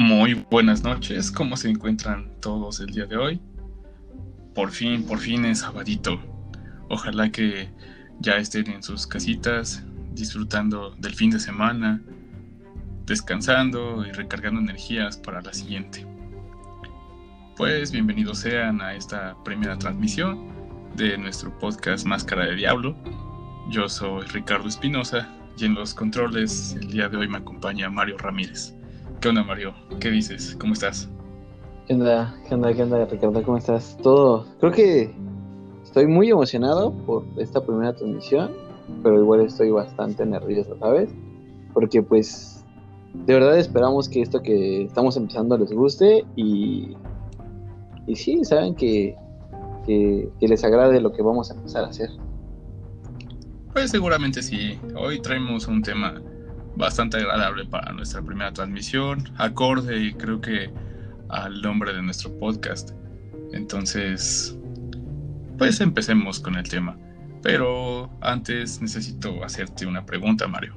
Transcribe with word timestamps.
Muy 0.00 0.46
buenas 0.50 0.82
noches, 0.82 1.30
¿cómo 1.30 1.58
se 1.58 1.68
encuentran 1.68 2.32
todos 2.40 2.80
el 2.80 2.86
día 2.86 3.04
de 3.04 3.18
hoy? 3.18 3.40
Por 4.54 4.70
fin, 4.70 5.04
por 5.04 5.18
fin 5.18 5.44
es 5.44 5.58
sabadito. 5.58 6.18
Ojalá 6.88 7.30
que 7.30 7.68
ya 8.18 8.38
estén 8.38 8.70
en 8.70 8.82
sus 8.82 9.06
casitas, 9.06 9.84
disfrutando 10.14 10.94
del 10.96 11.14
fin 11.14 11.28
de 11.28 11.38
semana, 11.38 12.00
descansando 13.04 14.06
y 14.06 14.12
recargando 14.12 14.62
energías 14.62 15.18
para 15.18 15.42
la 15.42 15.52
siguiente. 15.52 16.06
Pues 17.58 17.92
bienvenidos 17.92 18.38
sean 18.38 18.80
a 18.80 18.94
esta 18.94 19.36
primera 19.44 19.76
transmisión 19.76 20.48
de 20.96 21.18
nuestro 21.18 21.58
podcast 21.58 22.06
Máscara 22.06 22.46
de 22.46 22.56
Diablo. 22.56 22.96
Yo 23.68 23.86
soy 23.86 24.26
Ricardo 24.28 24.66
Espinosa 24.66 25.28
y 25.58 25.66
en 25.66 25.74
los 25.74 25.92
controles 25.92 26.74
el 26.80 26.90
día 26.90 27.10
de 27.10 27.18
hoy 27.18 27.28
me 27.28 27.36
acompaña 27.36 27.90
Mario 27.90 28.16
Ramírez. 28.16 28.79
¿Qué 29.20 29.28
onda, 29.28 29.42
Mario? 29.42 29.74
¿Qué 30.00 30.10
dices? 30.10 30.56
¿Cómo 30.58 30.72
estás? 30.72 31.06
¿Qué 31.86 31.92
onda? 31.92 32.34
¿Qué 32.48 32.54
onda? 32.54 32.72
¿Qué 32.72 32.82
onda, 32.82 33.04
Ricardo? 33.04 33.42
¿Cómo 33.42 33.58
estás? 33.58 33.98
Todo. 34.02 34.46
Creo 34.60 34.72
que 34.72 35.14
estoy 35.84 36.06
muy 36.06 36.30
emocionado 36.30 36.90
por 37.04 37.26
esta 37.36 37.62
primera 37.62 37.94
transmisión, 37.94 38.50
pero 39.02 39.20
igual 39.20 39.42
estoy 39.42 39.72
bastante 39.72 40.24
nervioso, 40.24 40.74
¿sabes? 40.78 41.10
Porque 41.74 42.02
pues 42.02 42.64
de 43.12 43.34
verdad 43.34 43.58
esperamos 43.58 44.08
que 44.08 44.22
esto 44.22 44.40
que 44.40 44.84
estamos 44.84 45.18
empezando 45.18 45.58
les 45.58 45.70
guste 45.70 46.24
y, 46.34 46.96
y 48.06 48.16
sí, 48.16 48.42
saben 48.42 48.74
que, 48.74 49.14
que, 49.84 50.30
que 50.40 50.48
les 50.48 50.64
agrade 50.64 50.98
lo 50.98 51.12
que 51.12 51.20
vamos 51.20 51.50
a 51.50 51.54
empezar 51.56 51.84
a 51.84 51.88
hacer. 51.88 52.08
Pues 53.74 53.90
seguramente 53.90 54.40
sí. 54.40 54.78
Hoy 54.96 55.20
traemos 55.20 55.68
un 55.68 55.82
tema 55.82 56.22
bastante 56.80 57.18
agradable 57.18 57.66
para 57.66 57.92
nuestra 57.92 58.22
primera 58.22 58.52
transmisión, 58.52 59.30
acorde 59.36 60.02
y 60.02 60.14
creo 60.14 60.40
que 60.40 60.70
al 61.28 61.62
nombre 61.62 61.92
de 61.92 62.02
nuestro 62.02 62.36
podcast. 62.38 62.90
Entonces, 63.52 64.56
pues 65.58 65.80
empecemos 65.80 66.40
con 66.40 66.56
el 66.56 66.68
tema. 66.68 66.96
Pero 67.42 68.10
antes 68.20 68.82
necesito 68.82 69.42
hacerte 69.44 69.86
una 69.86 70.04
pregunta, 70.04 70.46
Mario. 70.46 70.74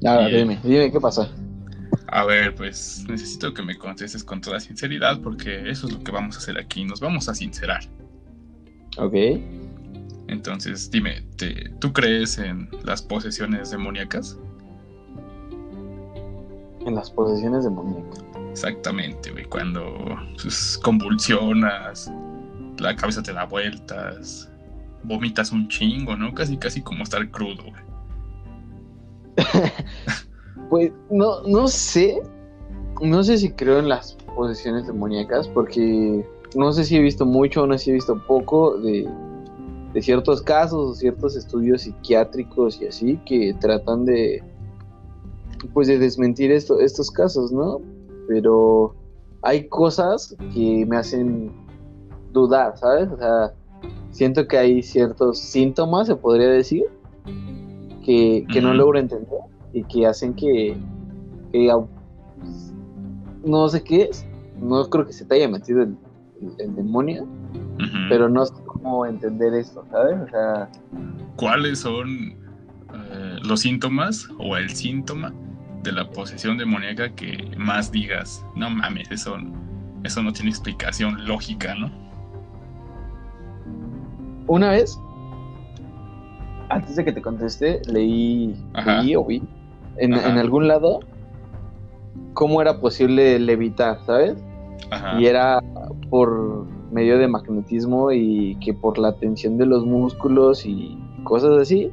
Nada, 0.00 0.28
dime, 0.28 0.58
dime 0.62 0.92
qué 0.92 1.00
pasa. 1.00 1.28
A 2.08 2.24
ver, 2.24 2.54
pues 2.54 3.04
necesito 3.08 3.52
que 3.52 3.62
me 3.62 3.76
contestes 3.76 4.22
con 4.22 4.40
toda 4.40 4.60
sinceridad 4.60 5.20
porque 5.20 5.68
eso 5.68 5.86
es 5.86 5.92
lo 5.92 6.02
que 6.02 6.12
vamos 6.12 6.36
a 6.36 6.38
hacer 6.38 6.58
aquí, 6.58 6.84
nos 6.84 7.00
vamos 7.00 7.28
a 7.28 7.34
sincerar. 7.34 7.80
Ok. 8.98 9.14
Entonces, 10.28 10.90
dime, 10.90 11.24
¿tú 11.80 11.92
crees 11.92 12.38
en 12.38 12.68
las 12.84 13.02
posesiones 13.02 13.70
demoníacas? 13.70 14.38
En 16.86 16.94
las 16.94 17.10
posesiones 17.10 17.64
demoníacas. 17.64 18.24
Exactamente, 18.52 19.32
güey. 19.32 19.44
Cuando 19.44 19.84
pues, 20.40 20.78
convulsionas, 20.82 22.10
la 22.78 22.94
cabeza 22.96 23.22
te 23.22 23.32
da 23.32 23.44
vueltas, 23.44 24.50
vomitas 25.02 25.52
un 25.52 25.68
chingo, 25.68 26.16
¿no? 26.16 26.32
Casi, 26.32 26.56
casi 26.56 26.80
como 26.80 27.02
estar 27.02 27.28
crudo, 27.30 27.64
güey. 27.64 27.86
pues 30.70 30.92
no, 31.10 31.42
no 31.42 31.68
sé. 31.68 32.22
No 33.02 33.22
sé 33.22 33.36
si 33.36 33.50
creo 33.50 33.78
en 33.78 33.88
las 33.88 34.14
posesiones 34.34 34.86
demoníacas, 34.86 35.48
porque 35.48 36.24
no 36.54 36.72
sé 36.72 36.84
si 36.84 36.96
he 36.96 37.00
visto 37.00 37.26
mucho 37.26 37.64
o 37.64 37.66
no 37.66 37.76
sé 37.76 37.84
si 37.84 37.90
he 37.90 37.94
visto 37.94 38.18
poco 38.26 38.78
de, 38.78 39.06
de 39.92 40.02
ciertos 40.02 40.40
casos 40.40 40.90
o 40.90 40.94
ciertos 40.94 41.36
estudios 41.36 41.82
psiquiátricos 41.82 42.80
y 42.80 42.86
así 42.86 43.20
que 43.26 43.54
tratan 43.60 44.06
de 44.06 44.42
pues 45.72 45.88
de 45.88 45.98
desmentir 45.98 46.50
esto, 46.50 46.80
estos 46.80 47.10
casos, 47.10 47.52
¿no? 47.52 47.80
Pero 48.28 48.94
hay 49.42 49.68
cosas 49.68 50.36
que 50.54 50.84
me 50.86 50.96
hacen 50.96 51.52
dudar, 52.32 52.76
¿sabes? 52.76 53.08
O 53.10 53.16
sea, 53.16 53.54
siento 54.10 54.46
que 54.46 54.58
hay 54.58 54.82
ciertos 54.82 55.38
síntomas, 55.38 56.06
se 56.08 56.16
podría 56.16 56.48
decir, 56.48 56.84
que, 58.04 58.46
no 58.62 58.74
logro 58.74 58.98
entender 58.98 59.40
y 59.72 59.82
que 59.84 60.06
hacen 60.06 60.34
que, 60.34 60.76
no 63.44 63.68
sé 63.68 63.82
qué 63.82 64.02
es, 64.04 64.26
no 64.60 64.88
creo 64.88 65.06
que 65.06 65.12
se 65.12 65.24
te 65.24 65.36
haya 65.36 65.48
metido 65.48 65.82
el, 65.82 65.96
demonio, 66.74 67.26
pero 68.08 68.28
no 68.28 68.44
sé 68.44 68.54
cómo 68.64 69.06
entender 69.06 69.54
esto, 69.54 69.84
¿sabes? 69.90 70.18
O 70.26 70.28
sea, 70.28 70.68
¿cuáles 71.36 71.80
son 71.80 72.36
eh, 72.94 73.38
los 73.42 73.60
síntomas 73.60 74.28
o 74.38 74.56
el 74.56 74.70
síntoma 74.70 75.32
de 75.86 75.92
la 75.92 76.10
posesión 76.10 76.58
demoníaca 76.58 77.10
que 77.10 77.52
más 77.56 77.90
digas, 77.90 78.44
no 78.54 78.68
mames, 78.68 79.10
eso, 79.10 79.36
eso 80.04 80.22
no 80.22 80.32
tiene 80.32 80.50
explicación 80.50 81.26
lógica, 81.26 81.74
¿no? 81.74 81.90
Una 84.48 84.70
vez, 84.70 84.98
antes 86.68 86.96
de 86.96 87.04
que 87.04 87.12
te 87.12 87.22
conteste, 87.22 87.80
leí, 87.86 88.54
leí 88.84 89.16
o 89.16 89.24
vi 89.24 89.42
en, 89.96 90.14
algún 90.14 90.68
lado 90.68 91.00
cómo 92.34 92.60
era 92.60 92.80
posible 92.80 93.38
levitar, 93.38 94.00
¿sabes? 94.04 94.36
Y 95.18 95.26
era 95.26 95.60
por 96.10 96.66
medio 96.92 97.18
de 97.18 97.26
magnetismo 97.28 98.12
y 98.12 98.56
que 98.56 98.74
por 98.74 98.98
la 98.98 99.16
tensión 99.16 99.56
de 99.56 99.66
los 99.66 99.84
músculos 99.84 100.66
y 100.66 100.98
cosas 101.24 101.58
así, 101.60 101.90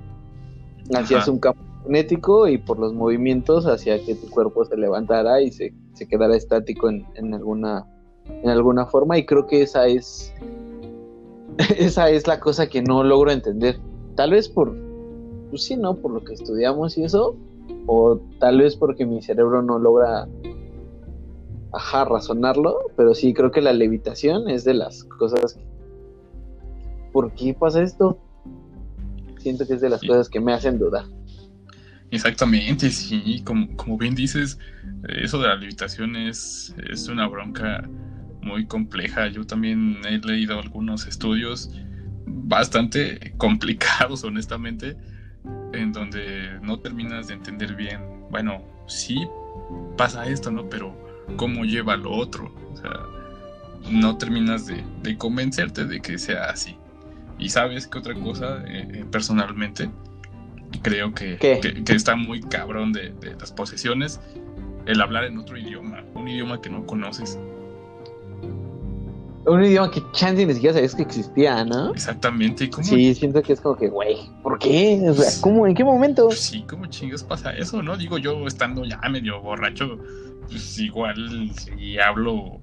hacías 0.93 1.27
un 1.27 1.39
campo 1.39 1.62
magnético 1.83 2.47
y 2.47 2.57
por 2.57 2.79
los 2.79 2.93
movimientos 2.93 3.65
hacia 3.65 4.03
que 4.03 4.15
tu 4.15 4.29
cuerpo 4.29 4.65
se 4.65 4.77
levantara 4.77 5.41
y 5.41 5.51
se, 5.51 5.73
quedara 6.09 6.35
estático 6.35 6.89
en, 6.89 7.33
alguna 7.33 7.85
en 8.25 8.49
alguna 8.49 8.85
forma. 8.85 9.17
Y 9.17 9.25
creo 9.25 9.45
que 9.45 9.61
esa 9.61 9.87
es 9.87 10.33
esa 11.77 12.09
es 12.09 12.27
la 12.27 12.39
cosa 12.39 12.67
que 12.67 12.81
no 12.81 13.03
logro 13.03 13.31
entender. 13.31 13.79
Tal 14.15 14.31
vez 14.31 14.49
por 14.49 14.75
pues 15.49 15.63
sí 15.63 15.77
no 15.77 15.95
por 15.95 16.11
lo 16.11 16.23
que 16.23 16.33
estudiamos 16.33 16.97
y 16.97 17.03
eso 17.03 17.35
o 17.85 18.19
tal 18.39 18.59
vez 18.59 18.75
porque 18.75 19.05
mi 19.05 19.21
cerebro 19.21 19.61
no 19.61 19.77
logra 19.77 20.27
ajá 21.71 22.05
razonarlo 22.05 22.79
pero 22.97 23.13
sí 23.13 23.33
creo 23.33 23.51
que 23.51 23.61
la 23.61 23.71
levitación 23.71 24.49
es 24.49 24.63
de 24.63 24.73
las 24.73 25.03
cosas 25.03 25.59
¿por 27.11 27.33
qué 27.33 27.53
pasa 27.53 27.83
esto? 27.83 28.17
siento 29.37 29.67
que 29.67 29.73
es 29.73 29.81
de 29.81 29.89
las 29.89 30.01
cosas 30.01 30.27
que 30.27 30.39
me 30.39 30.53
hacen 30.53 30.79
dudar 30.79 31.05
Exactamente, 32.13 32.91
sí, 32.91 33.41
como, 33.43 33.75
como 33.75 33.97
bien 33.97 34.13
dices, 34.13 34.59
eso 35.07 35.41
de 35.41 35.47
la 35.47 35.55
levitación 35.55 36.15
es, 36.15 36.75
es 36.87 37.07
una 37.07 37.27
bronca 37.27 37.89
muy 38.39 38.67
compleja. 38.67 39.29
Yo 39.29 39.47
también 39.47 39.97
he 40.05 40.19
leído 40.19 40.59
algunos 40.59 41.07
estudios 41.07 41.71
bastante 42.27 43.33
complicados, 43.37 44.23
honestamente, 44.23 44.95
en 45.73 45.91
donde 45.91 46.59
no 46.61 46.79
terminas 46.79 47.29
de 47.29 47.33
entender 47.33 47.75
bien, 47.75 48.01
bueno, 48.29 48.63
sí 48.87 49.27
pasa 49.97 50.27
esto, 50.27 50.51
¿no? 50.51 50.69
Pero 50.69 50.95
¿cómo 51.35 51.65
lleva 51.65 51.97
lo 51.97 52.11
otro? 52.11 52.53
O 52.73 52.77
sea, 52.77 52.91
no 53.89 54.19
terminas 54.19 54.67
de, 54.67 55.17
convencerte 55.17 55.85
de 55.85 55.99
que 55.99 56.19
sea 56.19 56.51
así. 56.51 56.77
Y 57.39 57.49
sabes 57.49 57.87
que 57.87 57.97
otra 57.97 58.13
cosa, 58.13 58.63
eh, 58.67 58.87
eh, 58.93 59.05
personalmente, 59.09 59.89
creo 60.81 61.13
que, 61.13 61.37
que, 61.37 61.93
está 61.93 62.15
muy 62.15 62.41
cabrón 62.41 62.93
de, 62.93 63.13
las 63.39 63.51
posesiones 63.51 64.19
el 64.85 65.01
hablar 65.01 65.25
en 65.25 65.37
otro 65.37 65.57
idioma, 65.57 66.03
un 66.13 66.27
idioma 66.27 66.61
que 66.61 66.69
no 66.69 66.85
conoces. 66.85 67.39
Un 69.45 69.63
idioma 69.63 69.91
que 69.91 70.01
chance 70.13 70.45
ni 70.45 70.53
siquiera 70.53 70.73
sabías 70.73 70.95
que 70.95 71.01
existía, 71.03 71.65
¿no? 71.65 71.91
Exactamente. 71.91 72.69
¿Cómo? 72.69 72.83
Sí, 72.83 73.13
siento 73.13 73.41
que 73.41 73.53
es 73.53 73.61
como 73.61 73.75
que, 73.75 73.89
güey, 73.89 74.17
¿por 74.41 74.57
qué? 74.57 75.01
O 75.09 75.13
sea, 75.13 75.41
¿cómo? 75.41 75.67
¿En 75.67 75.75
qué 75.75 75.83
momento? 75.83 76.31
Sí, 76.31 76.63
¿cómo 76.69 76.85
chingas 76.85 77.23
pasa 77.23 77.51
eso, 77.51 77.81
no? 77.81 77.97
Digo, 77.97 78.17
yo 78.17 78.47
estando 78.47 78.85
ya 78.85 78.97
medio 79.09 79.41
borracho, 79.41 79.99
pues 80.47 80.79
igual 80.79 81.51
sí 81.57 81.99
hablo 81.99 82.61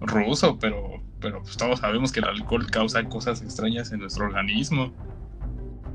ruso, 0.00 0.58
pero, 0.58 1.00
pero 1.20 1.42
pues 1.42 1.56
todos 1.56 1.80
sabemos 1.80 2.12
que 2.12 2.20
el 2.20 2.26
alcohol 2.26 2.70
causa 2.70 3.02
cosas 3.04 3.42
extrañas 3.42 3.92
en 3.92 4.00
nuestro 4.00 4.26
organismo. 4.26 4.92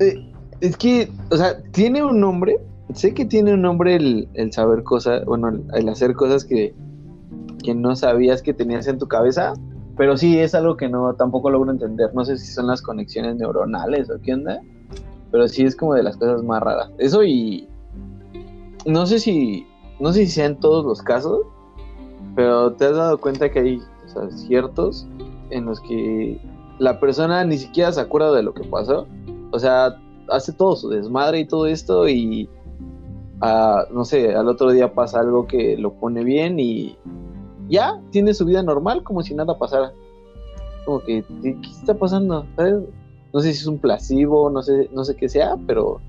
Eh, 0.00 0.32
es 0.60 0.76
que, 0.76 1.10
o 1.30 1.36
sea, 1.36 1.62
tiene 1.72 2.02
un 2.02 2.20
nombre. 2.20 2.58
Sé 2.94 3.14
que 3.14 3.24
tiene 3.24 3.54
un 3.54 3.62
nombre 3.62 3.94
el, 3.94 4.28
saber 4.52 4.82
cosas, 4.82 5.24
bueno, 5.24 5.52
el, 5.74 5.88
hacer 5.88 6.14
cosas 6.14 6.44
que, 6.44 6.74
que 7.62 7.74
no 7.74 7.94
sabías 7.94 8.42
que 8.42 8.52
tenías 8.52 8.88
en 8.88 8.98
tu 8.98 9.06
cabeza. 9.06 9.54
Pero 9.96 10.16
sí 10.16 10.38
es 10.38 10.54
algo 10.54 10.76
que 10.76 10.88
no 10.88 11.14
tampoco 11.14 11.50
logro 11.50 11.70
entender. 11.70 12.12
No 12.14 12.24
sé 12.24 12.38
si 12.38 12.52
son 12.52 12.66
las 12.66 12.82
conexiones 12.82 13.36
neuronales 13.36 14.10
o 14.10 14.20
qué 14.20 14.34
onda. 14.34 14.60
Pero 15.30 15.46
sí 15.46 15.64
es 15.64 15.76
como 15.76 15.94
de 15.94 16.02
las 16.02 16.16
cosas 16.16 16.42
más 16.42 16.62
raras. 16.62 16.90
Eso 16.98 17.22
y. 17.22 17.68
No 18.86 19.06
sé 19.06 19.20
si. 19.20 19.66
No 20.00 20.12
sé 20.12 20.24
si 20.24 20.32
sea 20.32 20.46
en 20.46 20.56
todos 20.56 20.84
los 20.84 21.02
casos. 21.02 21.42
Pero 22.34 22.72
te 22.72 22.86
has 22.86 22.96
dado 22.96 23.18
cuenta 23.18 23.50
que 23.50 23.60
hay 23.60 23.82
ciertos 24.30 25.06
en 25.50 25.66
los 25.66 25.80
que 25.80 26.40
la 26.78 26.98
persona 26.98 27.44
ni 27.44 27.58
siquiera 27.58 27.92
se 27.92 28.00
acuerda 28.00 28.32
de 28.32 28.42
lo 28.42 28.54
que 28.54 28.64
pasó 28.64 29.06
o 29.50 29.58
sea, 29.58 29.96
hace 30.28 30.52
todo 30.52 30.76
su 30.76 30.88
desmadre 30.88 31.40
y 31.40 31.44
todo 31.44 31.66
esto 31.66 32.08
y, 32.08 32.48
no 33.40 34.04
sé, 34.04 34.34
al 34.34 34.48
otro 34.48 34.70
día 34.70 34.92
pasa 34.92 35.20
algo 35.20 35.46
que 35.46 35.76
lo 35.76 35.92
pone 35.94 36.24
bien 36.24 36.58
y 36.58 36.96
ya 37.68 38.00
tiene 38.10 38.34
su 38.34 38.44
vida 38.44 38.62
normal 38.62 39.02
como 39.02 39.22
si 39.22 39.34
nada 39.34 39.58
pasara. 39.58 39.92
Como 40.84 41.00
que, 41.00 41.24
¿qué, 41.42 41.56
está 41.62 41.94
pasando? 41.94 42.46
No 43.32 43.40
sé 43.40 43.52
si 43.52 43.60
es 43.60 43.66
un 43.66 43.78
placebo, 43.78 44.50
no 44.50 44.62
sé, 44.62 44.88
no 44.92 45.04
sé 45.04 45.14
qué 45.14 45.28
sea, 45.28 45.56
pero 45.66 46.00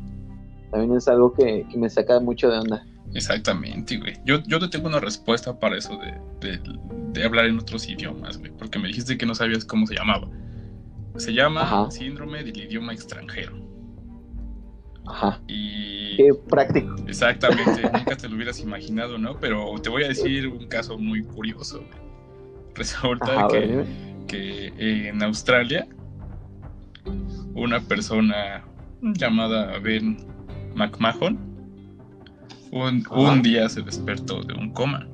también 0.71 0.95
es 0.95 1.07
algo 1.07 1.33
que, 1.33 1.65
me 1.75 1.89
saca 1.89 2.19
mucho 2.19 2.49
de 2.49 2.59
onda. 2.59 2.85
Exactamente, 3.13 3.97
güey. 3.97 4.13
Yo, 4.25 4.39
yo 4.47 4.59
te 4.59 4.69
tengo 4.69 4.87
una 4.87 4.99
respuesta 4.99 5.59
para 5.59 5.77
eso 5.77 5.97
de, 6.39 6.59
de, 7.13 7.25
hablar 7.25 7.45
en 7.45 7.59
otros 7.59 7.87
idiomas, 7.89 8.37
güey, 8.37 8.51
porque 8.51 8.79
me 8.79 8.87
dijiste 8.87 9.17
que 9.17 9.25
no 9.25 9.35
sabías 9.35 9.65
cómo 9.65 9.85
se 9.85 9.95
llamaba. 9.95 10.27
Se 11.17 11.33
llama 11.33 11.89
síndrome 11.91 12.43
del 12.43 12.57
idioma 12.57 12.93
extranjero. 12.93 13.53
Ajá. 15.05 15.41
Y... 15.47 16.17
Qué 16.17 16.33
práctico. 16.47 16.95
Exactamente, 17.07 17.81
nunca 17.93 18.15
te 18.15 18.29
lo 18.29 18.35
hubieras 18.35 18.59
imaginado, 18.59 19.17
¿no? 19.17 19.39
Pero 19.39 19.73
te 19.81 19.89
voy 19.89 20.03
a 20.03 20.07
decir 20.09 20.47
un 20.47 20.67
caso 20.67 20.97
muy 20.97 21.23
curioso. 21.23 21.83
Resulta 22.75 23.47
que, 23.49 23.85
que 24.27 25.07
en 25.09 25.21
Australia 25.23 25.87
una 27.53 27.79
persona 27.81 28.63
llamada 29.01 29.77
Ben 29.79 30.25
McMahon 30.75 31.51
un, 32.71 33.05
un 33.11 33.41
día 33.41 33.67
se 33.67 33.81
despertó 33.81 34.41
de 34.43 34.53
un 34.53 34.71
coma 34.71 35.07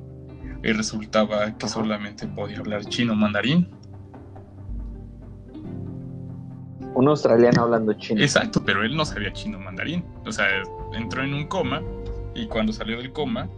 y 0.62 0.72
resultaba 0.72 1.56
que 1.56 1.68
solamente 1.68 2.26
podía 2.26 2.58
hablar 2.58 2.84
chino 2.84 3.14
mandarín. 3.14 3.68
Un 6.98 7.06
australiano 7.06 7.62
hablando 7.62 7.92
chino. 7.92 8.20
Exacto, 8.20 8.60
pero 8.64 8.82
él 8.82 8.96
no 8.96 9.04
sabía 9.04 9.32
chino 9.32 9.56
mandarín. 9.60 10.04
O 10.26 10.32
sea, 10.32 10.46
entró 10.92 11.22
en 11.22 11.32
un 11.32 11.46
coma 11.46 11.80
y 12.34 12.48
cuando 12.48 12.72
salió 12.72 12.96
del 12.96 13.12
coma 13.12 13.48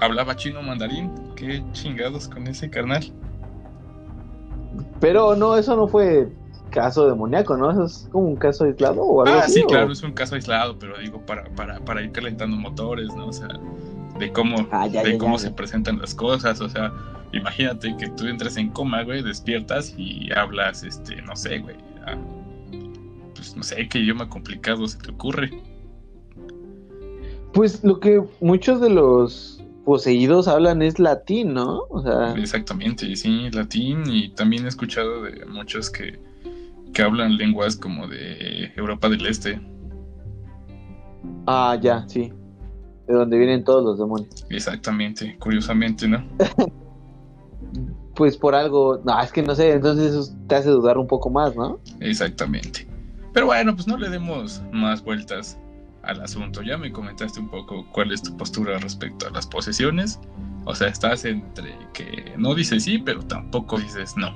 hablaba 0.00 0.34
chino 0.36 0.62
mandarín. 0.62 1.12
Qué 1.36 1.62
chingados 1.72 2.28
con 2.28 2.46
ese 2.46 2.70
carnal. 2.70 3.12
Pero 5.00 5.36
no, 5.36 5.54
eso 5.54 5.76
no 5.76 5.86
fue 5.86 6.30
caso 6.70 7.06
demoníaco, 7.06 7.58
¿no? 7.58 7.70
Eso 7.70 7.84
es 7.84 8.08
como 8.10 8.28
un 8.28 8.36
caso 8.36 8.64
aislado 8.64 9.02
o 9.02 9.22
algo 9.22 9.38
ah, 9.38 9.48
sí, 9.48 9.62
claro, 9.68 9.92
es 9.92 10.02
un 10.02 10.12
caso 10.12 10.34
aislado, 10.34 10.78
pero 10.78 10.96
digo, 10.96 11.20
para, 11.26 11.44
para, 11.50 11.78
para 11.80 12.00
ir 12.00 12.10
calentando 12.10 12.56
motores, 12.56 13.14
¿no? 13.14 13.26
O 13.26 13.32
sea, 13.34 13.48
de 14.18 14.32
cómo, 14.32 14.66
ah, 14.70 14.88
de 14.88 15.18
cómo 15.18 15.38
se 15.38 15.50
presentan 15.50 15.98
las 15.98 16.14
cosas, 16.14 16.62
o 16.62 16.70
sea, 16.70 16.90
imagínate 17.32 17.94
que 17.98 18.08
tú 18.08 18.26
entres 18.26 18.56
en 18.56 18.70
coma, 18.70 19.02
güey, 19.02 19.22
despiertas 19.22 19.94
y 19.98 20.32
hablas, 20.32 20.84
este, 20.84 21.20
no 21.20 21.36
sé, 21.36 21.58
güey, 21.58 21.76
pues 23.46 23.56
no 23.56 23.62
sé, 23.62 23.88
qué 23.88 23.98
idioma 23.98 24.28
complicado 24.28 24.86
se 24.86 24.98
te 24.98 25.10
ocurre. 25.10 25.50
Pues 27.52 27.82
lo 27.84 28.00
que 28.00 28.22
muchos 28.40 28.80
de 28.80 28.90
los 28.90 29.62
poseídos 29.84 30.48
hablan 30.48 30.82
es 30.82 30.98
latín, 30.98 31.54
¿no? 31.54 31.84
O 31.90 32.02
sea... 32.02 32.34
Exactamente, 32.34 33.14
sí, 33.16 33.50
latín 33.50 34.02
y 34.06 34.30
también 34.30 34.64
he 34.64 34.68
escuchado 34.68 35.22
de 35.22 35.46
muchos 35.46 35.90
que 35.90 36.18
que 36.96 37.02
hablan 37.02 37.36
lenguas 37.36 37.76
como 37.76 38.08
de 38.08 38.72
Europa 38.74 39.10
del 39.10 39.26
Este. 39.26 39.60
Ah, 41.46 41.78
ya, 41.78 42.08
sí. 42.08 42.32
De 43.06 43.14
donde 43.14 43.36
vienen 43.36 43.64
todos 43.64 43.84
los 43.84 43.98
demonios. 43.98 44.46
Exactamente, 44.48 45.36
curiosamente, 45.38 46.08
¿no? 46.08 46.24
pues 48.14 48.38
por 48.38 48.54
algo, 48.54 49.02
no, 49.04 49.20
es 49.20 49.30
que 49.30 49.42
no 49.42 49.54
sé, 49.54 49.72
entonces 49.72 50.14
eso 50.14 50.34
te 50.46 50.54
hace 50.54 50.70
dudar 50.70 50.96
un 50.96 51.06
poco 51.06 51.28
más, 51.28 51.54
¿no? 51.54 51.78
Exactamente. 52.00 52.88
Pero 53.36 53.48
bueno, 53.48 53.74
pues 53.74 53.86
no 53.86 53.98
le 53.98 54.08
demos 54.08 54.62
más 54.72 55.04
vueltas 55.04 55.58
al 56.04 56.22
asunto. 56.22 56.62
Ya 56.62 56.78
me 56.78 56.90
comentaste 56.90 57.38
un 57.38 57.50
poco 57.50 57.86
cuál 57.92 58.10
es 58.10 58.22
tu 58.22 58.34
postura 58.34 58.78
respecto 58.78 59.26
a 59.26 59.30
las 59.30 59.46
posesiones. 59.46 60.18
O 60.64 60.74
sea, 60.74 60.88
estás 60.88 61.26
entre 61.26 61.76
que 61.92 62.32
no 62.38 62.54
dices 62.54 62.84
sí, 62.84 62.96
pero 62.96 63.20
tampoco 63.20 63.78
dices 63.78 64.16
no 64.16 64.34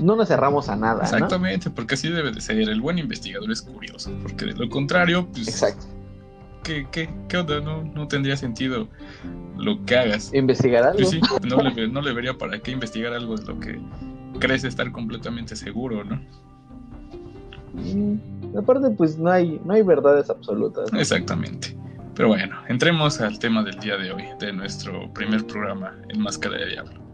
no 0.00 0.16
nos 0.16 0.26
cerramos 0.26 0.68
a 0.68 0.74
nada. 0.74 1.04
Exactamente, 1.04 1.70
porque 1.70 1.94
así 1.94 2.08
debe 2.08 2.32
de 2.32 2.40
ser. 2.40 2.58
El 2.58 2.80
buen 2.80 2.98
investigador 2.98 3.52
es 3.52 3.62
curioso, 3.62 4.10
porque 4.20 4.46
de 4.46 4.54
lo 4.54 4.68
contrario, 4.68 5.28
pues. 5.32 5.46
Exacto. 5.46 5.86
¿Qué, 6.64 6.88
qué, 6.90 7.08
qué 7.28 7.36
onda? 7.36 7.60
No, 7.60 7.84
no 7.84 8.08
tendría 8.08 8.36
sentido 8.36 8.88
lo 9.56 9.84
que 9.84 9.96
hagas. 9.96 10.34
¿Investigar 10.34 10.82
algo? 10.82 10.98
Pues 10.98 11.10
sí, 11.10 11.20
no 11.44 11.62
le, 11.62 11.86
no 11.86 12.02
le 12.02 12.12
vería 12.12 12.36
para 12.36 12.58
qué 12.58 12.72
investigar 12.72 13.12
algo 13.12 13.36
de 13.36 13.46
lo 13.46 13.60
que 13.60 13.80
crees 14.40 14.64
estar 14.64 14.90
completamente 14.90 15.54
seguro, 15.54 16.02
¿no? 16.02 16.20
Mm, 17.74 18.58
aparte, 18.58 18.90
pues 18.90 19.18
no 19.18 19.30
hay, 19.30 19.60
no 19.64 19.74
hay 19.74 19.82
verdades 19.82 20.30
absolutas. 20.30 20.92
Exactamente. 20.92 21.76
Pero 22.14 22.28
bueno, 22.28 22.56
entremos 22.68 23.20
al 23.20 23.38
tema 23.38 23.62
del 23.62 23.78
día 23.78 23.96
de 23.96 24.12
hoy, 24.12 24.24
de 24.40 24.52
nuestro 24.52 25.12
primer 25.12 25.46
programa 25.46 25.96
en 26.08 26.20
Máscara 26.20 26.56
de 26.58 26.66
Diablo. 26.66 27.07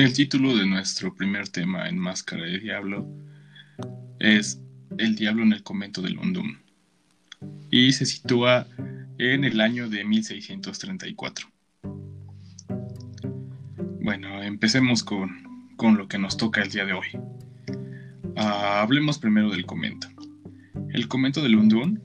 El 0.00 0.14
título 0.14 0.56
de 0.56 0.64
nuestro 0.64 1.14
primer 1.14 1.50
tema 1.50 1.86
en 1.86 1.98
Máscara 1.98 2.44
de 2.44 2.58
Diablo 2.58 3.06
es 4.18 4.58
El 4.96 5.14
Diablo 5.14 5.42
en 5.42 5.52
el 5.52 5.62
convento 5.62 6.00
de 6.00 6.08
London 6.08 6.58
y 7.70 7.92
se 7.92 8.06
sitúa 8.06 8.66
en 9.18 9.44
el 9.44 9.60
año 9.60 9.90
de 9.90 10.02
1634. 10.06 11.50
Bueno, 14.00 14.42
empecemos 14.42 15.04
con, 15.04 15.76
con 15.76 15.98
lo 15.98 16.08
que 16.08 16.16
nos 16.16 16.38
toca 16.38 16.62
el 16.62 16.70
día 16.70 16.86
de 16.86 16.94
hoy. 16.94 17.08
Ah, 18.36 18.80
hablemos 18.80 19.18
primero 19.18 19.50
del 19.50 19.66
convento. 19.66 20.08
El 20.94 21.08
convento 21.08 21.42
de 21.42 21.50
London 21.50 22.02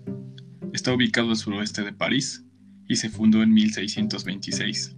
está 0.73 0.93
ubicado 0.93 1.29
al 1.29 1.37
suroeste 1.37 1.81
de 1.83 1.93
París 1.93 2.43
y 2.89 2.97
se 2.97 3.09
fundó 3.09 3.41
en 3.41 3.53
1626. 3.53 4.97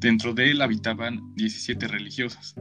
Dentro 0.00 0.32
de 0.32 0.50
él 0.50 0.62
habitaban 0.62 1.34
17 1.34 1.86
religiosas, 1.86 2.54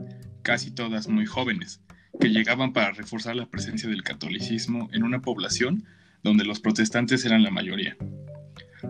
casi 0.43 0.71
todas 0.71 1.07
muy 1.07 1.25
jóvenes, 1.25 1.81
que 2.19 2.27
llegaban 2.27 2.73
para 2.73 2.91
reforzar 2.91 3.37
la 3.37 3.49
presencia 3.49 3.89
del 3.89 4.03
catolicismo 4.03 4.89
en 4.91 5.03
una 5.03 5.21
población 5.21 5.85
donde 6.21 6.43
los 6.43 6.59
protestantes 6.59 7.23
eran 7.23 7.43
la 7.43 7.49
mayoría. 7.49 7.95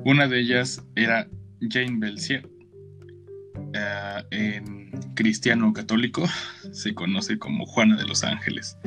Una 0.04 0.28
de 0.28 0.40
ellas 0.40 0.84
era 0.96 1.30
Jane 1.62 1.98
Belsier. 2.00 2.50
Eh, 3.76 4.24
en 4.32 4.90
cristiano 5.14 5.72
católico 5.72 6.28
se 6.72 6.96
conoce 6.96 7.38
como 7.38 7.68
Juana 7.68 7.98
de 7.98 8.08
los 8.08 8.24
Ángeles. 8.24 8.80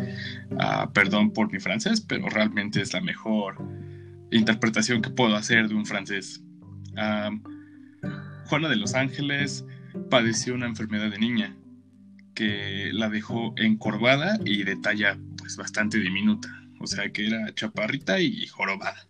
Ah, 0.59 0.91
perdón 0.93 1.33
por 1.33 1.53
mi 1.53 1.61
francés, 1.61 2.01
pero 2.01 2.29
realmente 2.29 2.81
es 2.81 2.93
la 2.93 3.01
mejor 3.01 3.65
interpretación 4.33 5.03
que 5.03 5.11
puedo 5.11 5.37
hacer 5.37 5.69
de 5.69 5.77
un 5.77 5.87
francés. 5.87 6.43
Ah, 6.97 7.31
Juana 8.53 8.69
de 8.69 8.77
los 8.77 8.93
Ángeles 8.95 9.65
padeció 10.11 10.55
una 10.55 10.67
enfermedad 10.67 11.11
de 11.11 11.19
niña 11.19 11.57
que 12.35 12.91
la 12.93 13.09
dejó 13.09 13.55
encorvada 13.57 14.39
y 14.45 14.63
de 14.65 14.77
talla 14.77 15.19
pues 15.39 15.57
bastante 15.57 15.99
diminuta, 15.99 16.51
o 16.79 16.87
sea 16.87 17.11
que 17.11 17.29
era 17.29 17.55
chaparrita 17.55 18.21
y 18.21 18.47
jorobada. 18.49 19.09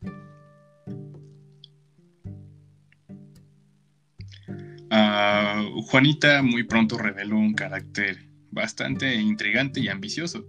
Ah, 4.92 5.64
Juanita 5.86 6.40
muy 6.44 6.62
pronto 6.62 6.96
reveló 6.96 7.36
un 7.36 7.54
carácter 7.54 8.28
bastante 8.52 9.16
intrigante 9.16 9.80
y 9.80 9.88
ambicioso, 9.88 10.46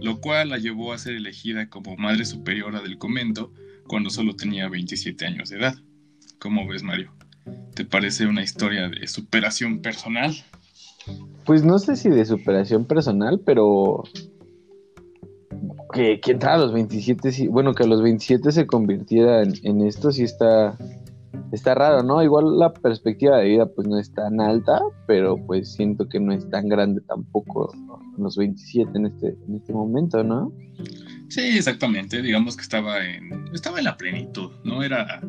lo 0.00 0.22
cual 0.22 0.48
la 0.48 0.56
llevó 0.56 0.94
a 0.94 0.98
ser 0.98 1.16
elegida 1.16 1.68
como 1.68 1.94
madre 1.98 2.24
superiora 2.24 2.80
del 2.80 2.96
convento 2.96 3.52
cuando 3.86 4.08
solo 4.08 4.34
tenía 4.34 4.70
27 4.70 5.26
años 5.26 5.50
de 5.50 5.58
edad. 5.58 5.76
¿Cómo 6.38 6.66
ves, 6.66 6.82
Mario? 6.82 7.12
¿Te 7.74 7.84
parece 7.84 8.26
una 8.26 8.42
historia 8.42 8.88
de 8.88 9.06
superación 9.06 9.80
personal? 9.80 10.34
Pues 11.44 11.64
no 11.64 11.78
sé 11.78 11.96
si 11.96 12.08
de 12.08 12.24
superación 12.24 12.86
personal, 12.86 13.40
pero 13.44 14.04
que, 15.92 16.20
que 16.20 16.32
entrara 16.32 16.56
a 16.56 16.58
los 16.58 16.72
27, 16.72 17.48
bueno, 17.48 17.74
que 17.74 17.84
a 17.84 17.86
los 17.86 18.02
27 18.02 18.52
se 18.52 18.66
convirtiera 18.66 19.42
en, 19.42 19.82
esto, 19.82 20.10
sí 20.10 20.22
está, 20.22 20.78
está 21.52 21.74
raro, 21.74 22.02
¿no? 22.02 22.22
Igual 22.22 22.58
la 22.58 22.72
perspectiva 22.72 23.38
de 23.38 23.48
vida 23.48 23.66
pues 23.66 23.86
no 23.86 23.98
es 23.98 24.12
tan 24.12 24.40
alta, 24.40 24.80
pero 25.06 25.36
pues 25.46 25.74
siento 25.74 26.08
que 26.08 26.20
no 26.20 26.32
es 26.32 26.48
tan 26.50 26.68
grande 26.68 27.00
tampoco 27.02 27.72
los 28.18 28.36
27 28.36 28.90
en 28.94 29.06
este, 29.06 29.36
en 29.48 29.56
este 29.56 29.72
momento, 29.72 30.22
¿no? 30.24 30.52
Sí, 31.28 31.56
exactamente, 31.56 32.22
digamos 32.22 32.56
que 32.56 32.62
estaba 32.62 33.04
en, 33.04 33.48
estaba 33.52 33.78
en 33.78 33.84
la 33.84 33.96
plenitud, 33.96 34.50
¿no? 34.64 34.82
Era 34.82 35.20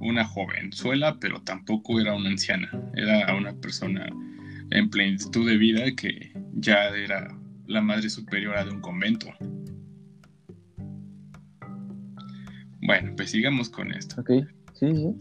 una 0.00 0.24
jovenzuela, 0.24 1.18
pero 1.20 1.40
tampoco 1.42 2.00
era 2.00 2.14
una 2.14 2.30
anciana, 2.30 2.70
era 2.94 3.34
una 3.34 3.52
persona 3.54 4.08
en 4.70 4.90
plenitud 4.90 5.48
de 5.48 5.56
vida 5.56 5.84
que 5.94 6.32
ya 6.54 6.88
era 6.88 7.36
la 7.66 7.80
madre 7.80 8.08
superiora 8.10 8.64
de 8.64 8.70
un 8.70 8.80
convento. 8.80 9.28
Bueno, 12.82 13.12
pues 13.16 13.30
sigamos 13.30 13.68
con 13.68 13.92
esto. 13.92 14.20
Ok, 14.20 14.30
sí, 14.72 14.94
sí. 14.94 15.14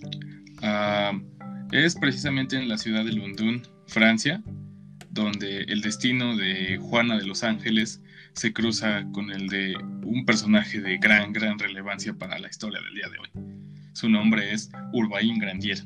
Ah, 0.62 1.20
es 1.72 1.96
precisamente 1.96 2.58
en 2.58 2.70
la 2.70 2.78
ciudad 2.78 3.06
de 3.06 3.12
Lundun, 3.12 3.62
Francia, 3.88 4.42
donde 5.12 5.64
el 5.64 5.82
destino 5.82 6.36
de 6.38 6.78
Juana 6.78 7.18
de 7.18 7.26
los 7.26 7.44
Ángeles 7.44 8.02
se 8.34 8.54
cruza 8.54 9.06
con 9.12 9.30
el 9.32 9.48
de 9.48 9.76
un 10.04 10.26
personaje 10.26 10.80
de 10.80 10.98
gran, 10.98 11.34
gran 11.34 11.60
relevancia 11.60 12.14
para 12.14 12.40
la 12.40 12.48
historia 12.48 12.80
del 12.82 12.94
día 12.94 13.10
de 13.10 13.20
hoy. 13.20 13.69
Su 13.93 14.10
nombre 14.10 14.53
es 14.53 14.69
Urbain 14.93 15.38
Grandier. 15.39 15.79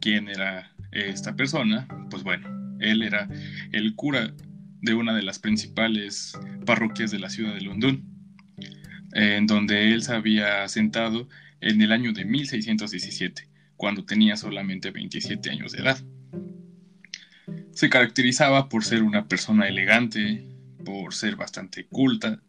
¿Quién 0.00 0.28
era 0.28 0.72
esta 0.92 1.34
persona? 1.34 1.86
Pues 2.10 2.22
bueno, 2.22 2.48
él 2.80 3.02
era 3.02 3.28
el 3.72 3.94
cura 3.94 4.32
de 4.80 4.94
una 4.94 5.14
de 5.14 5.22
las 5.22 5.38
principales 5.38 6.38
parroquias 6.64 7.10
de 7.10 7.18
la 7.18 7.30
ciudad 7.30 7.54
de 7.54 7.62
Lundun, 7.62 8.04
en 9.12 9.46
donde 9.46 9.92
él 9.92 10.02
se 10.02 10.14
había 10.14 10.62
asentado 10.62 11.28
en 11.60 11.80
el 11.80 11.92
año 11.92 12.12
de 12.12 12.24
1617, 12.24 13.48
cuando 13.76 14.04
tenía 14.04 14.36
solamente 14.36 14.90
27 14.90 15.50
años 15.50 15.72
de 15.72 15.82
edad. 15.82 15.98
Se 17.72 17.90
caracterizaba 17.90 18.68
por 18.68 18.84
ser 18.84 19.02
una 19.02 19.26
persona 19.26 19.68
elegante, 19.68 20.46
por 20.84 21.14
ser 21.14 21.36
bastante 21.36 21.86
culta 21.86 22.40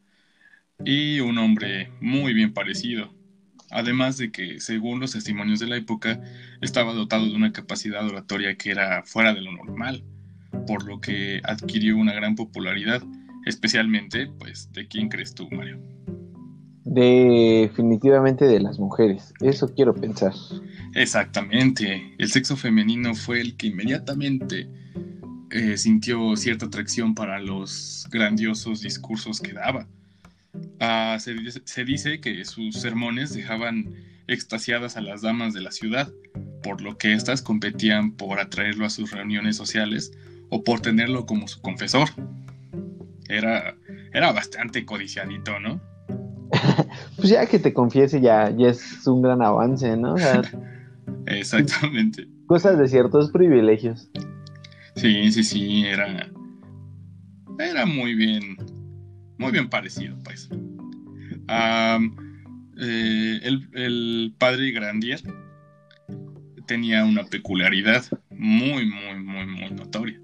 y 0.86 1.20
un 1.20 1.38
hombre 1.38 1.92
muy 2.00 2.34
bien 2.34 2.54
parecido. 2.54 3.17
Además 3.70 4.18
de 4.18 4.32
que, 4.32 4.60
según 4.60 5.00
los 5.00 5.12
testimonios 5.12 5.60
de 5.60 5.68
la 5.68 5.78
época, 5.78 6.22
estaba 6.62 6.94
dotado 6.94 7.26
de 7.26 7.36
una 7.36 7.52
capacidad 7.52 8.06
oratoria 8.06 8.56
que 8.56 8.72
era 8.72 9.04
fuera 9.04 9.34
de 9.34 9.42
lo 9.42 9.52
normal, 9.52 10.04
por 10.66 10.86
lo 10.86 11.02
que 11.02 11.42
adquirió 11.44 11.98
una 11.98 12.14
gran 12.14 12.36
popularidad, 12.36 13.02
especialmente, 13.46 14.28
pues, 14.40 14.72
¿de 14.72 14.88
quién 14.88 15.10
crees 15.10 15.34
tú, 15.34 15.50
Mario? 15.52 15.80
Definitivamente 16.86 18.46
de 18.46 18.62
las 18.62 18.80
mujeres, 18.80 19.34
eso 19.42 19.68
quiero 19.76 19.94
pensar. 19.94 20.34
Exactamente, 20.96 22.16
el 22.18 22.30
sexo 22.30 22.56
femenino 22.56 23.14
fue 23.14 23.42
el 23.42 23.58
que 23.58 23.68
inmediatamente 23.68 24.70
eh, 25.52 25.78
sintió 25.78 26.36
cierta 26.38 26.66
atracción 26.68 27.14
para 27.14 27.40
los 27.40 28.08
grandiosos 28.10 28.82
discursos 28.82 29.42
que 29.42 29.54
daba. 29.54 29.88
Se, 31.20 31.36
se, 31.66 31.86
dice 31.86 32.20
que 32.20 32.46
sus 32.46 32.80
sermones 32.80 33.34
dejaban 33.34 33.94
extasiadas 34.28 34.98
a 34.98 35.02
las 35.02 35.22
damas 35.22 35.54
de 35.54 35.62
la 35.62 35.72
ciudad, 35.72 36.12
por 36.62 36.82
lo 36.82 36.98
que 36.98 37.14
éstas 37.14 37.42
competían 37.42 38.12
por 38.12 38.40
atraerlo 38.40 38.86
a 38.86 38.90
sus 38.90 39.12
reuniones 39.12 39.56
sociales 39.56 40.12
o 40.50 40.64
por 40.64 40.82
tenerlo 40.82 41.26
como 41.26 41.48
su 41.48 41.62
confesor. 41.62 42.10
Era, 43.30 43.76
era 44.14 44.32
bastante 44.32 44.86
codiciadito, 44.86 45.60
¿no? 45.60 45.82
pues 47.18 47.30
ya 47.30 47.46
que 47.46 47.60
te 47.60 47.74
confiese 47.74 48.22
ya, 48.22 48.50
ya 48.56 48.70
es 48.70 49.06
un 49.08 49.22
gran 49.22 49.42
avance, 49.42 49.98
¿no? 49.98 50.16
Exactamente. 51.26 52.28
Cosas 52.46 52.78
de 52.78 52.88
ciertos 52.88 53.32
privilegios. 53.32 54.10
Sí, 54.96 55.32
sí, 55.32 55.44
sí, 55.44 55.86
era. 55.86 56.30
Era 57.60 57.86
muy 57.86 58.16
bien. 58.16 58.58
Muy 59.38 59.52
bien 59.52 59.70
parecido, 59.70 60.18
pues. 60.24 60.50
Eh, 62.80 63.40
el, 63.74 64.34
padre 64.38 64.72
Grandier 64.72 65.22
tenía 66.68 67.06
una 67.06 67.24
peculiaridad 67.26 68.06
muy, 68.30 68.86
muy, 68.86 69.20
muy, 69.24 69.46
muy 69.46 69.72
notoria. 69.72 70.20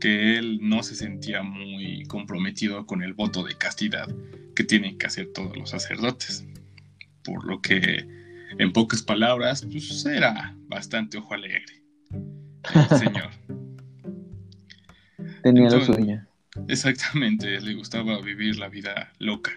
Que 0.00 0.36
él 0.36 0.58
no 0.62 0.82
se 0.82 0.94
sentía 0.94 1.42
muy 1.42 2.04
comprometido 2.04 2.86
con 2.86 3.02
el 3.02 3.14
voto 3.14 3.44
de 3.44 3.54
castidad 3.56 4.08
que 4.54 4.64
tienen 4.64 4.98
que 4.98 5.06
hacer 5.06 5.32
todos 5.32 5.56
los 5.56 5.70
sacerdotes. 5.70 6.46
Por 7.24 7.44
lo 7.44 7.60
que, 7.60 8.06
en 8.58 8.72
pocas 8.72 9.02
palabras, 9.02 9.66
pues 9.70 10.04
era 10.06 10.56
bastante 10.68 11.18
ojo 11.18 11.34
alegre. 11.34 11.82
El 12.10 12.98
señor. 12.98 13.30
Tenía 15.42 15.70
lo 15.70 15.84
suyo. 15.84 16.25
Exactamente, 16.68 17.60
le 17.60 17.74
gustaba 17.74 18.20
vivir 18.20 18.58
la 18.58 18.68
vida 18.68 19.12
loca. 19.18 19.52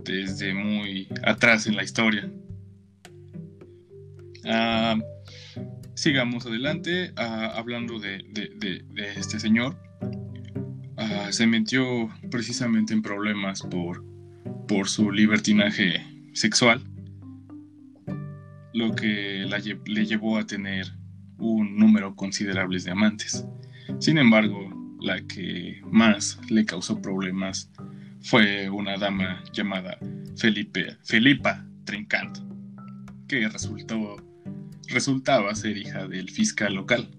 Desde 0.00 0.52
muy 0.52 1.08
atrás 1.22 1.66
en 1.66 1.76
la 1.76 1.84
historia. 1.84 2.30
Ah, 4.44 4.98
sigamos 5.94 6.44
adelante 6.46 7.12
ah, 7.16 7.52
hablando 7.54 7.98
de, 7.98 8.24
este 9.16 9.38
señor. 9.38 9.76
Ah, 10.96 11.28
se 11.30 11.46
metió 11.46 12.10
precisamente 12.30 12.92
en 12.92 13.02
problemas 13.02 13.62
por, 13.62 14.04
por 14.66 14.88
su 14.88 15.10
libertinaje 15.12 16.04
sexual, 16.34 16.82
lo 18.72 18.94
que 18.94 19.46
le 19.86 20.06
llevó 20.06 20.38
a 20.38 20.46
tener 20.46 20.92
un 21.38 21.76
número 21.76 22.14
considerable 22.16 22.80
de 22.80 22.90
amantes. 22.90 23.46
Sin 24.00 24.18
embargo, 24.18 24.73
la 25.04 25.20
que 25.26 25.80
más 25.90 26.38
le 26.48 26.64
causó 26.64 27.00
problemas 27.00 27.70
fue 28.22 28.70
una 28.70 28.96
dama 28.96 29.44
llamada 29.52 29.98
Felipe, 30.36 30.96
Felipa 31.04 31.64
Trincant, 31.84 32.38
que 33.28 33.46
resultó, 33.48 34.16
resultaba 34.88 35.54
ser 35.54 35.76
hija 35.76 36.08
del 36.08 36.30
fiscal 36.30 36.74
local. 36.74 37.10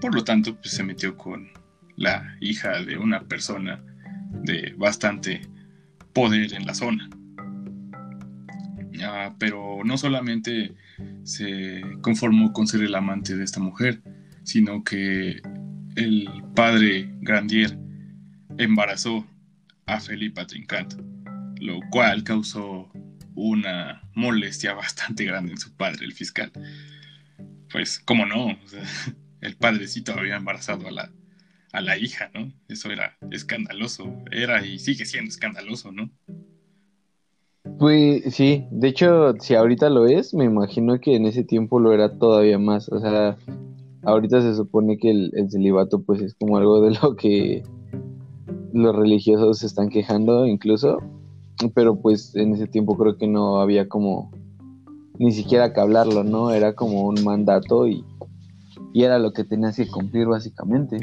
Por 0.00 0.14
lo 0.14 0.22
tanto, 0.22 0.56
pues, 0.56 0.74
se 0.74 0.84
metió 0.84 1.16
con 1.16 1.48
la 1.96 2.36
hija 2.40 2.82
de 2.82 2.96
una 2.96 3.24
persona 3.24 3.82
de 4.44 4.74
bastante 4.78 5.42
poder 6.12 6.54
en 6.54 6.66
la 6.66 6.74
zona. 6.74 7.10
Ah, 9.02 9.34
pero 9.38 9.80
no 9.84 9.98
solamente 9.98 10.74
se 11.24 11.82
conformó 12.00 12.52
con 12.52 12.66
ser 12.66 12.82
el 12.82 12.94
amante 12.94 13.36
de 13.36 13.44
esta 13.44 13.60
mujer, 13.60 14.00
sino 14.44 14.84
que 14.84 15.42
el 15.96 16.28
padre 16.54 17.10
Grandier 17.20 17.76
embarazó 18.58 19.26
a 19.86 19.98
Felipa 19.98 20.46
Trincant, 20.46 20.94
lo 21.60 21.80
cual 21.90 22.22
causó 22.22 22.88
una 23.34 24.02
molestia 24.14 24.74
bastante 24.74 25.24
grande 25.24 25.52
en 25.52 25.58
su 25.58 25.74
padre, 25.74 26.04
el 26.04 26.12
fiscal. 26.12 26.52
Pues, 27.72 27.98
¿cómo 27.98 28.26
no? 28.26 28.56
el 29.40 29.56
padrecito 29.56 30.12
había 30.12 30.36
embarazado 30.36 30.86
a 30.86 30.90
la, 30.90 31.12
a 31.72 31.80
la 31.80 31.96
hija, 31.96 32.30
¿no? 32.34 32.52
Eso 32.68 32.90
era 32.90 33.16
escandaloso, 33.30 34.22
era 34.30 34.64
y 34.64 34.78
sigue 34.78 35.06
siendo 35.06 35.30
escandaloso, 35.30 35.92
¿no? 35.92 36.10
Pues 37.78 38.34
sí, 38.34 38.66
de 38.70 38.88
hecho, 38.88 39.34
si 39.40 39.54
ahorita 39.54 39.90
lo 39.90 40.06
es, 40.06 40.34
me 40.34 40.44
imagino 40.44 41.00
que 41.00 41.16
en 41.16 41.26
ese 41.26 41.42
tiempo 41.42 41.80
lo 41.80 41.92
era 41.92 42.16
todavía 42.18 42.58
más, 42.58 42.88
o 42.88 43.00
sea, 43.00 43.36
ahorita 44.06 44.40
se 44.40 44.54
supone 44.54 44.96
que 44.98 45.10
el, 45.10 45.50
celibato 45.50 46.02
pues 46.02 46.22
es 46.22 46.34
como 46.34 46.56
algo 46.56 46.80
de 46.80 46.96
lo 47.02 47.16
que 47.16 47.62
los 48.72 48.94
religiosos 48.94 49.58
se 49.58 49.66
están 49.66 49.88
quejando 49.88 50.46
incluso, 50.46 50.98
pero 51.74 52.00
pues 52.00 52.34
en 52.36 52.54
ese 52.54 52.66
tiempo 52.66 52.96
creo 52.96 53.18
que 53.18 53.26
no 53.26 53.60
había 53.60 53.88
como 53.88 54.30
ni 55.18 55.32
siquiera 55.32 55.72
que 55.72 55.80
hablarlo, 55.80 56.24
¿no? 56.24 56.50
Era 56.50 56.74
como 56.74 57.02
un 57.02 57.24
mandato 57.24 57.88
y, 57.88 58.04
y 58.92 59.02
era 59.02 59.18
lo 59.18 59.32
que 59.32 59.44
tenías 59.44 59.76
que 59.76 59.88
cumplir 59.88 60.26
básicamente. 60.26 60.98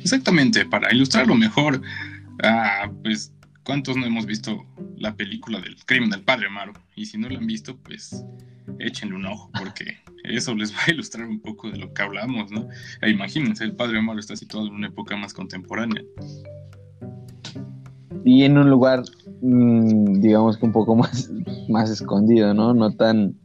Exactamente, 0.00 0.64
para 0.64 0.92
ilustrarlo 0.92 1.34
mejor, 1.34 1.80
ah, 2.42 2.90
pues 3.02 3.32
¿cuántos 3.68 3.98
no 3.98 4.06
hemos 4.06 4.24
visto 4.24 4.64
la 4.96 5.14
película 5.14 5.60
del 5.60 5.76
crimen 5.84 6.08
del 6.08 6.22
padre 6.22 6.46
Amaro? 6.46 6.72
Y 6.96 7.04
si 7.04 7.18
no 7.18 7.28
lo 7.28 7.36
han 7.36 7.46
visto, 7.46 7.76
pues 7.76 8.24
échenle 8.78 9.14
un 9.14 9.26
ojo, 9.26 9.50
porque 9.58 9.98
eso 10.24 10.54
les 10.54 10.72
va 10.72 10.78
a 10.86 10.90
ilustrar 10.90 11.28
un 11.28 11.38
poco 11.38 11.70
de 11.70 11.76
lo 11.76 11.92
que 11.92 12.00
hablamos, 12.00 12.50
¿no? 12.50 12.66
E 13.02 13.10
imagínense, 13.10 13.64
el 13.64 13.76
Padre 13.76 13.98
Amaro 13.98 14.20
está 14.20 14.34
situado 14.36 14.68
en 14.68 14.72
una 14.72 14.86
época 14.86 15.18
más 15.18 15.34
contemporánea. 15.34 16.02
Y 18.24 18.44
en 18.44 18.56
un 18.56 18.70
lugar, 18.70 19.02
mm, 19.42 20.22
digamos 20.22 20.56
que 20.56 20.64
un 20.64 20.72
poco 20.72 20.96
más, 20.96 21.30
más 21.68 21.90
escondido, 21.90 22.54
¿no? 22.54 22.72
No 22.72 22.96
tan. 22.96 23.36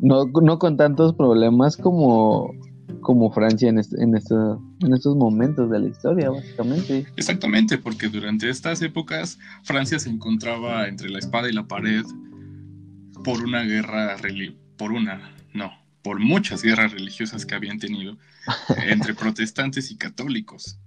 No, 0.00 0.26
no 0.42 0.58
con 0.58 0.76
tantos 0.76 1.14
problemas 1.14 1.78
como, 1.78 2.52
como 3.06 3.30
Francia 3.30 3.68
en, 3.68 3.78
en, 3.78 4.16
en 4.16 4.92
estos 4.92 5.16
momentos 5.16 5.70
de 5.70 5.78
la 5.78 5.86
historia, 5.86 6.28
básicamente. 6.28 7.06
Exactamente, 7.16 7.78
porque 7.78 8.08
durante 8.08 8.50
estas 8.50 8.82
épocas 8.82 9.38
Francia 9.62 10.00
se 10.00 10.10
encontraba 10.10 10.88
entre 10.88 11.08
la 11.08 11.20
espada 11.20 11.48
y 11.48 11.52
la 11.52 11.68
pared 11.68 12.02
por 13.22 13.44
una 13.44 13.62
guerra, 13.62 14.16
por 14.76 14.90
una, 14.90 15.36
no, 15.54 15.70
por 16.02 16.18
muchas 16.18 16.64
guerras 16.64 16.90
religiosas 16.90 17.46
que 17.46 17.54
habían 17.54 17.78
tenido 17.78 18.18
entre 18.88 19.14
protestantes 19.14 19.92
y 19.92 19.96
católicos. 19.96 20.80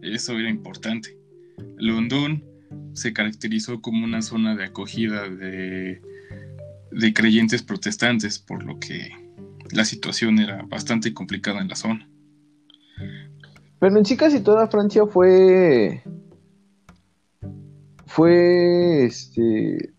Eso 0.00 0.38
era 0.38 0.48
importante. 0.48 1.18
London 1.76 2.42
se 2.94 3.12
caracterizó 3.12 3.82
como 3.82 4.02
una 4.02 4.22
zona 4.22 4.56
de 4.56 4.64
acogida 4.64 5.28
de, 5.28 6.00
de 6.90 7.12
creyentes 7.12 7.62
protestantes, 7.62 8.38
por 8.38 8.64
lo 8.64 8.80
que 8.80 9.25
la 9.72 9.84
situación 9.84 10.38
era 10.38 10.62
bastante 10.68 11.12
complicada 11.12 11.60
en 11.60 11.68
la 11.68 11.76
zona. 11.76 12.08
Pero 13.78 13.98
en 13.98 14.04
sí 14.04 14.16
casi 14.16 14.40
toda 14.40 14.68
Francia 14.68 15.06
fue 15.06 16.02
fue 18.06 19.04
este 19.04 19.92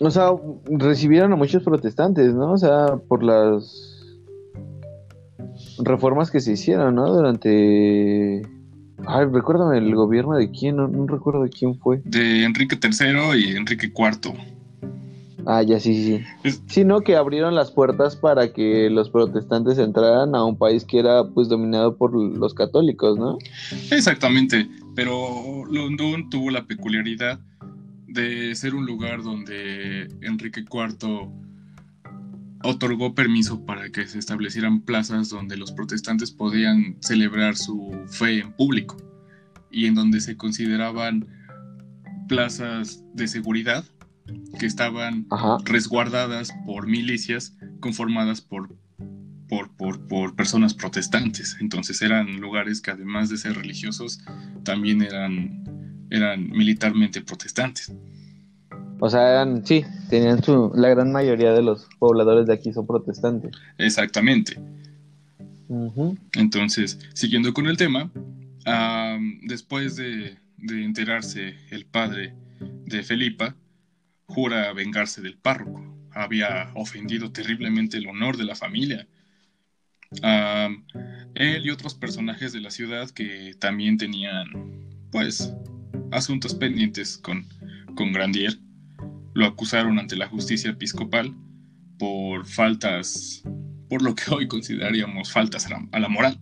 O 0.00 0.10
sea, 0.10 0.30
recibieron 0.70 1.32
a 1.32 1.36
muchos 1.36 1.62
protestantes, 1.62 2.34
¿no? 2.34 2.52
O 2.52 2.58
sea, 2.58 2.96
por 3.08 3.22
las 3.22 4.00
reformas 5.84 6.30
que 6.30 6.40
se 6.40 6.52
hicieron, 6.52 6.94
¿no? 6.94 7.12
Durante... 7.12 8.42
Ay, 9.06 9.26
recuérdame 9.32 9.78
el 9.78 9.94
gobierno 9.94 10.36
de 10.36 10.50
quién, 10.50 10.76
no, 10.76 10.88
no 10.88 11.06
recuerdo 11.06 11.42
de 11.42 11.50
quién 11.50 11.78
fue. 11.78 12.02
De 12.04 12.44
Enrique 12.44 12.78
III 12.80 13.38
y 13.38 13.56
Enrique 13.56 13.86
IV. 13.86 14.34
Ah, 15.46 15.62
ya 15.62 15.80
sí, 15.80 15.94
sí, 15.94 16.24
sí. 16.44 16.60
Sino 16.66 17.00
que 17.00 17.16
abrieron 17.16 17.54
las 17.54 17.70
puertas 17.70 18.16
para 18.16 18.52
que 18.52 18.90
los 18.90 19.10
protestantes 19.10 19.78
entraran 19.78 20.34
a 20.34 20.44
un 20.44 20.56
país 20.56 20.84
que 20.84 20.98
era 20.98 21.24
pues 21.24 21.48
dominado 21.48 21.96
por 21.96 22.14
los 22.14 22.54
católicos, 22.54 23.18
¿no? 23.18 23.38
Exactamente, 23.90 24.68
pero 24.94 25.64
London 25.70 26.28
tuvo 26.30 26.50
la 26.50 26.66
peculiaridad 26.66 27.40
de 28.06 28.54
ser 28.54 28.74
un 28.74 28.86
lugar 28.86 29.22
donde 29.22 30.08
Enrique 30.22 30.62
IV 30.62 31.30
otorgó 32.62 33.14
permiso 33.14 33.64
para 33.64 33.90
que 33.90 34.06
se 34.06 34.18
establecieran 34.18 34.80
plazas 34.80 35.30
donde 35.30 35.56
los 35.56 35.72
protestantes 35.72 36.30
podían 36.30 36.96
celebrar 37.00 37.56
su 37.56 37.92
fe 38.06 38.40
en 38.40 38.52
público 38.52 38.96
y 39.70 39.86
en 39.86 39.94
donde 39.94 40.20
se 40.20 40.36
consideraban 40.36 41.26
plazas 42.28 43.02
de 43.14 43.28
seguridad 43.28 43.84
que 44.58 44.66
estaban 44.66 45.26
resguardadas 45.64 46.52
por 46.66 46.86
milicias 46.86 47.56
conformadas 47.80 48.40
por, 48.40 48.76
por, 49.48 50.06
por, 50.06 50.36
personas 50.36 50.74
protestantes. 50.74 51.56
Entonces 51.60 52.00
eran 52.02 52.40
lugares 52.40 52.80
que 52.80 52.90
además 52.90 53.28
de 53.28 53.36
ser 53.36 53.54
religiosos, 53.54 54.20
también 54.62 55.02
eran, 55.02 56.06
eran 56.10 56.50
militarmente 56.50 57.20
protestantes. 57.20 57.92
O 59.00 59.08
sea, 59.08 59.30
eran, 59.30 59.64
sí, 59.64 59.84
tenían 60.10 60.42
su, 60.42 60.70
la 60.74 60.90
gran 60.90 61.10
mayoría 61.10 61.52
de 61.52 61.62
los 61.62 61.88
pobladores 61.98 62.46
de 62.46 62.54
aquí 62.54 62.72
son 62.72 62.86
protestantes. 62.86 63.52
Exactamente. 63.78 64.60
Entonces, 66.34 66.98
siguiendo 67.14 67.54
con 67.54 67.66
el 67.66 67.76
tema, 67.76 68.10
después 69.42 69.96
de, 69.96 70.36
de 70.58 70.84
enterarse 70.84 71.54
el 71.70 71.86
padre 71.86 72.34
de 72.86 73.02
Felipa, 73.02 73.54
jura 74.30 74.72
vengarse 74.72 75.20
del 75.20 75.36
párroco. 75.36 75.84
Había 76.12 76.70
ofendido 76.74 77.32
terriblemente 77.32 77.98
el 77.98 78.08
honor 78.08 78.36
de 78.36 78.44
la 78.44 78.54
familia. 78.54 79.06
él 81.34 81.66
y 81.66 81.70
otros 81.70 81.94
personajes 81.94 82.52
de 82.52 82.60
la 82.60 82.70
ciudad 82.70 83.10
que 83.10 83.54
también 83.58 83.96
tenían, 83.98 84.46
pues, 85.12 85.54
asuntos 86.10 86.54
pendientes 86.54 87.18
con, 87.18 87.44
con 87.94 88.12
Grandier, 88.12 88.58
lo 89.34 89.46
acusaron 89.46 89.98
ante 89.98 90.16
la 90.16 90.28
justicia 90.28 90.70
episcopal 90.70 91.34
por 91.98 92.46
faltas, 92.46 93.42
por 93.88 94.02
lo 94.02 94.14
que 94.14 94.22
hoy 94.34 94.48
consideraríamos 94.48 95.32
faltas 95.32 95.66
a 95.66 95.98
la, 95.98 96.08
moral. 96.08 96.40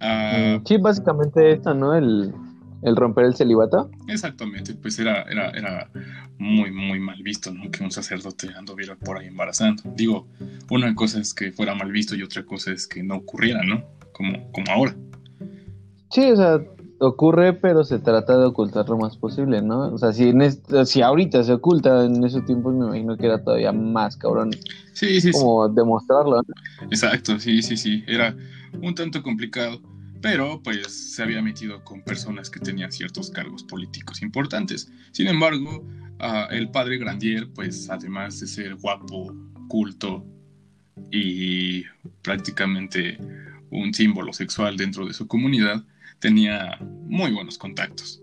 Ah, 0.00 0.60
sí, 0.64 0.76
básicamente 0.78 1.52
esto, 1.52 1.74
¿no? 1.74 1.94
El, 1.94 2.34
el 2.84 2.96
romper 2.96 3.24
el 3.24 3.34
celibato. 3.34 3.90
Exactamente, 4.08 4.74
pues 4.74 4.98
era, 4.98 5.22
era, 5.22 5.50
era 5.50 5.90
muy, 6.38 6.70
muy 6.70 7.00
mal 7.00 7.22
visto, 7.22 7.52
¿no? 7.52 7.70
Que 7.70 7.82
un 7.82 7.90
sacerdote 7.90 8.50
anduviera 8.56 8.94
por 8.94 9.18
ahí 9.18 9.26
embarazando. 9.26 9.82
Digo, 9.96 10.28
una 10.70 10.94
cosa 10.94 11.20
es 11.20 11.32
que 11.34 11.50
fuera 11.52 11.74
mal 11.74 11.90
visto 11.90 12.14
y 12.14 12.22
otra 12.22 12.44
cosa 12.44 12.72
es 12.72 12.86
que 12.86 13.02
no 13.02 13.16
ocurriera, 13.16 13.62
¿no? 13.64 13.84
Como, 14.12 14.52
como 14.52 14.70
ahora. 14.70 14.94
Sí, 16.10 16.30
o 16.30 16.36
sea, 16.36 16.60
ocurre, 17.00 17.54
pero 17.54 17.84
se 17.84 17.98
trata 17.98 18.38
de 18.38 18.44
ocultar 18.44 18.88
lo 18.88 18.98
más 18.98 19.16
posible, 19.16 19.62
¿no? 19.62 19.94
O 19.94 19.98
sea, 19.98 20.12
si, 20.12 20.28
en 20.28 20.86
si 20.86 21.00
ahorita 21.00 21.42
se 21.42 21.54
oculta, 21.54 22.04
en 22.04 22.22
esos 22.22 22.44
tiempos 22.44 22.74
me 22.74 22.84
imagino 22.84 23.16
que 23.16 23.26
era 23.26 23.42
todavía 23.42 23.72
más 23.72 24.16
cabrón. 24.16 24.50
Sí, 24.92 25.20
sí, 25.22 25.32
como 25.32 25.68
demostrarlo. 25.68 26.42
Exacto, 26.82 27.38
sí, 27.38 27.62
sí, 27.62 27.76
sí. 27.76 28.04
Era 28.06 28.36
un 28.80 28.94
tanto 28.94 29.22
complicado 29.22 29.80
pero 30.24 30.58
pues 30.62 31.12
se 31.12 31.22
había 31.22 31.42
metido 31.42 31.84
con 31.84 32.00
personas 32.00 32.48
que 32.48 32.58
tenían 32.58 32.90
ciertos 32.90 33.28
cargos 33.28 33.62
políticos 33.62 34.22
importantes. 34.22 34.90
Sin 35.12 35.26
embargo, 35.26 35.86
el 36.50 36.70
padre 36.70 36.96
Grandier, 36.96 37.52
pues 37.52 37.90
además 37.90 38.40
de 38.40 38.46
ser 38.46 38.74
guapo, 38.76 39.36
culto 39.68 40.24
y 41.10 41.82
prácticamente 42.22 43.18
un 43.70 43.92
símbolo 43.92 44.32
sexual 44.32 44.78
dentro 44.78 45.06
de 45.06 45.12
su 45.12 45.28
comunidad, 45.28 45.84
tenía 46.20 46.78
muy 46.80 47.30
buenos 47.30 47.58
contactos. 47.58 48.22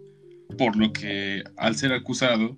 Por 0.57 0.75
lo 0.77 0.91
que 0.93 1.43
al 1.55 1.75
ser 1.75 1.93
acusado, 1.93 2.57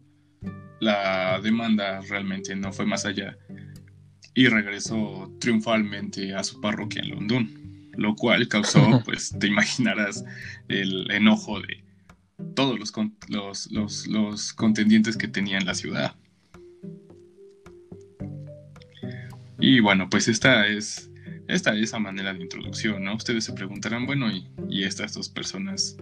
la 0.79 1.41
demanda 1.41 1.99
realmente 1.99 2.55
no 2.55 2.71
fue 2.71 2.85
más 2.85 3.05
allá 3.05 3.37
y 4.33 4.47
regresó 4.47 5.35
triunfalmente 5.41 6.33
a 6.33 6.45
su 6.45 6.61
parroquia 6.61 7.01
en 7.01 7.09
London 7.09 7.62
lo 7.97 8.15
cual 8.15 8.47
causó, 8.47 9.01
pues 9.05 9.35
te 9.39 9.47
imaginarás, 9.47 10.23
el 10.67 11.09
enojo 11.11 11.59
de 11.61 11.83
todos 12.55 12.79
los, 12.79 13.69
los, 13.71 14.07
los, 14.07 14.53
contendientes 14.53 15.17
que 15.17 15.27
tenía 15.27 15.57
en 15.57 15.65
la 15.65 15.75
ciudad. 15.75 16.15
Y 19.59 19.79
bueno, 19.79 20.09
pues 20.09 20.27
esta 20.27 20.67
es, 20.67 21.09
esta 21.47 21.75
es 21.75 21.93
manera 21.99 22.33
de 22.33 22.41
introducción, 22.41 23.03
¿no? 23.03 23.15
Ustedes 23.15 23.45
se 23.45 23.53
preguntarán, 23.53 24.05
bueno, 24.05 24.29
¿y, 24.31 24.47
y 24.69 24.83
estas 24.83 25.13
dos 25.13 25.29
personas 25.29 25.97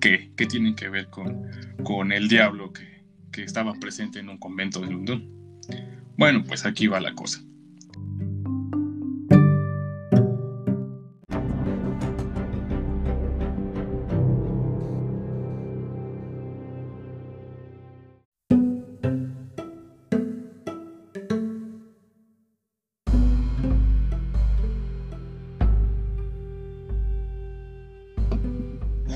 qué, 0.00 0.30
qué 0.36 0.46
tienen 0.46 0.76
que 0.76 0.88
ver 0.88 1.08
con, 1.08 1.48
con 1.82 2.12
el 2.12 2.28
diablo 2.28 2.72
que, 2.72 3.02
que 3.32 3.42
estaba 3.42 3.74
presente 3.74 4.20
en 4.20 4.28
un 4.28 4.38
convento 4.38 4.80
de 4.80 4.92
London? 4.92 5.28
Bueno, 6.16 6.44
pues 6.44 6.64
aquí 6.64 6.86
va 6.86 7.00
la 7.00 7.14
cosa. 7.14 7.42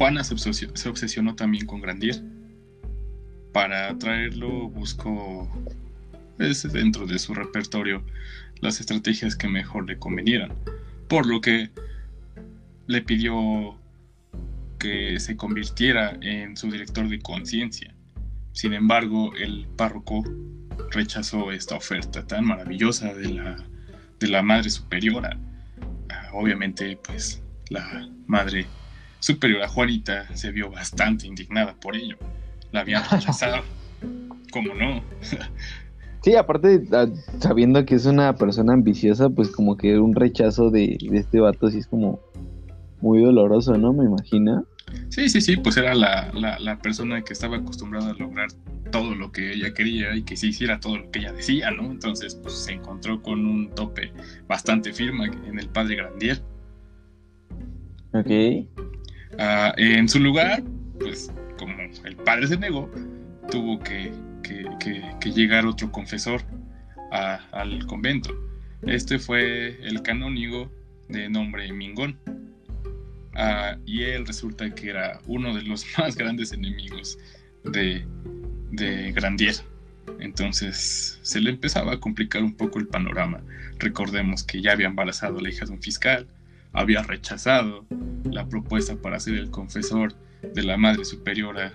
Juana 0.08 0.24
se, 0.24 0.88
obsesionó 0.88 1.34
también 1.34 1.66
con 1.66 1.82
Grandier. 1.82 2.22
Para 3.52 3.98
traerlo 3.98 4.70
buscó 4.70 5.46
pues, 6.38 6.62
dentro 6.72 7.06
de 7.06 7.18
su 7.18 7.34
repertorio 7.34 8.02
las 8.62 8.80
estrategias 8.80 9.36
que 9.36 9.48
mejor 9.48 9.86
le 9.86 9.98
convenieran, 9.98 10.54
por 11.08 11.26
lo 11.26 11.42
que 11.42 11.68
le 12.86 13.02
pidió 13.02 13.78
que 14.78 15.20
se 15.20 15.36
convirtiera 15.36 16.16
en 16.22 16.56
su 16.56 16.70
director 16.70 17.06
de 17.06 17.18
conciencia. 17.18 17.94
Sin 18.52 18.72
embargo, 18.72 19.34
el 19.36 19.66
párroco 19.76 20.24
rechazó 20.90 21.52
esta 21.52 21.76
oferta 21.76 22.26
tan 22.26 22.46
maravillosa 22.46 23.12
de 23.12 23.28
la, 23.28 23.56
de 24.18 24.28
la 24.28 24.42
Madre 24.42 24.70
Superiora. 24.70 25.38
Ah, 26.08 26.30
obviamente, 26.32 26.98
pues 27.04 27.42
la 27.68 28.08
Madre 28.26 28.66
superior 29.20 29.62
a 29.62 29.68
Juanita 29.68 30.34
se 30.36 30.50
vio 30.50 30.70
bastante 30.70 31.26
indignada 31.26 31.74
por 31.74 31.96
ello. 31.96 32.16
La 32.72 32.80
habían 32.80 33.02
rechazado. 33.10 33.62
¿Cómo 34.52 34.74
no? 34.74 35.02
sí, 36.22 36.34
aparte, 36.34 36.82
ah, 36.92 37.06
sabiendo 37.38 37.84
que 37.84 37.96
es 37.96 38.06
una 38.06 38.34
persona 38.36 38.72
ambiciosa, 38.72 39.28
pues 39.28 39.50
como 39.50 39.76
que 39.76 39.98
un 39.98 40.14
rechazo 40.14 40.70
de, 40.70 40.98
este 41.12 41.40
vato 41.40 41.70
sí 41.70 41.78
es 41.78 41.86
como 41.86 42.20
muy 43.00 43.22
doloroso, 43.22 43.76
¿no? 43.76 43.92
Me 43.92 44.04
imagino. 44.04 44.66
Sí, 45.10 45.28
sí, 45.28 45.42
sí, 45.42 45.56
pues 45.56 45.76
era 45.76 45.94
la, 45.94 46.32
la, 46.32 46.78
persona 46.78 47.22
que 47.22 47.34
estaba 47.34 47.58
acostumbrada 47.58 48.10
a 48.10 48.14
lograr 48.14 48.48
todo 48.90 49.14
lo 49.14 49.30
que 49.32 49.52
ella 49.52 49.74
quería 49.74 50.16
y 50.16 50.22
que 50.22 50.34
se 50.34 50.46
hiciera 50.46 50.80
todo 50.80 50.96
lo 50.96 51.10
que 51.10 51.18
ella 51.18 51.32
decía, 51.32 51.70
¿no? 51.70 51.90
Entonces, 51.90 52.34
pues 52.36 52.54
se 52.54 52.72
encontró 52.72 53.20
con 53.20 53.44
un 53.44 53.68
tope 53.74 54.12
bastante 54.48 54.94
firme 54.94 55.26
en 55.46 55.58
el 55.58 55.68
padre 55.68 55.96
Grandier. 55.96 56.42
Ok. 58.14 58.30
Ah, 59.38 59.72
en 59.76 60.08
su 60.08 60.18
lugar, 60.18 60.62
pues 60.98 61.30
como 61.58 61.74
el 62.04 62.16
padre 62.16 62.48
se 62.48 62.56
negó, 62.56 62.90
tuvo 63.50 63.78
que, 63.78 64.12
llegar 65.24 65.66
otro 65.66 65.92
confesor 65.92 66.42
al 67.12 67.86
convento. 67.86 68.30
Este 68.82 69.18
fue 69.18 69.78
el 69.86 70.02
canónigo 70.02 70.70
de 71.08 71.28
nombre 71.28 71.72
Mingón. 71.72 72.18
Ah, 73.34 73.76
y 73.86 74.02
él 74.02 74.26
resulta 74.26 74.74
que 74.74 74.90
era 74.90 75.20
uno 75.26 75.54
de 75.54 75.62
los 75.62 75.86
más 75.98 76.16
grandes 76.16 76.52
enemigos 76.52 77.18
de, 77.64 78.04
de 78.72 79.12
Grandier. 79.12 79.54
Entonces 80.18 81.20
se 81.22 81.40
le 81.40 81.50
empezaba 81.50 81.92
a 81.92 82.00
complicar 82.00 82.42
un 82.42 82.54
poco 82.54 82.80
el 82.80 82.88
panorama. 82.88 83.40
Recordemos 83.78 84.42
que 84.42 84.60
ya 84.60 84.72
había 84.72 84.88
embarazado 84.88 85.38
a 85.38 85.42
la 85.42 85.50
hija 85.50 85.64
de 85.64 85.72
un 85.72 85.82
fiscal, 85.82 86.26
había 86.72 87.02
rechazado 87.02 87.86
la 88.24 88.48
propuesta 88.48 88.96
para 88.96 89.20
ser 89.20 89.34
el 89.34 89.50
confesor 89.50 90.14
de 90.42 90.62
la 90.62 90.76
Madre 90.76 91.04
Superiora 91.04 91.74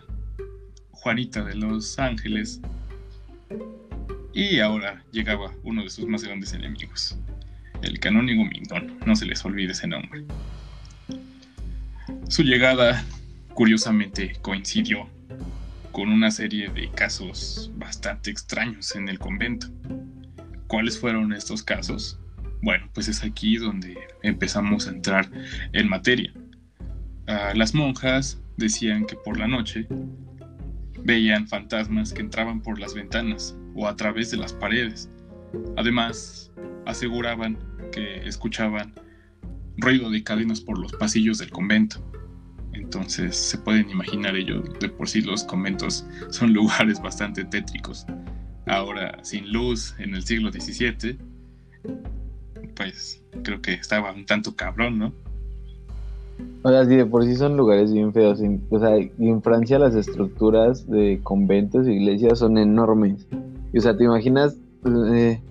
Juanita 0.92 1.44
de 1.44 1.56
los 1.56 2.00
Ángeles 2.00 2.62
Y 4.34 4.60
ahora 4.60 5.04
llegaba 5.12 5.52
uno 5.64 5.84
de 5.84 5.90
sus 5.90 6.08
más 6.08 6.24
grandes 6.24 6.54
enemigos, 6.54 7.18
el 7.82 8.00
canónigo 8.00 8.44
Mingón, 8.46 9.00
no 9.06 9.16
se 9.16 9.26
les 9.26 9.44
olvide 9.46 9.74
ese 9.74 9.88
nombre. 9.88 10.26
Su 12.30 12.44
llegada, 12.44 13.04
curiosamente, 13.54 14.38
coincidió 14.42 15.08
con 15.92 16.10
una 16.10 16.32
serie 16.32 16.70
de 16.70 16.90
casos 16.90 17.70
bastante 17.76 18.32
extraños 18.32 18.96
en 18.96 19.08
el 19.10 19.20
convento. 19.20 19.68
¿Cuáles 20.68 20.98
fueron 20.98 21.34
estos 21.34 21.62
casos? 21.62 22.20
Bueno, 22.64 22.90
pues 22.94 23.10
es 23.10 23.26
aquí 23.26 23.58
donde 23.58 23.98
empezamos 24.22 24.88
a 24.88 24.92
entrar 24.92 25.30
en 25.74 25.90
materia. 25.90 26.34
Ah, 27.28 27.52
las 27.54 27.76
monjas 27.76 28.42
decían 28.56 29.06
que 29.06 29.18
por 29.18 29.38
la 29.38 29.48
noche 29.48 29.86
veían 31.04 31.46
fantasmas 31.50 32.14
que 32.14 32.22
entraban 32.22 32.62
por 32.62 32.80
las 32.80 32.94
ventanas 32.94 33.58
o 33.76 33.86
a 33.86 33.98
través 33.98 34.32
de 34.32 34.38
las 34.38 34.54
paredes. 34.54 35.12
Además, 35.76 36.54
aseguraban 36.86 37.60
que 37.92 38.26
escuchaban 38.26 38.94
ruido 39.76 40.10
de 40.10 40.24
cadenas 40.24 40.62
por 40.62 40.80
los 40.80 40.94
pasillos 40.94 41.40
del 41.40 41.50
convento. 41.50 42.02
Entonces 42.72 43.36
se 43.36 43.58
pueden 43.58 43.90
imaginar 43.90 44.38
ellos, 44.38 44.64
de 44.80 44.88
por 44.88 45.10
sí 45.10 45.20
los 45.20 45.44
conventos 45.44 46.08
son 46.30 46.54
lugares 46.54 47.02
bastante 47.02 47.44
tétricos. 47.44 48.06
Ahora, 48.68 49.22
sin 49.22 49.52
luz 49.52 49.96
en 50.00 50.16
el 50.16 50.24
siglo 50.24 50.50
XVII, 50.50 51.18
pues 52.76 53.22
creo 53.44 53.62
que 53.62 53.74
estaba 53.74 54.12
un 54.12 54.26
tanto 54.26 54.56
cabrón, 54.56 55.00
¿no? 55.00 55.14
O 56.64 56.70
sea, 56.70 56.86
sí, 56.86 56.96
de 56.96 57.06
por 57.06 57.24
sí 57.26 57.36
son 57.36 57.58
lugares 57.58 57.92
bien 57.92 58.14
feos. 58.14 58.40
o 58.70 58.80
sea, 58.80 58.98
y 58.98 59.12
en 59.20 59.42
Francia 59.42 59.78
las 59.80 59.96
estructuras 59.96 60.90
de 60.90 61.20
conventos 61.24 61.88
e 61.88 61.94
iglesias 61.94 62.40
son 62.40 62.58
enormes. 62.58 63.28
Y, 63.74 63.78
o 63.78 63.82
sea, 63.82 63.98
¿te 63.98 64.06
imaginas 64.06 64.56
eh, 65.14 65.42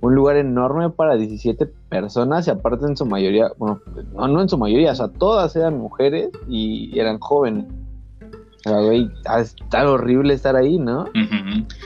un 0.00 0.14
lugar 0.14 0.36
enorme 0.36 0.90
para 0.90 1.16
17 1.16 1.66
personas? 1.88 2.46
Y 2.46 2.50
aparte 2.50 2.86
en 2.86 2.96
su 2.96 3.04
mayoría, 3.04 3.48
bueno, 3.58 3.80
no, 4.14 4.28
no 4.28 4.42
en 4.42 4.48
su 4.48 4.56
mayoría, 4.56 4.92
o 4.92 4.94
sea, 4.94 5.08
todas 5.08 5.54
eran 5.56 5.78
mujeres 5.78 6.30
y 6.48 6.98
eran 6.98 7.18
jóvenes. 7.18 7.66
O 8.64 8.68
sea, 8.70 8.80
güey, 8.80 9.10
está 9.68 9.88
horrible 9.88 10.34
estar 10.34 10.56
ahí, 10.56 10.78
¿no? 10.78 11.04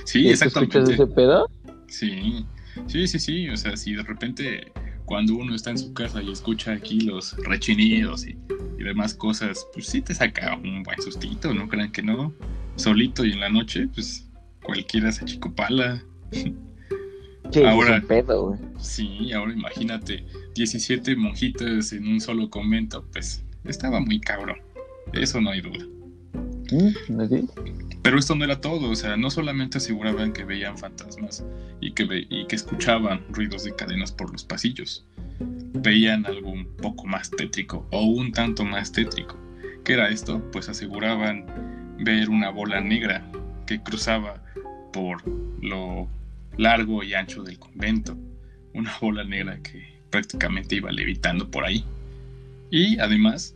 Sí, 0.04 0.30
exactamente. 0.30 0.78
¿Escuchas 0.78 0.94
ese 0.94 1.06
pedo? 1.08 1.46
Sí, 1.88 2.46
sí, 2.86 3.06
sí, 3.06 3.18
sí. 3.18 3.48
O 3.48 3.56
sea, 3.56 3.76
si 3.76 3.94
de 3.94 4.02
repente 4.02 4.72
cuando 5.10 5.34
uno 5.34 5.56
está 5.56 5.70
en 5.70 5.78
su 5.78 5.92
casa 5.92 6.22
y 6.22 6.30
escucha 6.30 6.70
aquí 6.72 7.00
los 7.00 7.36
rechinidos 7.38 8.26
y, 8.28 8.36
demás 8.78 9.12
cosas, 9.12 9.66
pues 9.74 9.86
sí 9.86 10.00
te 10.00 10.14
saca 10.14 10.56
un 10.56 10.82
buen 10.84 11.02
sustito, 11.02 11.52
no 11.52 11.68
crean 11.68 11.90
que 11.90 12.02
no. 12.02 12.32
Solito 12.76 13.24
y 13.24 13.32
en 13.32 13.40
la 13.40 13.50
noche, 13.50 13.88
pues 13.92 14.30
cualquiera 14.62 15.10
se 15.12 15.24
chicopala. 15.24 16.02
Sí, 16.30 16.54
ahora, 17.66 18.00
pedo, 18.00 18.56
Sí, 18.78 19.32
ahora 19.32 19.52
imagínate, 19.52 20.24
17 20.54 21.16
monjitas 21.16 21.92
en 21.92 22.06
un 22.06 22.20
solo 22.20 22.48
convento, 22.48 23.04
pues 23.12 23.44
estaba 23.64 24.00
muy 24.00 24.20
cabrón. 24.20 24.58
Eso 25.12 25.40
no 25.40 25.50
hay 25.50 25.60
duda. 25.60 25.84
Pero 28.02 28.18
esto 28.18 28.34
no 28.34 28.44
era 28.44 28.60
todo, 28.60 28.90
o 28.90 28.96
sea, 28.96 29.16
no 29.16 29.30
solamente 29.30 29.78
aseguraban 29.78 30.32
que 30.32 30.44
veían 30.44 30.78
fantasmas 30.78 31.44
y 31.80 31.92
que, 31.92 32.26
y 32.28 32.46
que 32.46 32.56
escuchaban 32.56 33.24
ruidos 33.30 33.64
de 33.64 33.74
cadenas 33.74 34.12
por 34.12 34.32
los 34.32 34.44
pasillos, 34.44 35.04
veían 35.74 36.26
algo 36.26 36.50
un 36.50 36.66
poco 36.76 37.06
más 37.06 37.30
tétrico 37.30 37.86
o 37.90 38.04
un 38.04 38.32
tanto 38.32 38.64
más 38.64 38.92
tétrico. 38.92 39.36
¿Qué 39.84 39.94
era 39.94 40.08
esto? 40.08 40.42
Pues 40.52 40.68
aseguraban 40.68 41.46
ver 41.98 42.28
una 42.30 42.50
bola 42.50 42.80
negra 42.80 43.30
que 43.66 43.82
cruzaba 43.82 44.42
por 44.92 45.22
lo 45.62 46.08
largo 46.56 47.02
y 47.02 47.14
ancho 47.14 47.42
del 47.42 47.58
convento, 47.58 48.16
una 48.74 48.96
bola 49.00 49.24
negra 49.24 49.58
que 49.62 50.00
prácticamente 50.10 50.76
iba 50.76 50.90
levitando 50.90 51.50
por 51.50 51.64
ahí. 51.64 51.84
Y 52.70 52.98
además 52.98 53.54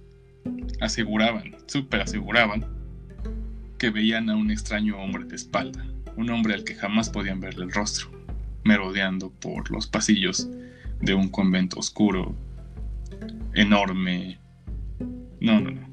aseguraban, 0.80 1.56
súper 1.66 2.02
aseguraban, 2.02 2.64
que 3.78 3.90
veían 3.90 4.30
a 4.30 4.36
un 4.36 4.50
extraño 4.50 4.98
hombre 4.98 5.24
de 5.24 5.36
espalda, 5.36 5.84
un 6.16 6.30
hombre 6.30 6.54
al 6.54 6.64
que 6.64 6.74
jamás 6.74 7.10
podían 7.10 7.40
verle 7.40 7.64
el 7.64 7.72
rostro, 7.72 8.10
merodeando 8.64 9.30
por 9.30 9.70
los 9.70 9.86
pasillos 9.86 10.48
de 11.00 11.14
un 11.14 11.28
convento 11.28 11.78
oscuro, 11.78 12.34
enorme. 13.54 14.38
No, 15.40 15.60
no, 15.60 15.70
no. 15.70 15.88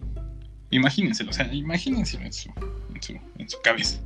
Imagínenselo, 0.70 1.32
o 1.32 1.34
sea, 1.34 1.54
imagínenselo 1.54 2.24
en 2.24 2.34
su, 2.34 2.50
en 2.94 3.02
su, 3.02 3.13
en 3.38 3.50
su 3.50 3.62
cabeza, 3.62 4.00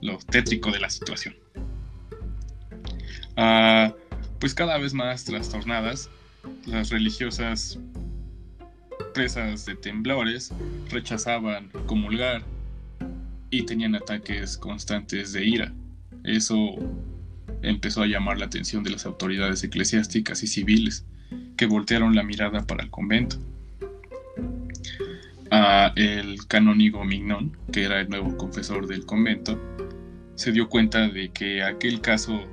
lo 0.00 0.18
tétrico 0.18 0.70
de 0.70 0.80
la 0.80 0.90
situación. 0.90 1.34
Ah, 3.36 3.94
pues 4.38 4.54
cada 4.54 4.76
vez 4.78 4.92
más 4.92 5.24
trastornadas, 5.24 6.10
las 6.66 6.90
religiosas 6.90 7.78
presas 9.14 9.64
de 9.64 9.74
temblores 9.74 10.52
rechazaban 10.90 11.70
comulgar 11.86 12.44
y 13.50 13.62
tenían 13.64 13.94
ataques 13.94 14.56
constantes 14.56 15.32
de 15.32 15.44
ira. 15.44 15.72
Eso 16.24 16.76
empezó 17.62 18.02
a 18.02 18.06
llamar 18.06 18.38
la 18.38 18.46
atención 18.46 18.84
de 18.84 18.90
las 18.90 19.06
autoridades 19.06 19.64
eclesiásticas 19.64 20.42
y 20.42 20.46
civiles, 20.46 21.06
que 21.56 21.66
voltearon 21.66 22.14
la 22.14 22.22
mirada 22.22 22.66
para 22.66 22.84
el 22.84 22.90
convento. 22.90 23.38
El 25.96 26.46
canónigo 26.46 27.04
Mignon, 27.04 27.56
que 27.72 27.84
era 27.84 28.00
el 28.00 28.08
nuevo 28.08 28.36
confesor 28.36 28.86
del 28.86 29.06
convento, 29.06 29.58
se 30.34 30.52
dio 30.52 30.68
cuenta 30.68 31.08
de 31.08 31.30
que 31.30 31.62
aquel 31.62 32.00
caso 32.00 32.44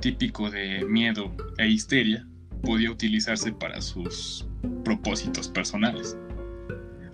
típico 0.00 0.50
de 0.50 0.84
miedo 0.84 1.34
e 1.58 1.68
histeria 1.68 2.26
podía 2.62 2.90
utilizarse 2.90 3.52
para 3.52 3.80
sus 3.80 4.46
propósitos 4.84 5.48
personales. 5.48 6.16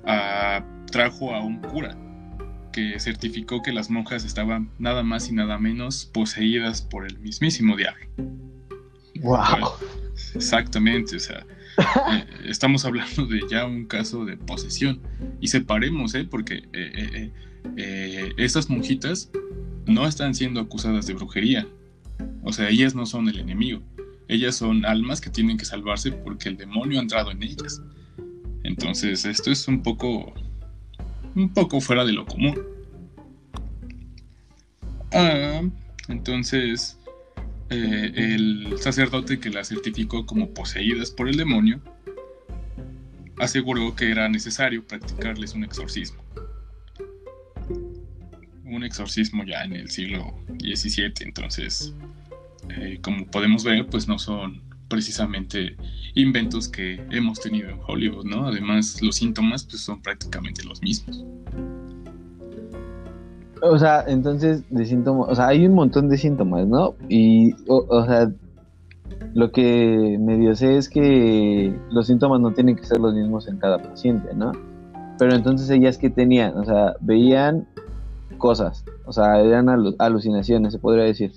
Ah, 0.05 0.63
trajo 0.91 1.35
a 1.35 1.41
un 1.41 1.61
cura 1.61 1.97
que 2.77 3.01
certificó 3.01 3.63
que 3.63 3.73
las 3.73 3.89
monjas 3.89 4.27
estaban 4.27 4.69
nada 4.79 5.03
más 5.03 5.31
y 5.31 5.33
nada 5.33 5.59
menos 5.59 6.05
poseídas 6.05 6.83
por 6.83 7.07
el 7.07 7.19
mismísimo 7.21 7.75
diablo. 7.75 8.05
Wow. 9.23 9.71
exactamente, 10.35 11.17
o 11.17 11.19
sea, 11.19 11.47
eh, 12.13 12.27
estamos 12.45 12.85
hablando 12.85 13.25
de 13.25 13.41
ya 13.51 13.65
un 13.65 13.87
caso 13.87 14.27
de 14.27 14.37
posesión. 14.37 15.01
Y 15.41 15.49
separemos, 15.49 16.15
¿eh? 16.15 16.27
Porque 16.31 16.65
eh, 16.75 17.33
eh, 17.79 18.33
estas 18.37 18.69
monjitas 18.69 19.31
no 19.87 20.07
están 20.07 20.35
siendo 20.35 20.61
acusadas 20.61 21.07
de 21.07 21.15
brujería. 21.15 21.67
O 22.43 22.53
sea, 22.53 22.69
ellas 22.69 22.95
no 22.95 23.07
son 23.07 23.31
el 23.31 23.39
enemigo. 23.39 23.81
Ellas 24.29 24.55
son 24.57 24.85
almas 24.85 25.23
que 25.23 25.31
tienen 25.31 25.57
que 25.57 25.65
salvarse 25.65 26.13
porque 26.13 26.51
el 26.51 26.59
demonio 26.59 26.99
ha 26.99 27.03
entrado 27.03 27.31
en 27.31 27.43
ellas. 27.43 27.81
Entonces, 28.65 29.25
esto 29.25 29.51
es 29.51 29.67
un 29.67 29.83
poco 29.83 30.35
un 31.37 31.53
poco 31.53 31.81
fuera 31.81 32.05
de 32.05 32.13
lo 32.13 32.27
común. 32.27 32.59
Ah, 35.13 35.63
entonces, 36.09 36.99
eh, 37.71 38.13
el 38.15 38.79
sacerdote 38.79 39.39
que 39.39 39.51
la 39.51 39.63
certificó 39.63 40.27
como 40.27 40.51
poseídas 40.51 41.11
por 41.11 41.29
el 41.29 41.37
demonio 41.37 41.81
aseguró 43.39 43.95
que 43.95 44.11
era 44.11 44.29
necesario 44.29 44.85
practicarles 44.87 45.55
un 45.55 45.65
exorcismo. 45.65 46.23
Un 48.65 48.83
exorcismo 48.83 49.45
ya 49.45 49.63
en 49.63 49.75
el 49.75 49.91
siglo 49.91 50.35
XVII, 50.59 51.13
entonces, 51.21 51.95
eh, 52.71 52.99
como 53.03 53.27
podemos 53.27 53.63
ver, 53.63 53.87
pues 53.87 54.09
no 54.09 54.19
son 54.19 54.63
precisamente 54.89 55.77
inventos 56.15 56.69
que 56.69 57.05
hemos 57.11 57.41
tenido 57.41 57.69
en 57.69 57.79
Hollywood, 57.87 58.25
¿no? 58.25 58.47
Además, 58.47 59.01
los 59.03 59.17
síntomas 59.17 59.65
pues, 59.65 59.83
son 59.83 60.01
prácticamente 60.01 60.65
los 60.65 60.83
mismos. 60.83 61.25
O 63.63 63.79
sea, 63.79 64.05
entonces, 64.07 64.65
de 64.71 64.85
síntomas, 64.85 65.29
o 65.31 65.35
sea, 65.35 65.49
hay 65.49 65.67
un 65.67 65.75
montón 65.75 66.09
de 66.09 66.19
síntomas, 66.19 66.67
¿no? 66.67 66.95
Y, 67.09 67.55
o, 67.67 68.05
sea, 68.05 68.31
lo 69.35 69.51
que 69.51 70.19
medio 70.21 70.55
sé 70.55 70.77
es 70.77 70.89
que 70.89 71.75
los 71.91 72.07
síntomas 72.07 72.41
no 72.41 72.53
tienen 72.53 72.77
que 72.77 72.85
ser 72.85 72.99
los 72.99 73.15
mismos 73.15 73.49
en 73.49 73.59
cada 73.59 73.79
paciente, 73.79 74.35
¿no? 74.35 74.53
Pero 75.19 75.35
entonces 75.35 75.71
ellas 75.71 75.97
que 75.97 76.11
tenían, 76.11 76.57
o 76.57 76.65
sea, 76.65 76.97
veían 77.01 77.67
cosas, 78.37 78.85
o 79.07 79.13
sea, 79.13 79.41
eran 79.41 79.69
alucinaciones, 79.99 80.75
se 80.75 80.79
podría 80.79 81.05
decir. 81.05 81.33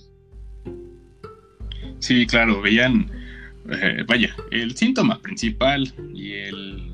Sí, 1.99 2.25
claro, 2.27 2.61
veían 2.61 3.09
eh, 3.69 4.03
vaya, 4.07 4.35
el 4.51 4.75
síntoma 4.75 5.21
principal 5.21 5.93
y 6.13 6.33
el, 6.33 6.91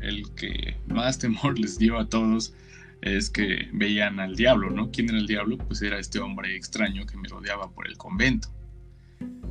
el 0.00 0.30
que 0.34 0.76
más 0.88 1.18
temor 1.18 1.58
les 1.58 1.78
dio 1.78 1.98
a 1.98 2.08
todos 2.08 2.54
es 3.02 3.30
que 3.30 3.68
veían 3.72 4.20
al 4.20 4.36
diablo, 4.36 4.70
¿no? 4.70 4.90
¿Quién 4.90 5.08
era 5.08 5.18
el 5.18 5.26
diablo? 5.26 5.56
Pues 5.56 5.80
era 5.82 5.98
este 5.98 6.18
hombre 6.18 6.54
extraño 6.54 7.06
que 7.06 7.16
me 7.16 7.28
rodeaba 7.28 7.70
por 7.70 7.86
el 7.86 7.96
convento. 7.96 8.48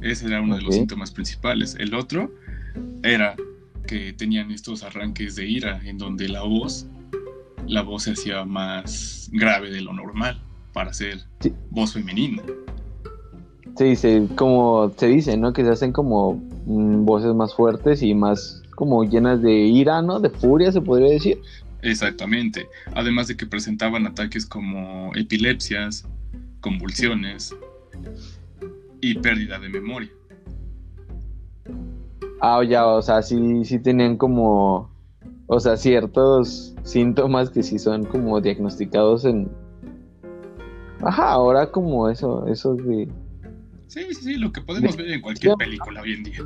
Ese 0.02 0.28
era 0.28 0.42
uno 0.42 0.56
de 0.56 0.62
los 0.62 0.76
síntomas 0.76 1.12
principales. 1.12 1.76
El 1.80 1.94
otro 1.94 2.34
era 3.04 3.36
que 3.88 4.14
tenían 4.14 4.52
estos 4.52 4.84
arranques 4.84 5.36
de 5.36 5.48
ira 5.48 5.82
en 5.84 5.98
donde 5.98 6.30
la 6.30 6.44
voz, 6.44 6.86
la 7.68 7.82
voz 7.82 8.04
se 8.04 8.12
hacía 8.12 8.46
más 8.46 9.30
grave 9.32 9.72
de 9.72 9.82
lo 9.82 9.94
normal 9.94 10.42
para 10.74 10.94
ser 10.94 11.20
voz 11.72 11.94
femenina. 11.94 12.44
Sí, 13.78 13.96
se, 13.96 14.28
como 14.36 14.92
se 14.98 15.08
dice, 15.08 15.38
¿no? 15.38 15.54
Que 15.54 15.64
se 15.64 15.72
hacen 15.72 15.92
como 15.92 16.36
mm, 16.66 17.06
voces 17.06 17.34
más 17.34 17.54
fuertes 17.56 18.04
y 18.04 18.14
más 18.14 18.62
como 18.76 19.04
llenas 19.04 19.42
de 19.42 19.52
ira, 19.52 20.02
¿no? 20.02 20.20
De 20.20 20.30
furia, 20.30 20.72
se 20.72 20.82
podría 20.82 21.12
decir. 21.12 21.42
Exactamente. 21.82 22.68
Además 22.94 23.28
de 23.28 23.38
que 23.38 23.46
presentaban 23.46 24.06
ataques 24.06 24.46
como 24.46 25.12
epilepsias, 25.16 26.06
convulsiones 26.62 27.56
y 29.02 29.16
pérdida 29.16 29.60
de 29.60 29.70
memoria. 29.70 30.10
Ah, 32.42 32.64
ya, 32.64 32.86
o 32.88 33.02
sea, 33.02 33.22
sí, 33.22 33.66
sí 33.66 33.80
tenían 33.80 34.18
como, 34.18 34.90
o 35.48 35.60
sea, 35.60 35.76
ciertos 35.76 36.74
síntomas 36.84 37.50
que 37.50 37.64
sí 37.64 37.80
son 37.80 38.06
como 38.06 38.40
diagnosticados 38.40 39.26
en... 39.26 39.50
Ajá, 41.02 41.32
ahora 41.32 41.72
como 41.72 42.10
eso, 42.10 42.46
eso 42.48 42.76
de... 42.76 43.10
Sí, 43.90 44.02
sí, 44.10 44.14
sí, 44.14 44.34
lo 44.36 44.52
que 44.52 44.62
podemos 44.62 44.96
ver 44.96 45.10
en 45.10 45.20
cualquier 45.22 45.56
película 45.56 46.02
hoy 46.04 46.14
en 46.14 46.24
día. 46.24 46.42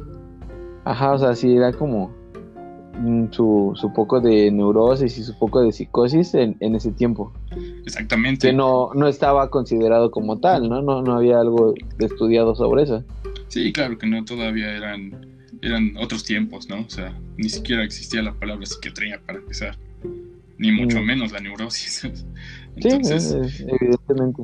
Ajá, 0.85 1.11
o 1.11 1.19
sea, 1.19 1.35
sí 1.35 1.53
era 1.53 1.73
como 1.73 2.15
mm, 2.97 3.31
su, 3.31 3.73
su 3.75 3.91
poco 3.91 4.21
de 4.21 4.49
neurosis 4.49 5.17
y 5.17 5.23
su 5.23 5.37
poco 5.37 5.61
de 5.61 5.73
psicosis 5.73 6.33
en, 6.35 6.55
en 6.61 6.75
ese 6.75 6.93
tiempo. 6.93 7.33
Exactamente. 7.85 8.47
Que 8.47 8.53
no, 8.53 8.91
no 8.95 9.09
estaba 9.09 9.49
considerado 9.49 10.09
como 10.09 10.39
tal, 10.39 10.69
¿no? 10.69 10.81
¿no? 10.81 11.01
No 11.01 11.17
había 11.17 11.41
algo 11.41 11.73
estudiado 11.99 12.55
sobre 12.55 12.83
eso. 12.83 13.03
Sí, 13.49 13.73
claro 13.73 13.97
que 13.97 14.07
no, 14.07 14.23
todavía 14.23 14.71
eran, 14.77 15.43
eran 15.61 15.97
otros 15.97 16.23
tiempos, 16.23 16.69
¿no? 16.69 16.79
O 16.79 16.89
sea, 16.89 17.13
ni 17.35 17.49
siquiera 17.49 17.83
existía 17.83 18.21
la 18.21 18.33
palabra 18.33 18.65
psiquiatría 18.65 19.19
para 19.19 19.39
empezar, 19.39 19.77
ni 20.57 20.71
mucho 20.71 21.01
mm. 21.01 21.05
menos 21.05 21.33
la 21.33 21.41
neurosis. 21.41 22.03
entonces, 22.77 23.53
sí, 23.53 23.65
evidentemente. 23.67 24.43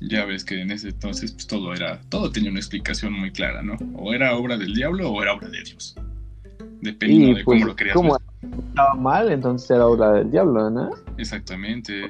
Ya 0.00 0.24
ves 0.24 0.44
que 0.44 0.60
en 0.60 0.70
ese 0.70 0.88
entonces 0.88 1.32
pues, 1.32 1.46
todo 1.46 1.72
era, 1.72 2.00
todo 2.08 2.30
tenía 2.30 2.50
una 2.50 2.60
explicación 2.60 3.12
muy 3.12 3.30
clara, 3.30 3.62
¿no? 3.62 3.76
O 3.96 4.12
era 4.12 4.36
obra 4.36 4.56
del 4.56 4.74
diablo 4.74 5.10
o 5.10 5.22
era 5.22 5.34
obra 5.34 5.48
de 5.48 5.62
Dios. 5.62 5.96
Dependiendo 6.80 7.38
de 7.38 7.44
cómo 7.44 7.58
pues, 7.58 7.66
lo 7.68 7.76
querías 7.76 7.94
como 7.94 8.18
Estaba 8.68 8.94
mal, 8.94 9.32
entonces 9.32 9.70
era 9.70 9.86
obra 9.86 10.12
del 10.12 10.30
diablo, 10.30 10.68
¿no? 10.70 10.90
Exactamente 11.16 12.08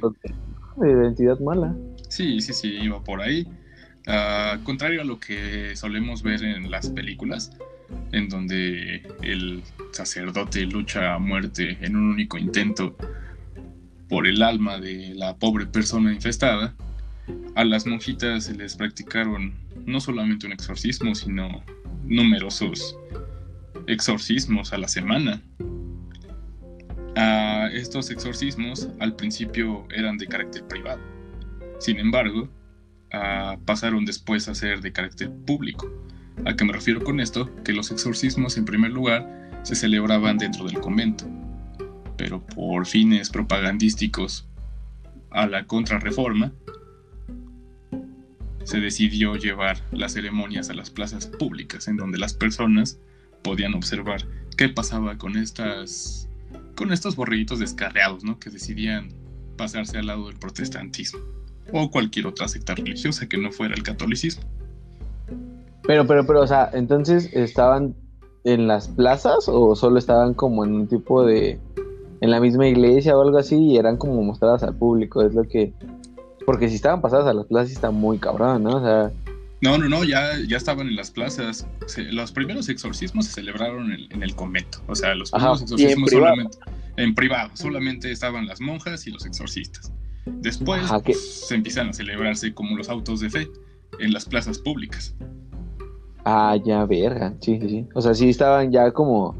de 0.77 0.91
identidad 0.91 1.39
mala. 1.41 1.75
Sí, 2.09 2.41
sí, 2.41 2.53
sí, 2.53 2.79
iba 2.83 3.03
por 3.03 3.21
ahí. 3.21 3.47
Uh, 4.07 4.63
contrario 4.65 5.01
a 5.01 5.05
lo 5.05 5.19
que 5.19 5.75
solemos 5.77 6.23
ver 6.23 6.43
en 6.45 6.71
las 6.71 6.91
películas, 6.91 7.57
en 8.13 8.29
donde 8.29 9.03
el 9.23 9.63
sacerdote 9.93 10.67
lucha 10.67 11.15
a 11.15 11.19
muerte 11.19 11.79
en 11.81 11.97
un 11.97 12.11
único 12.11 12.37
intento 12.37 12.97
por 14.09 14.27
el 14.27 14.43
alma 14.43 14.79
de 14.79 15.15
la 15.15 15.37
pobre 15.37 15.67
persona 15.67 16.13
infestada, 16.13 16.75
a 17.55 17.65
las 17.65 17.87
monjitas 17.87 18.45
se 18.45 18.55
les 18.55 18.77
practicaron 18.77 19.55
no 19.87 20.01
solamente 20.01 20.47
un 20.47 20.53
exorcismo, 20.53 21.15
sino 21.15 21.63
numerosos 22.05 22.97
exorcismos 23.87 24.73
a 24.73 24.79
la 24.79 24.89
semana. 24.89 25.43
Uh, 27.17 27.67
estos 27.73 28.11
exorcismos 28.11 28.89
al 28.99 29.15
principio 29.15 29.87
eran 29.95 30.19
de 30.19 30.27
carácter 30.27 30.67
privado. 30.67 31.01
Sin 31.79 31.99
embargo, 31.99 32.49
uh, 33.13 33.59
pasaron 33.65 34.05
después 34.05 34.49
a 34.49 34.55
ser 34.55 34.81
de 34.81 34.93
carácter 34.93 35.31
público. 35.47 35.89
¿A 36.45 36.57
qué 36.57 36.65
me 36.65 36.73
refiero 36.73 37.03
con 37.05 37.21
esto? 37.21 37.55
Que 37.63 37.73
los 37.73 37.91
exorcismos 37.93 38.57
en 38.57 38.65
primer 38.65 38.91
lugar 38.91 39.51
se 39.63 39.77
celebraban 39.77 40.39
dentro 40.39 40.67
del 40.67 40.81
convento, 40.81 41.25
pero 42.17 42.45
por 42.45 42.87
fines 42.87 43.31
propagandísticos 43.31 44.49
a 45.31 45.47
la 45.47 45.67
contrarreforma, 45.67 46.53
se 48.65 48.81
decidió 48.81 49.37
llevar 49.37 49.79
las 49.93 50.13
ceremonias 50.13 50.71
a 50.71 50.75
las 50.75 50.91
plazas 50.91 51.27
públicas, 51.27 51.89
en 51.89 51.97
donde 51.97 52.19
las 52.19 52.35
personas 52.35 52.99
podían 53.43 53.75
observar 53.75 54.27
qué 54.57 54.69
pasaba 54.69 55.17
con 55.19 55.37
estas 55.37 56.29
con 56.77 56.93
estos 56.93 57.15
borreguitos 57.15 57.61
descarriados, 57.61 58.25
¿no? 58.25 58.39
Que 58.39 58.51
decidían 58.51 59.09
pasarse 59.57 59.99
al 59.99 60.07
lado 60.07 60.27
del 60.27 60.37
protestantismo 60.37 61.21
o 61.73 61.91
cualquier 61.91 62.27
otra 62.27 62.49
secta 62.49 62.75
religiosa 62.75 63.29
que 63.29 63.39
no 63.39 63.53
fuera 63.53 63.75
el 63.75 63.83
catolicismo. 63.83 64.43
Pero, 65.87 66.07
pero, 66.07 66.27
pero, 66.27 66.43
o 66.43 66.47
sea, 66.47 66.71
entonces 66.73 67.31
estaban 67.33 67.95
en 68.45 68.67
las 68.67 68.89
plazas 68.89 69.49
o 69.49 69.75
solo 69.77 69.99
estaban 69.99 70.35
como 70.35 70.65
en 70.65 70.75
un 70.75 70.89
tipo 70.89 71.25
de, 71.25 71.61
en 72.21 72.31
la 72.31 72.41
misma 72.41 72.67
iglesia 72.67 73.17
o 73.17 73.23
algo 73.23 73.39
así 73.39 73.57
y 73.57 73.77
eran 73.77 73.97
como 73.97 74.23
mostradas 74.23 74.63
al 74.63 74.77
público, 74.77 75.23
es 75.23 75.35
lo 75.35 75.45
que, 75.45 75.73
porque 76.45 76.69
si 76.69 76.77
estaban 76.77 77.01
pasadas 77.01 77.27
a 77.27 77.35
las 77.35 77.47
plazas 77.47 77.73
está 77.73 77.91
muy 77.91 78.19
cabrón, 78.19 78.63
¿no? 78.63 78.77
O 78.77 78.81
sea, 78.81 79.13
no, 79.61 79.79
no, 79.79 79.89
no, 79.89 80.05
ya, 80.05 80.33
ya 80.47 80.59
estaban 80.59 80.89
en 80.89 80.97
las 80.97 81.11
plazas. 81.11 81.67
los 82.11 82.33
primeros 82.33 82.69
exorcismos 82.69 83.27
se 83.27 83.33
celebraron 83.33 83.93
en, 83.93 84.23
el 84.23 84.35
convento. 84.35 84.83
O 84.89 84.95
sea, 84.95 85.15
los 85.15 85.31
primeros 85.31 85.63
exorcismos 85.63 86.11
solamente 86.11 86.59
en 86.97 87.15
privado, 87.15 87.51
solamente 87.55 88.13
estaban 88.13 88.47
las 88.47 88.61
monjas 88.61 89.07
y 89.07 89.11
los 89.11 89.25
exorcistas. 89.25 89.91
Después 90.27 90.83
se 91.47 91.55
empiezan 91.55 91.89
a 91.89 91.93
celebrarse 91.93 92.53
como 92.53 92.77
los 92.77 92.89
autos 92.89 93.21
de 93.21 93.31
fe 93.31 93.49
en 93.99 94.13
las 94.13 94.27
plazas 94.27 94.59
públicas. 94.59 95.15
Ah, 96.25 96.57
ya, 96.63 96.85
verga, 96.85 97.35
sí, 97.41 97.59
sí, 97.61 97.69
sí. 97.69 97.89
O 97.95 98.01
sea, 98.01 98.15
sí 98.15 98.29
estaban 98.29 98.71
ya 98.71 98.91
como. 98.91 99.35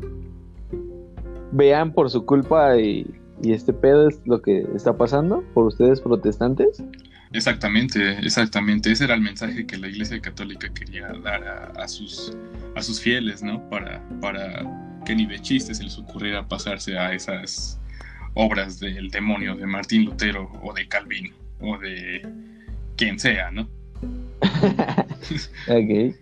Vean 1.53 1.93
por 1.93 2.11
su 2.11 2.25
culpa 2.27 2.79
y, 2.79 3.07
y 3.45 3.53
este 3.53 3.73
pedo 3.73 4.09
es 4.09 4.21
lo 4.25 4.41
que 4.41 4.67
está 4.75 4.97
pasando 4.97 5.45
por 5.53 5.67
ustedes 5.67 6.01
protestantes. 6.01 6.83
Exactamente, 7.33 8.19
exactamente. 8.21 8.93
Ese 8.93 9.05
era 9.05 9.15
el 9.15 9.21
mensaje 9.21 9.67
que 9.67 9.77
la 9.77 9.89
Iglesia 9.89 10.21
Católica 10.21 10.73
quería 10.73 11.09
dar 11.23 11.73
a, 11.77 11.89
sus, 11.89 12.37
a 12.75 12.83
sus 12.83 13.01
fieles, 13.01 13.43
¿no? 13.43 13.69
Para, 13.69 14.03
para 14.21 14.65
que 15.05 15.15
ni 15.15 15.27
de 15.27 15.41
chiste 15.41 15.75
se 15.75 15.83
les 15.83 15.99
ocurriera 15.99 16.47
pasarse 16.47 16.97
a 16.97 17.13
esas 17.13 17.79
obras 18.35 18.81
del 18.81 19.11
demonio 19.11 19.57
de 19.57 19.67
Martín 19.67 20.05
Lutero 20.05 20.51
o 20.63 20.73
de 20.73 20.89
Calvino 20.89 21.35
o 21.61 21.77
de 21.79 22.27
quien 22.97 23.19
sea, 23.19 23.51
¿no? 23.51 23.69
ok. 25.69 26.15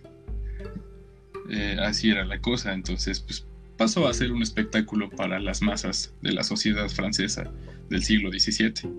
Eh, 1.50 1.76
así 1.80 2.10
era 2.10 2.24
la 2.24 2.40
cosa, 2.40 2.72
entonces 2.72 3.20
pues 3.20 3.46
pasó 3.76 4.06
a 4.06 4.14
ser 4.14 4.32
un 4.32 4.42
espectáculo 4.42 5.10
para 5.10 5.38
las 5.38 5.62
masas 5.62 6.14
de 6.22 6.32
la 6.32 6.44
sociedad 6.44 6.88
francesa 6.88 7.50
del 7.88 8.02
siglo 8.02 8.30
XVII. 8.30 8.90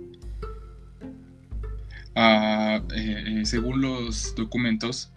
Ah, 2.16 2.82
eh, 2.96 3.24
eh, 3.28 3.46
según 3.46 3.82
los 3.82 4.36
documentos 4.36 5.12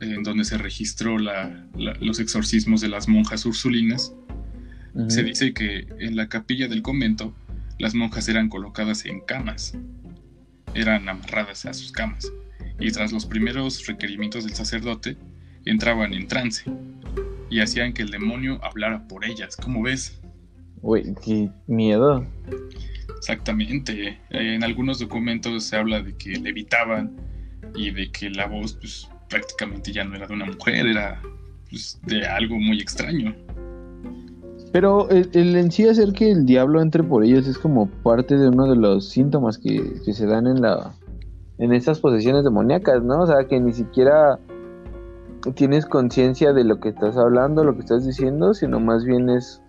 en 0.00 0.22
donde 0.22 0.44
se 0.44 0.58
registró 0.58 1.18
los 1.18 2.20
exorcismos 2.20 2.80
de 2.80 2.88
las 2.88 3.08
monjas 3.08 3.44
ursulinas, 3.46 4.14
se 5.08 5.22
dice 5.22 5.52
que 5.52 5.86
en 5.98 6.16
la 6.16 6.28
capilla 6.28 6.68
del 6.68 6.82
convento 6.82 7.34
las 7.78 7.94
monjas 7.94 8.28
eran 8.28 8.48
colocadas 8.48 9.04
en 9.06 9.20
camas, 9.20 9.76
eran 10.74 11.08
amarradas 11.08 11.66
a 11.66 11.74
sus 11.74 11.92
camas, 11.92 12.30
y 12.80 12.90
tras 12.90 13.12
los 13.12 13.26
primeros 13.26 13.86
requerimientos 13.86 14.44
del 14.44 14.54
sacerdote, 14.54 15.16
entraban 15.64 16.14
en 16.14 16.28
trance 16.28 16.64
y 17.50 17.60
hacían 17.60 17.92
que 17.92 18.02
el 18.02 18.10
demonio 18.10 18.58
hablara 18.62 19.06
por 19.08 19.24
ellas. 19.24 19.56
¿Cómo 19.56 19.82
ves? 19.82 20.20
Uy, 20.82 21.14
qué 21.24 21.50
miedo. 21.66 22.24
Exactamente. 23.16 24.18
En 24.30 24.62
algunos 24.62 24.98
documentos 24.98 25.64
se 25.64 25.76
habla 25.76 26.02
de 26.02 26.16
que 26.16 26.30
levitaban 26.36 27.16
y 27.74 27.90
de 27.90 28.10
que 28.10 28.30
la 28.30 28.46
voz 28.46 28.74
pues, 28.74 29.08
prácticamente 29.28 29.92
ya 29.92 30.04
no 30.04 30.14
era 30.16 30.26
de 30.26 30.34
una 30.34 30.46
mujer, 30.46 30.86
era 30.86 31.20
pues, 31.70 32.00
de 32.06 32.24
algo 32.26 32.56
muy 32.56 32.80
extraño. 32.80 33.34
Pero 34.72 35.08
el, 35.10 35.56
en 35.56 35.72
sí 35.72 35.88
hacer 35.88 36.12
que 36.12 36.30
el 36.30 36.44
diablo 36.44 36.82
entre 36.82 37.02
por 37.02 37.24
ellos 37.24 37.46
es 37.46 37.58
como 37.58 37.88
parte 38.02 38.36
de 38.36 38.48
uno 38.48 38.68
de 38.68 38.76
los 38.76 39.08
síntomas 39.08 39.56
que, 39.58 39.94
que 40.04 40.12
se 40.12 40.26
dan 40.26 40.46
en 40.46 40.60
la 40.60 40.94
en 41.58 41.72
estas 41.72 41.98
posesiones 41.98 42.44
demoníacas, 42.44 43.02
¿no? 43.02 43.22
O 43.22 43.26
sea, 43.26 43.44
que 43.48 43.58
ni 43.58 43.72
siquiera 43.72 44.38
tienes 45.54 45.86
conciencia 45.86 46.52
de 46.52 46.64
lo 46.64 46.80
que 46.80 46.90
estás 46.90 47.16
hablando, 47.16 47.64
lo 47.64 47.74
que 47.74 47.80
estás 47.80 48.06
diciendo, 48.06 48.54
sino 48.54 48.80
más 48.80 49.04
bien 49.04 49.30
es 49.30 49.60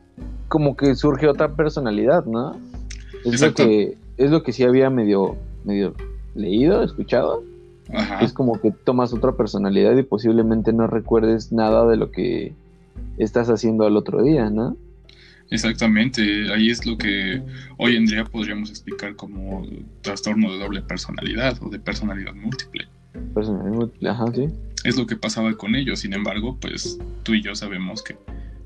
como 0.47 0.75
que 0.75 0.95
surge 0.95 1.27
otra 1.27 1.55
personalidad, 1.55 2.25
¿no? 2.25 2.59
Es 3.25 3.41
lo 3.41 3.53
que 3.53 3.97
es 4.17 4.31
lo 4.31 4.43
que 4.43 4.51
sí 4.51 4.63
había 4.63 4.89
medio 4.89 5.37
medio 5.63 5.93
leído, 6.35 6.83
escuchado. 6.83 7.43
Es 8.21 8.33
como 8.33 8.61
que 8.61 8.71
tomas 8.71 9.13
otra 9.13 9.31
personalidad 9.31 9.97
y 9.97 10.03
posiblemente 10.03 10.73
no 10.73 10.85
recuerdes 10.85 11.51
nada 11.51 11.87
de 11.87 11.97
lo 11.97 12.11
que 12.11 12.53
estás 13.17 13.49
haciendo 13.49 13.85
al 13.85 13.97
otro 13.97 14.21
día, 14.21 14.49
¿no? 14.49 14.77
Exactamente, 15.51 16.21
ahí 16.53 16.69
es 16.69 16.85
lo 16.85 16.95
que 16.97 17.41
hoy 17.77 17.95
en 17.95 18.05
día 18.05 18.23
podríamos 18.23 18.69
explicar 18.69 19.15
como 19.15 19.65
trastorno 20.01 20.51
de 20.51 20.59
doble 20.59 20.81
personalidad 20.83 21.57
o 21.63 21.69
de 21.69 21.79
personalidad 21.79 22.35
múltiple. 22.35 22.87
Personalidad 23.33 23.73
múltiple, 23.73 24.09
ajá, 24.09 24.25
sí. 24.35 24.47
Es 24.83 24.97
lo 24.97 25.05
que 25.05 25.15
pasaba 25.15 25.55
con 25.57 25.75
ellos, 25.75 25.99
sin 25.99 26.13
embargo, 26.13 26.57
pues 26.59 26.97
tú 27.23 27.33
y 27.33 27.41
yo 27.41 27.55
sabemos 27.55 28.01
que, 28.01 28.17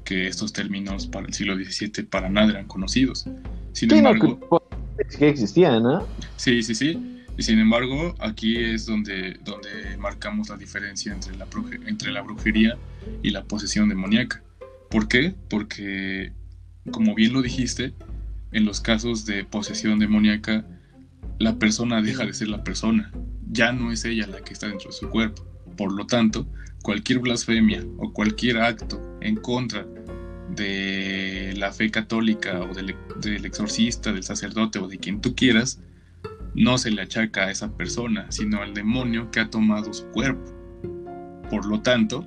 que 0.04 0.28
estos 0.28 0.54
términos 0.54 1.08
para 1.08 1.26
el 1.28 1.34
siglo 1.34 1.56
XVII 1.56 2.06
para 2.06 2.30
nada 2.30 2.52
eran 2.52 2.68
conocidos. 2.68 3.26
Sin 3.72 3.92
embargo. 3.92 4.40
que, 5.18 5.30
existían, 5.30 5.84
¿no? 5.84 6.08
Sí, 6.38 6.62
sí, 6.62 6.76
sí. 6.76 7.20
Y 7.36 7.42
sin 7.42 7.58
embargo, 7.60 8.14
aquí 8.20 8.58
es 8.58 8.86
donde, 8.86 9.40
donde 9.44 9.98
marcamos 9.98 10.50
la 10.50 10.58
diferencia 10.58 11.12
entre 11.12 11.36
la, 11.36 11.48
entre 11.88 12.12
la 12.12 12.22
brujería 12.22 12.78
y 13.24 13.32
la 13.32 13.44
posesión 13.44 13.90
demoníaca. 13.90 14.44
¿Por 14.92 15.08
qué? 15.08 15.34
Porque, 15.50 16.32
como 16.92 17.16
bien 17.16 17.34
lo 17.34 17.42
dijiste, 17.42 17.94
en 18.52 18.66
los 18.66 18.82
casos 18.82 19.26
de 19.26 19.44
posesión 19.44 19.98
demoníaca, 19.98 20.64
la 21.40 21.56
persona 21.56 22.02
deja 22.04 22.26
de 22.26 22.34
ser 22.34 22.50
la 22.50 22.64
persona. 22.64 23.12
Ya 23.52 23.72
no 23.72 23.92
es 23.92 24.06
ella 24.06 24.28
la 24.28 24.42
que 24.42 24.54
está 24.54 24.68
dentro 24.68 24.92
de 24.92 24.96
su 24.96 25.10
cuerpo. 25.10 25.44
Por 25.76 25.92
lo 25.92 26.06
tanto, 26.06 26.46
cualquier 26.84 27.20
blasfemia 27.20 27.84
o 27.98 28.12
cualquier 28.14 28.60
acto 28.60 29.02
en 29.22 29.38
contra 29.38 29.88
de 30.50 31.54
la 31.58 31.72
fe 31.72 31.90
católica 31.90 32.60
o 32.62 32.74
del, 32.74 32.96
exorcista, 33.46 34.12
del 34.12 34.24
sacerdote 34.24 34.80
o 34.80 34.88
de 34.88 35.00
quien 35.00 35.22
tú 35.22 35.36
quieras, 35.36 35.82
no 36.54 36.78
se 36.78 36.92
le 36.92 37.02
achaca 37.02 37.46
a 37.46 37.52
esa 37.52 37.76
persona, 37.76 38.28
sino 38.32 38.62
al 38.62 38.74
demonio 38.74 39.32
que 39.32 39.40
ha 39.40 39.50
tomado 39.50 39.94
su 39.94 40.06
cuerpo. 40.08 40.52
Por 41.50 41.66
lo 41.66 41.82
tanto, 41.82 42.26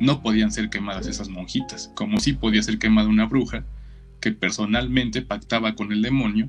no 0.00 0.22
podían 0.22 0.50
ser 0.50 0.70
quemadas 0.70 1.06
esas 1.06 1.28
monjitas, 1.28 1.90
como 1.94 2.18
si 2.20 2.32
podía 2.32 2.62
ser 2.62 2.78
quemada 2.78 3.08
una 3.08 3.26
bruja 3.26 3.64
que 4.20 4.32
personalmente 4.32 5.20
pactaba 5.20 5.74
con 5.74 5.92
el 5.92 6.00
demonio 6.00 6.48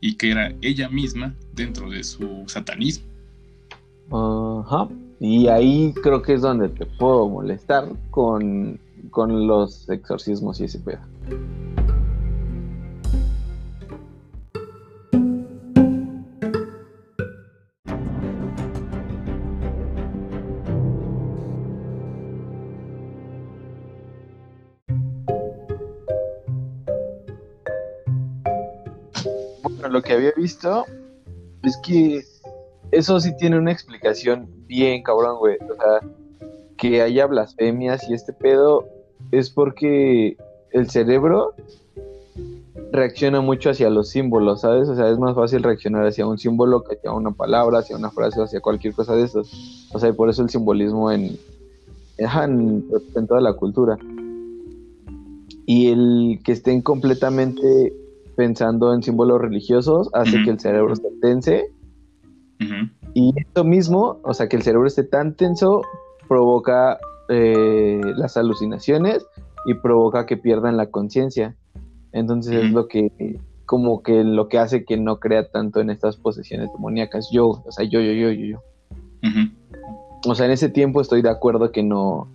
y 0.00 0.14
que 0.14 0.30
era 0.30 0.54
ella 0.62 0.88
misma 0.88 1.34
dentro 1.52 1.90
de 1.90 2.02
su 2.02 2.44
satanismo. 2.46 3.06
Ajá. 4.10 4.88
Y 5.22 5.48
ahí 5.48 5.92
creo 6.02 6.22
que 6.22 6.32
es 6.32 6.40
donde 6.40 6.70
te 6.70 6.86
puedo 6.86 7.28
molestar 7.28 7.86
con, 8.10 8.80
con 9.10 9.46
los 9.46 9.86
exorcismos 9.90 10.60
y 10.60 10.64
ese 10.64 10.78
pedo. 10.78 11.00
lo 29.90 30.02
que 30.02 30.12
había 30.12 30.30
visto 30.36 30.84
es 31.64 31.76
que 31.78 32.22
eso 32.92 33.18
sí 33.18 33.36
tiene 33.36 33.58
una 33.58 33.72
explicación 33.72 34.59
bien 34.70 35.02
cabrón, 35.02 35.38
güey. 35.38 35.56
O 35.56 35.74
sea, 35.74 36.08
que 36.78 37.02
haya 37.02 37.26
blasfemias 37.26 38.08
y 38.08 38.14
este 38.14 38.32
pedo 38.32 38.86
es 39.32 39.50
porque 39.50 40.36
el 40.70 40.88
cerebro 40.88 41.54
reacciona 42.92 43.40
mucho 43.40 43.70
hacia 43.70 43.90
los 43.90 44.08
símbolos, 44.08 44.62
¿sabes? 44.62 44.88
O 44.88 44.96
sea, 44.96 45.10
es 45.10 45.18
más 45.18 45.34
fácil 45.34 45.62
reaccionar 45.62 46.06
hacia 46.06 46.26
un 46.26 46.38
símbolo 46.38 46.82
que 46.82 46.96
hacia 46.96 47.12
una 47.12 47.32
palabra, 47.32 47.80
hacia 47.80 47.96
una 47.96 48.10
frase, 48.10 48.42
hacia 48.42 48.60
cualquier 48.60 48.94
cosa 48.94 49.14
de 49.14 49.24
estos. 49.24 49.88
O 49.92 49.98
sea, 49.98 50.08
y 50.08 50.12
por 50.12 50.30
eso 50.30 50.42
el 50.42 50.50
simbolismo 50.50 51.10
en, 51.10 51.36
en, 52.16 52.84
en 53.14 53.26
toda 53.26 53.40
la 53.40 53.52
cultura. 53.54 53.98
Y 55.66 55.88
el 55.88 56.40
que 56.44 56.52
estén 56.52 56.80
completamente 56.80 57.92
pensando 58.36 58.94
en 58.94 59.02
símbolos 59.02 59.40
religiosos 59.40 60.08
hace 60.14 60.42
que 60.44 60.50
el 60.50 60.60
cerebro 60.60 60.96
se 60.96 61.10
tense. 61.20 61.70
Y 63.14 63.32
esto 63.36 63.64
mismo, 63.64 64.18
o 64.22 64.34
sea, 64.34 64.48
que 64.48 64.56
el 64.56 64.62
cerebro 64.62 64.86
esté 64.86 65.02
tan 65.02 65.34
tenso, 65.34 65.82
provoca 66.28 66.98
eh, 67.28 68.00
las 68.16 68.36
alucinaciones 68.36 69.26
y 69.66 69.74
provoca 69.74 70.26
que 70.26 70.36
pierdan 70.36 70.76
la 70.76 70.90
conciencia. 70.90 71.56
Entonces 72.12 72.64
es 72.64 72.72
lo 72.72 72.88
que, 72.88 73.40
como 73.66 74.02
que 74.02 74.24
lo 74.24 74.48
que 74.48 74.58
hace 74.58 74.84
que 74.84 74.96
no 74.96 75.20
crea 75.20 75.48
tanto 75.48 75.80
en 75.80 75.90
estas 75.90 76.16
posesiones 76.16 76.72
demoníacas. 76.72 77.28
Yo, 77.32 77.48
o 77.48 77.72
sea, 77.72 77.84
yo, 77.84 78.00
yo, 78.00 78.12
yo, 78.12 78.30
yo, 78.30 78.44
yo. 78.44 78.58
O 80.26 80.34
sea, 80.34 80.46
en 80.46 80.52
ese 80.52 80.68
tiempo 80.68 81.00
estoy 81.00 81.22
de 81.22 81.30
acuerdo 81.30 81.72
que 81.72 81.82
no, 81.82 82.28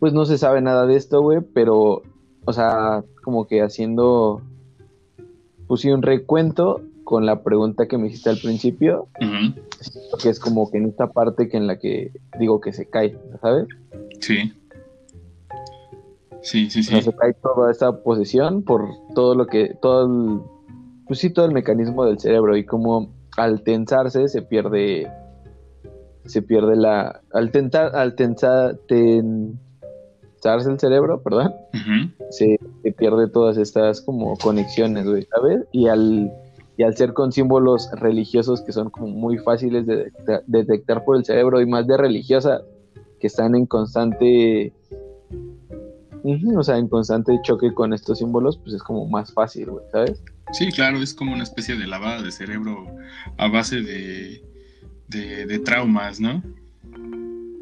pues 0.00 0.12
no 0.12 0.24
se 0.24 0.38
sabe 0.38 0.60
nada 0.60 0.86
de 0.86 0.96
esto, 0.96 1.22
güey, 1.22 1.40
pero, 1.54 2.02
o 2.44 2.52
sea, 2.52 3.04
como 3.22 3.46
que 3.46 3.62
haciendo 3.62 4.42
puse 5.66 5.94
un 5.94 6.02
recuento 6.02 6.82
con 7.04 7.26
la 7.26 7.42
pregunta 7.42 7.86
que 7.88 7.98
me 7.98 8.08
hiciste 8.08 8.30
al 8.30 8.38
principio, 8.38 9.08
que 10.22 10.28
es 10.28 10.38
como 10.38 10.70
que 10.70 10.78
en 10.78 10.86
esta 10.86 11.12
parte 11.12 11.48
que 11.48 11.56
en 11.56 11.66
la 11.66 11.78
que 11.78 12.12
digo 12.38 12.60
que 12.60 12.72
se 12.72 12.88
cae, 12.88 13.18
¿sabes? 13.40 13.66
Sí. 14.20 14.52
Sí, 16.42 16.70
sí, 16.70 16.82
sí. 16.82 17.00
se 17.02 17.12
cae 17.14 17.34
toda 17.34 17.70
esta 17.70 18.02
posesión 18.02 18.62
por 18.64 18.88
todo 19.14 19.34
lo 19.34 19.46
que, 19.46 19.76
todo 19.80 20.06
el, 20.06 20.40
pues 21.06 21.20
sí, 21.20 21.30
todo 21.30 21.46
el 21.46 21.52
mecanismo 21.52 22.04
del 22.04 22.18
cerebro 22.18 22.56
y 22.56 22.64
como 22.64 23.12
al 23.36 23.62
tensarse 23.62 24.28
se 24.28 24.42
pierde, 24.42 25.10
se 26.24 26.42
pierde 26.42 26.76
la, 26.76 27.20
al 27.32 27.50
tentar, 27.52 27.94
al 27.94 28.14
tensar, 28.14 28.76
ten, 28.88 29.58
el 30.44 30.80
cerebro, 30.80 31.22
perdón, 31.22 31.54
se, 32.30 32.58
pierde 32.96 33.28
todas 33.28 33.56
estas 33.58 34.00
como 34.00 34.36
conexiones, 34.36 35.06
güey, 35.06 35.26
¿sabes? 35.34 35.64
Y 35.70 35.86
al, 35.86 36.32
y 36.76 36.82
al 36.82 36.96
ser 36.96 37.12
con 37.12 37.32
símbolos 37.32 37.90
religiosos 37.92 38.62
que 38.62 38.72
son 38.72 38.90
como 38.90 39.08
muy 39.08 39.38
fáciles 39.38 39.86
de 39.86 40.10
detectar, 40.46 41.04
por 41.04 41.16
el 41.16 41.24
cerebro 41.24 41.60
y 41.60 41.66
más 41.66 41.86
de 41.86 41.96
religiosa, 41.96 42.62
que 43.20 43.26
están 43.26 43.54
en 43.54 43.66
constante, 43.66 44.72
o 46.56 46.62
sea, 46.62 46.78
en 46.78 46.88
constante 46.88 47.38
choque 47.42 47.72
con 47.74 47.92
estos 47.92 48.18
símbolos, 48.18 48.56
pues 48.58 48.74
es 48.74 48.82
como 48.82 49.06
más 49.06 49.32
fácil, 49.32 49.70
güey, 49.70 49.84
¿sabes? 49.92 50.22
Sí, 50.52 50.70
claro, 50.72 50.98
es 50.98 51.14
como 51.14 51.32
una 51.32 51.44
especie 51.44 51.76
de 51.76 51.86
lavada 51.86 52.22
de 52.22 52.32
cerebro 52.32 52.86
a 53.38 53.48
base 53.48 53.80
de, 53.80 54.42
de, 55.08 55.46
de 55.46 55.58
traumas, 55.60 56.20
¿no? 56.20 56.42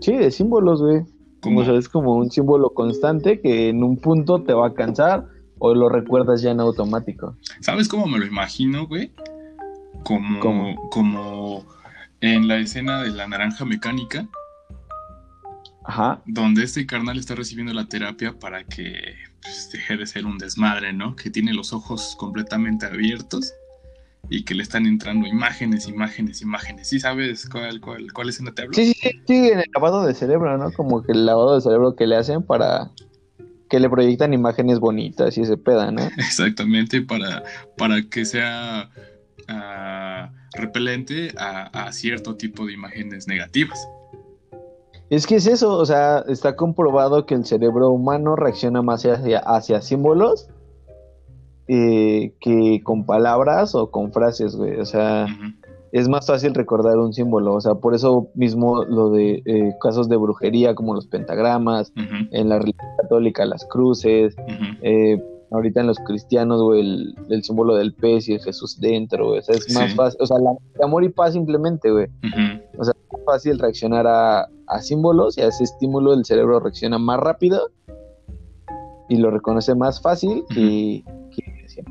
Sí, 0.01 0.17
de 0.17 0.31
símbolos, 0.31 0.83
güey. 0.83 1.03
Como... 1.41 1.61
O 1.61 1.63
es 1.63 1.89
como 1.89 2.17
un 2.17 2.31
símbolo 2.31 2.71
constante 2.71 3.41
que 3.41 3.69
en 3.71 3.83
un 3.83 3.97
punto 3.97 4.43
te 4.43 4.53
va 4.53 4.69
a 4.69 4.75
cansar 4.75 5.27
o 5.61 5.75
lo 5.75 5.89
recuerdas 5.89 6.43
ya 6.43 6.51
en 6.51 6.59
automático. 6.59 7.37
¿Sabes 7.61 7.87
cómo 7.87 8.07
me 8.07 8.19
lo 8.19 8.27
imagino, 8.27 8.87
güey? 8.87 9.13
Como, 10.03 10.89
como 10.91 11.67
en 12.21 12.49
la 12.49 12.59
escena 12.59 13.03
de 13.03 13.11
la 13.11 13.29
naranja 13.29 13.65
mecánica. 13.65 14.27
Ajá. 15.85 16.23
Donde 16.27 16.65
este 16.65 16.87
carnal 16.87 17.19
está 17.19 17.35
recibiendo 17.35 17.73
la 17.75 17.87
terapia 17.87 18.39
para 18.39 18.65
que 18.65 19.15
pues, 19.43 19.71
deje 19.73 19.99
de 19.99 20.07
ser 20.07 20.25
un 20.25 20.39
desmadre, 20.39 20.93
¿no? 20.95 21.15
Que 21.15 21.31
tiene 21.31 21.53
los 21.53 21.73
ojos 21.75 22.17
completamente 22.19 22.87
abiertos 22.87 23.53
y 24.31 24.45
que 24.45 24.55
le 24.55 24.63
están 24.63 24.87
entrando 24.87 25.27
imágenes, 25.27 25.87
imágenes, 25.89 26.41
imágenes. 26.41 26.89
¿Sí 26.89 27.01
sabes 27.01 27.47
cuál, 27.51 27.81
cuál, 27.81 28.11
cuál 28.15 28.31
escena 28.31 28.53
te 28.55 28.63
hablo? 28.63 28.73
Sí, 28.73 28.95
sí, 28.95 29.11
sí, 29.27 29.49
en 29.51 29.59
el 29.59 29.71
lavado 29.75 30.07
de 30.07 30.15
cerebro, 30.15 30.57
¿no? 30.57 30.73
Como 30.73 31.03
que 31.03 31.13
el 31.13 31.27
lavado 31.27 31.55
de 31.55 31.61
cerebro 31.61 31.97
que 31.97 32.07
le 32.07 32.17
hacen 32.17 32.43
para 32.43 32.91
que 33.71 33.81
le 33.81 33.89
proyectan 33.89 34.35
imágenes 34.35 34.81
bonitas 34.81 35.39
y 35.39 35.43
ese 35.43 35.57
peda, 35.57 35.91
¿no? 35.91 36.03
Exactamente, 36.19 37.01
para, 37.01 37.45
para 37.79 38.03
que 38.03 38.27
sea 38.27 38.91
uh, 39.49 40.59
repelente 40.59 41.33
a, 41.39 41.87
a, 41.87 41.93
cierto 41.93 42.37
tipo 42.37 42.67
de 42.67 42.75
imágenes 42.75 43.27
negativas. 43.27 43.89
Es 45.09 45.27
que 45.27 45.37
es 45.37 45.47
eso, 45.47 45.77
o 45.77 45.87
sea, 45.87 46.25
está 46.29 46.55
comprobado 46.55 47.27
que 47.27 47.35
el 47.35 47.47
cerebro 47.47 47.91
humano 47.91 48.37
reacciona 48.37 48.83
más 48.83 49.05
hacia, 49.05 49.39
hacia 49.39 49.81
símbolos 49.81 50.49
eh, 51.73 52.35
que 52.41 52.81
con 52.83 53.07
palabras 53.07 53.77
o 53.77 53.93
con 53.93 54.13
frases, 54.13 54.57
güey. 54.57 54.81
O 54.81 54.85
sea, 54.85 55.27
es 55.93 56.09
más 56.09 56.27
fácil 56.27 56.55
recordar 56.55 56.99
un 56.99 57.13
símbolo. 57.13 57.55
O 57.55 57.61
sea, 57.61 57.75
por 57.75 57.95
eso 57.95 58.29
mismo 58.35 58.85
lo 58.85 59.11
de 59.11 59.43
eh, 59.45 59.75
casos 59.81 60.09
de 60.09 60.17
brujería, 60.17 60.75
como 60.75 60.95
los 60.95 61.07
pentagramas, 61.07 61.93
en 61.97 62.49
la 62.49 62.59
religión 62.59 62.89
católica, 63.01 63.45
las 63.45 63.65
cruces, 63.65 64.35
eh, 64.83 65.23
ahorita 65.51 65.81
en 65.81 65.87
los 65.89 65.99
cristianos, 65.99 66.63
güey, 66.63 67.15
el, 67.29 67.43
símbolo 67.43 67.75
del 67.75 67.93
pez 67.93 68.29
y 68.29 68.35
el 68.35 68.41
Jesús 68.41 68.81
dentro. 68.81 69.31
O 69.31 69.43
sea, 69.43 69.55
es 69.55 69.73
más 69.75 69.95
fácil. 69.95 70.21
O 70.23 70.27
sea, 70.27 70.39
la, 70.39 70.53
amor 70.85 71.05
y 71.05 71.09
paz 71.09 71.33
simplemente, 71.33 71.91
güey. 71.91 72.07
O 72.79 72.85
sea, 72.85 72.95
es 72.95 73.13
más 73.13 73.25
fácil 73.25 73.59
reaccionar 73.59 74.07
a, 74.07 74.49
a 74.67 74.81
símbolos 74.81 75.39
y 75.39 75.43
a 75.43 75.49
ese 75.49 75.65
estímulo 75.65 76.15
el 76.15 76.25
cerebro 76.25 76.61
reacciona 76.61 76.99
más 76.99 77.19
rápido 77.19 77.71
y 79.09 79.17
lo 79.17 79.33
reconoce 79.33 79.75
más 79.75 80.01
fácil 80.01 80.45
y 80.51 81.05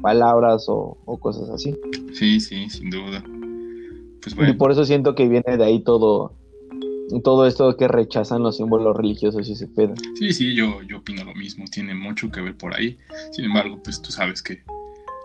palabras 0.02 0.66
o, 0.68 0.98
cosas 1.20 1.50
así. 1.50 1.76
Sí, 2.14 2.40
sí, 2.40 2.70
sin 2.70 2.90
duda. 2.90 3.24
Pues 4.36 4.50
y 4.50 4.54
por 4.54 4.72
eso 4.72 4.86
siento 4.86 5.16
que 5.16 5.28
viene 5.28 5.58
de 5.58 5.64
ahí 5.64 5.80
todo, 5.84 6.34
todo 7.24 7.46
esto 7.48 7.76
que 7.78 7.88
rechazan 7.88 8.44
los 8.44 8.58
símbolos 8.58 8.96
religiosos 8.96 9.48
y 9.48 9.54
ese 9.54 9.68
pedo. 9.68 9.94
Sí, 10.16 10.34
sí, 10.34 10.56
yo, 10.56 10.82
yo 10.84 10.98
opino 10.98 11.24
lo 11.24 11.34
mismo, 11.36 11.66
tiene 11.72 11.94
mucho 11.94 12.32
que 12.32 12.42
ver 12.42 12.56
por 12.56 12.76
ahí. 12.76 12.98
Sin 13.32 13.46
embargo, 13.46 13.80
pues 13.84 14.02
tú 14.02 14.12
sabes 14.12 14.42
que, 14.42 14.64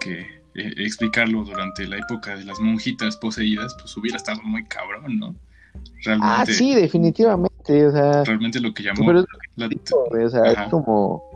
que 0.01 0.21
eh, 0.55 0.75
explicarlo 0.79 1.45
durante 1.45 1.87
la 1.87 1.99
época 1.99 2.37
de 2.37 2.45
las 2.45 2.61
monjitas 2.61 3.17
poseídas, 3.17 3.75
pues 3.81 3.97
hubiera 3.97 4.17
estado 4.17 4.41
muy 4.43 4.65
cabrón, 4.65 5.19
¿no? 5.19 5.35
Realmente, 6.05 6.35
ah, 6.35 6.47
sí, 6.47 6.75
definitivamente, 6.75 7.87
o 7.87 7.91
sea... 7.91 8.25
Realmente 8.25 8.61
lo 8.61 8.73
que 8.73 8.85
llamó... 8.85 9.11
o 9.11 10.29
sea, 10.31 10.45
es 10.53 10.71
como 10.71 11.35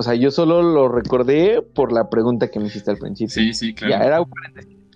o 0.00 0.02
sea, 0.02 0.14
yo 0.14 0.30
solo 0.30 0.62
lo 0.62 0.88
recordé 0.88 1.60
por 1.60 1.92
la 1.92 2.08
pregunta 2.08 2.50
que 2.50 2.58
me 2.58 2.68
hiciste 2.68 2.90
al 2.90 2.96
principio. 2.96 3.34
Sí, 3.34 3.52
sí, 3.52 3.74
claro. 3.74 3.92
Ya 3.92 4.00
era 4.02 4.24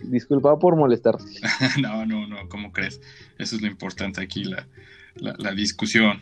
Disculpa 0.04 0.58
por 0.58 0.76
molestarte. 0.76 1.24
no, 1.80 2.04
no, 2.06 2.26
no, 2.26 2.48
¿cómo 2.48 2.72
crees? 2.72 3.00
Eso 3.38 3.56
es 3.56 3.62
lo 3.62 3.68
importante 3.68 4.20
aquí, 4.20 4.44
la, 4.44 4.66
la, 5.16 5.52
discusión. 5.52 6.20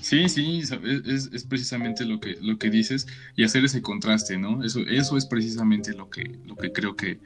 Sí, 0.00 0.28
sí, 0.28 0.60
es, 0.60 1.30
es, 1.32 1.44
precisamente 1.44 2.04
lo 2.04 2.18
que, 2.18 2.36
lo 2.40 2.58
que 2.58 2.70
dices 2.70 3.06
y 3.36 3.44
hacer 3.44 3.64
ese 3.64 3.82
contraste, 3.82 4.36
¿no? 4.38 4.64
Eso, 4.64 4.80
eso 4.80 5.16
es 5.16 5.26
precisamente 5.26 5.92
lo 5.92 6.10
que, 6.10 6.38
lo 6.44 6.56
que 6.56 6.72
creo 6.72 6.96
que, 6.96 7.20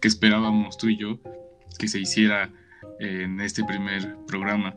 que 0.00 0.08
esperábamos 0.08 0.78
tú 0.78 0.88
y 0.88 0.96
yo 0.96 1.18
que 1.78 1.88
se 1.88 1.98
hiciera 2.00 2.50
en 3.00 3.40
este 3.40 3.64
primer 3.64 4.16
programa. 4.26 4.76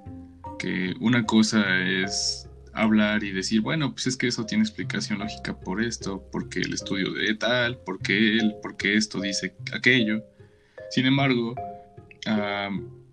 Que 0.58 0.94
una 1.00 1.26
cosa 1.26 1.80
es 1.82 2.48
hablar 2.74 3.24
y 3.24 3.32
decir, 3.32 3.62
bueno, 3.62 3.92
pues 3.92 4.08
es 4.08 4.18
que 4.18 4.28
eso 4.28 4.46
tiene 4.46 4.64
explicación 4.64 5.20
lógica 5.20 5.60
por 5.60 5.82
esto, 5.82 6.28
porque 6.32 6.60
el 6.60 6.74
estudio 6.74 7.14
de 7.14 7.36
tal, 7.36 7.78
porque 7.86 8.38
él, 8.38 8.56
porque 8.62 8.96
esto 8.96 9.22
dice 9.22 9.56
aquello. 9.74 10.24
Sin 10.90 11.06
embargo, 11.06 11.56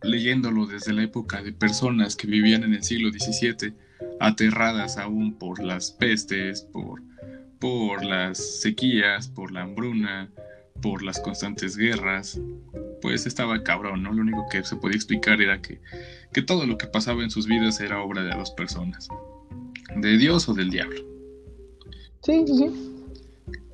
leyéndolo 0.03 0.67
desde 0.67 0.93
la 0.93 1.03
época 1.03 1.43
de 1.43 1.53
personas 1.53 2.17
que 2.17 2.27
vivían 2.27 2.65
en 2.65 2.75
el 2.75 2.83
siglo 2.83 3.11
XVII, 3.11 3.75
aterradas 4.19 4.97
aún 4.97 5.35
por 5.35 5.63
las 5.63 5.91
pestes, 5.91 6.63
por, 6.63 7.03
por 7.59 8.05
las 8.05 8.61
sequías, 8.61 9.29
por 9.29 9.53
la 9.53 9.63
hambruna, 9.63 10.31
por 10.81 11.03
las 11.03 11.21
constantes 11.21 11.77
guerras, 11.77 12.41
pues 13.03 13.27
estaba 13.27 13.63
cabrón, 13.63 14.03
¿no? 14.03 14.13
Lo 14.13 14.23
único 14.23 14.47
que 14.51 14.65
se 14.65 14.77
podía 14.77 14.97
explicar 14.97 15.43
era 15.43 15.61
que, 15.61 15.81
que 16.33 16.41
todo 16.41 16.67
lo 16.67 16.79
que 16.79 16.87
pasaba 16.87 17.23
en 17.23 17.31
sus 17.31 17.47
vidas 17.47 17.81
era 17.81 18.03
obra 18.03 18.23
de 18.23 18.35
dos 18.35 18.51
personas 18.53 19.09
de 19.97 20.19
Dios 20.19 20.49
o 20.49 20.55
del 20.55 20.71
diablo. 20.71 21.01
Sí, 22.23 22.45
sí, 22.47 22.57
sí. 22.57 22.91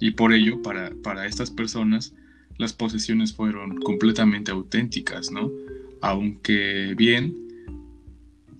Y 0.00 0.12
por 0.12 0.32
ello, 0.32 0.62
para, 0.62 0.92
para 1.02 1.26
estas 1.26 1.50
personas, 1.50 2.14
las 2.58 2.72
posesiones 2.72 3.32
fueron 3.32 3.80
completamente 3.80 4.50
auténticas, 4.50 5.30
¿no? 5.30 5.50
Aunque 6.00 6.94
bien, 6.96 7.34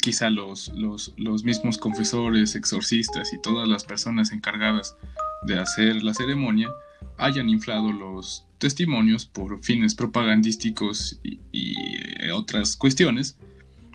quizá 0.01 0.31
los, 0.31 0.69
los, 0.69 1.13
los 1.17 1.45
mismos 1.45 1.79
confesores, 1.79 2.55
exorcistas 2.55 3.33
y 3.33 3.41
todas 3.41 3.69
las 3.69 3.85
personas 3.85 4.33
encargadas 4.33 4.97
de 5.43 5.59
hacer 5.59 6.03
la 6.03 6.15
ceremonia 6.15 6.71
hayan 7.19 7.49
inflado 7.49 7.93
los 7.93 8.45
testimonios 8.59 9.27
por 9.27 9.63
fines 9.63 9.95
propagandísticos 9.95 11.19
y, 11.23 11.41
y, 11.53 11.75
otras 12.31 12.77
cuestiones, 12.77 13.37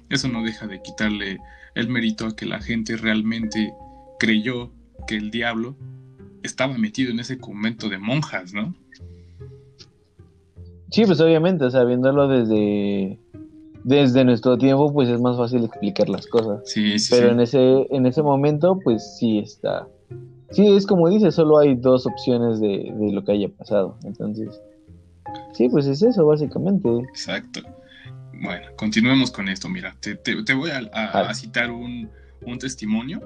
eso 0.10 0.28
no 0.28 0.44
deja 0.44 0.68
de 0.68 0.82
quitarle 0.82 1.40
el 1.76 1.90
mérito 1.90 2.26
a 2.26 2.36
que 2.36 2.46
la 2.46 2.62
gente 2.62 2.98
realmente 2.98 3.74
creyó 4.20 4.72
que 5.08 5.18
el 5.18 5.32
diablo 5.32 5.76
estaba 6.44 6.78
metido 6.78 7.12
en 7.12 7.20
ese 7.20 7.38
convento 7.38 7.90
de 7.90 7.98
monjas, 7.98 8.54
¿no? 8.54 8.74
Sí, 10.92 11.06
pues 11.06 11.22
obviamente, 11.22 11.64
o 11.64 11.72
sea, 11.72 11.84
viéndolo 11.86 12.28
desde, 12.28 13.18
desde 13.84 14.26
nuestro 14.26 14.58
tiempo, 14.58 14.92
pues 14.92 15.10
es 15.10 15.22
más 15.22 15.38
fácil 15.38 15.64
explicar 15.64 16.10
las 16.10 16.28
cosas. 16.28 16.62
Sí, 16.66 17.00
sí. 17.00 17.16
Pero 17.16 17.32
en 17.32 17.40
ese, 17.40 17.88
en 17.90 18.06
ese 18.06 18.22
momento, 18.22 18.78
pues 18.84 19.18
sí 19.18 19.40
está. 19.40 19.88
Sí, 20.50 20.68
es 20.68 20.86
como 20.86 21.10
dice, 21.10 21.32
solo 21.32 21.60
hay 21.60 21.76
dos 21.76 22.06
opciones 22.06 22.60
de, 22.60 22.92
de 22.94 23.12
lo 23.14 23.24
que 23.24 23.32
haya 23.32 23.48
pasado. 23.48 23.98
Entonces, 24.04 24.62
sí, 25.54 25.70
pues 25.70 25.88
es 25.88 26.02
eso, 26.04 26.26
básicamente. 26.26 26.90
Exacto. 27.10 27.62
Bueno, 28.42 28.76
continuemos 28.76 29.30
con 29.30 29.48
esto. 29.50 29.70
Mira, 29.70 29.96
te, 30.00 30.16
voy 30.56 30.72
a, 30.72 31.34
citar 31.36 31.70
un, 31.70 32.10
testimonio 32.60 33.22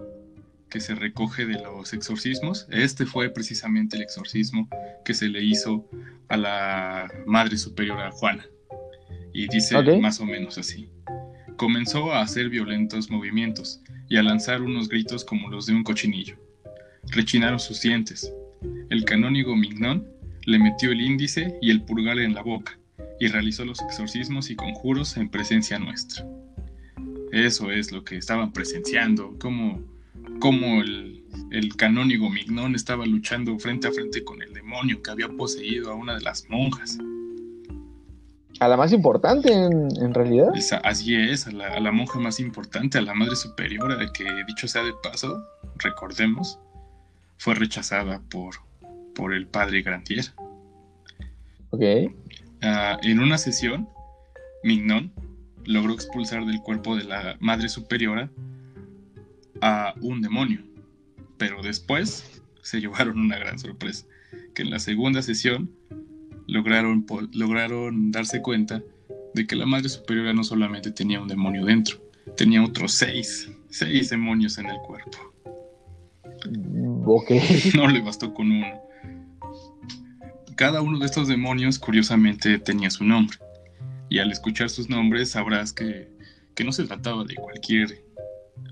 que 0.69 0.81
se 0.81 0.93
recoge 0.93 1.45
de 1.45 1.53
los 1.53 1.93
exorcismos. 1.93 2.67
Este 2.69 3.05
fue 3.05 3.29
precisamente 3.29 3.95
el 3.95 4.03
exorcismo 4.03 4.67
que 5.05 5.13
se 5.13 5.29
le 5.29 5.41
hizo 5.41 5.89
a 6.27 6.35
la 6.35 7.09
Madre 7.25 7.57
Superiora 7.57 8.11
Juana. 8.11 8.45
Y 9.33 9.47
dice 9.47 9.81
más 10.01 10.19
o 10.19 10.25
menos 10.25 10.57
así. 10.57 10.89
Comenzó 11.55 12.11
a 12.11 12.21
hacer 12.21 12.49
violentos 12.49 13.09
movimientos 13.09 13.81
y 14.09 14.17
a 14.17 14.23
lanzar 14.23 14.61
unos 14.61 14.89
gritos 14.89 15.23
como 15.23 15.49
los 15.49 15.65
de 15.65 15.73
un 15.73 15.83
cochinillo. 15.83 16.35
Rechinaron 17.07 17.59
sus 17.59 17.81
dientes. 17.81 18.33
El 18.89 19.05
canónigo 19.05 19.55
Mignón 19.55 20.05
le 20.45 20.59
metió 20.59 20.91
el 20.91 20.99
índice 20.99 21.57
y 21.61 21.71
el 21.71 21.83
pulgar 21.83 22.19
en 22.19 22.33
la 22.33 22.41
boca 22.41 22.77
y 23.19 23.27
realizó 23.27 23.65
los 23.65 23.81
exorcismos 23.81 24.49
y 24.49 24.55
conjuros 24.55 25.17
en 25.17 25.29
presencia 25.29 25.79
nuestra. 25.79 26.25
Eso 27.31 27.71
es 27.71 27.91
lo 27.91 28.03
que 28.03 28.17
estaban 28.17 28.51
presenciando, 28.53 29.37
como, 29.39 29.81
como 30.39 30.81
el, 30.81 31.23
el 31.51 31.75
canónigo 31.75 32.29
Mignón 32.29 32.75
estaba 32.75 33.05
luchando 33.05 33.57
frente 33.59 33.87
a 33.87 33.91
frente 33.91 34.23
con 34.23 34.41
el 34.41 34.53
demonio 34.53 35.01
que 35.01 35.11
había 35.11 35.29
poseído 35.29 35.91
a 35.91 35.95
una 35.95 36.15
de 36.15 36.21
las 36.21 36.49
monjas. 36.49 36.97
A 38.59 38.69
la 38.69 38.77
más 38.77 38.93
importante, 38.93 39.51
en, 39.51 40.13
realidad. 40.13 40.53
así 40.83 41.13
es, 41.13 41.45
a 41.45 41.51
la, 41.51 41.67
a 41.67 41.79
la, 41.81 41.91
monja 41.91 42.19
más 42.19 42.39
importante, 42.39 42.97
a 42.97 43.01
la 43.01 43.13
madre 43.13 43.35
superiora, 43.35 43.97
que 44.13 44.23
dicho 44.47 44.67
sea 44.67 44.83
de 44.83 44.93
paso, 45.03 45.43
recordemos, 45.77 46.57
fue 47.37 47.55
rechazada 47.55 48.21
por, 48.29 48.55
por 49.13 49.33
el 49.33 49.47
padre 49.47 49.81
Grandier. 49.81 50.25
Ok. 51.71 51.81
Ah, 52.61 52.97
en 53.03 53.19
una 53.19 53.37
sesión, 53.37 53.89
Mignon 54.63 55.11
logró 55.65 55.93
expulsar 55.93 56.45
del 56.45 56.61
cuerpo 56.61 56.95
de 56.95 57.03
la 57.03 57.37
Madre 57.39 57.69
Superiora 57.69 58.29
a 59.61 59.93
un 60.01 60.21
demonio, 60.21 60.63
pero 61.37 61.61
después 61.61 62.41
se 62.61 62.79
llevaron 62.81 63.19
una 63.19 63.37
gran 63.37 63.59
sorpresa, 63.59 64.05
que 64.53 64.63
en 64.63 64.69
la 64.69 64.79
segunda 64.79 65.21
sesión 65.21 65.71
lograron, 66.47 67.05
lograron 67.33 68.11
darse 68.11 68.41
cuenta 68.41 68.81
de 69.33 69.47
que 69.47 69.55
la 69.55 69.65
Madre 69.65 69.89
Superiora 69.89 70.33
no 70.33 70.43
solamente 70.43 70.91
tenía 70.91 71.21
un 71.21 71.27
demonio 71.27 71.65
dentro, 71.65 71.97
tenía 72.37 72.63
otros 72.63 72.93
seis, 72.93 73.51
seis 73.69 74.09
demonios 74.09 74.57
en 74.57 74.67
el 74.67 74.77
cuerpo. 74.77 75.17
Ok. 77.05 77.31
No 77.75 77.87
le 77.87 78.01
bastó 78.01 78.33
con 78.33 78.51
uno 78.51 78.84
cada 80.55 80.81
uno 80.81 80.99
de 80.99 81.05
estos 81.05 81.27
demonios 81.27 81.79
curiosamente 81.79 82.57
tenía 82.59 82.89
su 82.89 83.03
nombre. 83.03 83.37
Y 84.09 84.19
al 84.19 84.31
escuchar 84.31 84.69
sus 84.69 84.89
nombres 84.89 85.31
sabrás 85.31 85.73
que, 85.73 86.07
no 86.63 86.71
se 86.71 86.85
trataba 86.85 87.23
de 87.25 87.35
cualquier 87.35 88.05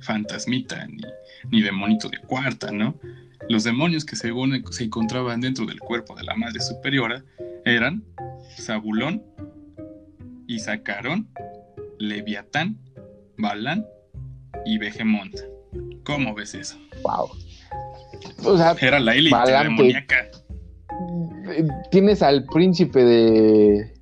fantasmita 0.01 0.87
ni, 0.87 1.01
ni 1.51 1.61
demonito 1.61 2.09
de 2.09 2.17
cuarta, 2.19 2.71
¿no? 2.71 2.97
Los 3.49 3.65
demonios 3.65 4.05
que 4.05 4.15
según 4.15 4.63
se 4.71 4.85
encontraban 4.85 5.41
dentro 5.41 5.65
del 5.65 5.79
cuerpo 5.79 6.15
de 6.15 6.23
la 6.23 6.35
Madre 6.35 6.61
Superiora 6.61 7.23
eran 7.65 8.03
Zabulón, 8.57 9.21
Isacarón, 10.47 11.27
Leviatán, 11.99 12.77
Balán 13.37 13.85
y 14.65 14.77
Behemonta. 14.77 15.41
¿Cómo 16.05 16.33
ves 16.33 16.53
eso? 16.53 16.77
Wow. 17.03 17.31
Era 18.79 18.99
la 18.99 19.15
élite 19.15 19.35
demoníaca 19.51 20.29
tienes 21.91 22.21
al 22.21 22.45
príncipe 22.45 23.03
de, 23.03 23.93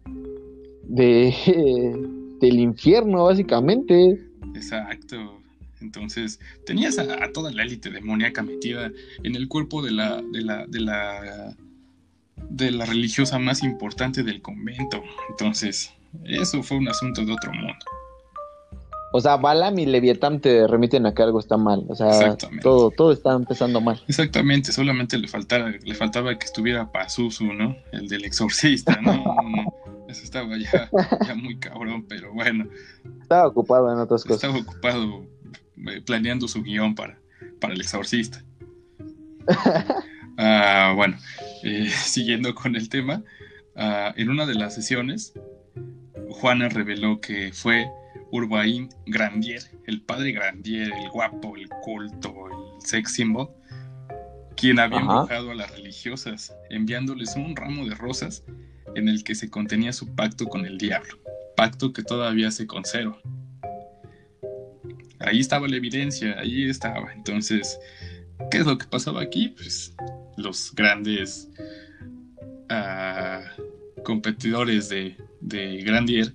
de 0.83 1.95
del 2.41 2.59
infierno, 2.59 3.25
básicamente. 3.25 4.19
Exacto. 4.55 5.41
Entonces, 5.79 6.39
tenías 6.65 6.99
a, 6.99 7.31
toda 7.31 7.51
la 7.51 7.63
élite 7.63 7.89
demoníaca 7.89 8.43
metida 8.43 8.91
en 9.23 9.35
el 9.35 9.47
cuerpo 9.47 9.81
de 9.81 9.91
la, 9.91 10.21
de 10.21 10.41
la, 10.41 10.65
de 10.67 10.79
la, 10.79 11.55
de 12.49 12.71
la 12.71 12.85
religiosa 12.85 13.39
más 13.39 13.63
importante 13.63 14.23
del 14.23 14.41
convento. 14.41 15.01
Entonces, 15.29 15.91
eso 16.25 16.61
fue 16.61 16.77
un 16.77 16.87
asunto 16.87 17.25
de 17.25 17.33
otro 17.33 17.51
mundo. 17.51 17.85
O 19.14 19.20
sea, 19.20 19.36
Balam 19.38 19.78
y 19.78 19.86
Leviatán 19.86 20.39
te 20.39 20.68
remiten 20.68 21.05
a 21.05 21.14
que 21.14 21.22
algo 21.22 21.39
está 21.39 21.57
mal. 21.57 21.84
O 21.89 21.95
sea, 21.95 22.38
todo, 22.62 22.91
todo 22.91 23.12
está 23.12 23.34
empezando 23.34 23.82
mal. 23.82 24.01
Exactamente, 24.07 24.72
solamente 24.72 25.18
le 25.18 25.28
faltaba, 25.28 25.70
le 25.70 25.95
faltaba 25.95 26.38
que 26.38 26.45
estuviera 26.45 26.91
Pazuzu, 26.91 27.53
¿no? 27.53 27.76
El 27.91 28.07
del 28.07 28.24
exorcista, 28.24 28.99
¿no? 29.01 29.24
Eso 30.07 30.24
estaba 30.24 30.57
ya, 30.57 30.89
muy 31.36 31.57
cabrón, 31.57 32.05
pero 32.07 32.34
bueno. 32.34 32.68
Estaba 33.22 33.47
ocupado 33.47 33.91
en 33.91 33.99
otras 33.99 34.24
cosas. 34.24 34.43
Estaba 34.43 34.59
ocupado 34.59 35.26
eh, 35.88 36.01
planeando 36.05 36.47
su 36.47 36.62
guion 36.64 36.95
para, 36.95 37.20
para 37.59 37.74
el 37.74 37.82
exorcista. 37.82 38.43
Ah, 40.43 40.93
bueno, 40.95 41.18
eh, 41.62 41.88
siguiendo 41.88 42.55
con 42.55 42.76
el 42.76 42.89
tema, 42.89 43.22
ah, 43.76 44.12
en 44.18 44.30
una 44.30 44.47
de 44.47 44.55
las 44.55 44.74
sesiones, 44.74 45.34
Juana 46.32 46.68
reveló 46.68 47.22
que 47.22 47.51
fue 47.53 47.88
Urbain 48.32 48.89
Grandier, 49.05 49.62
el 49.86 50.01
padre 50.01 50.32
Grandier, 50.32 50.91
el 50.91 51.09
guapo, 51.09 51.55
el 51.55 51.70
culto, 51.82 52.47
el 52.47 52.82
sex 52.82 53.14
symbol, 53.14 53.49
quien 54.55 54.80
había 54.80 54.99
embajado 54.99 55.51
a 55.51 55.55
las 55.55 55.72
religiosas, 55.72 56.55
enviándoles 56.70 57.36
un 57.36 57.55
ramo 57.55 57.86
de 57.86 57.95
rosas 57.95 58.43
en 58.95 59.07
el 59.07 59.24
que 59.24 59.36
se 59.36 59.49
contenía 59.49 59.93
su 59.93 60.16
pacto 60.16 60.45
con 60.47 60.66
el 60.66 60.78
diablo, 60.78 61.20
pacto 61.55 61.93
que 61.93 62.03
todavía 62.03 62.51
se 62.51 62.68
conserva. 62.68 63.20
Ahí 65.20 65.39
estaba 65.39 65.68
la 65.68 65.76
evidencia, 65.76 66.39
ahí 66.39 66.70
estaba. 66.70 67.14
Entonces, 67.14 67.80
¿qué 68.49 68.59
es 68.59 68.66
lo 68.66 68.78
que 68.78 68.88
pasaba 68.88 69.22
aquí? 69.22 69.49
Pues 69.49 69.95
los 70.38 70.74
grandes, 70.74 71.49
ah, 72.70 73.41
competidores 74.03 74.89
de, 74.89 75.16
de 75.41 75.78
Grandier 75.84 76.32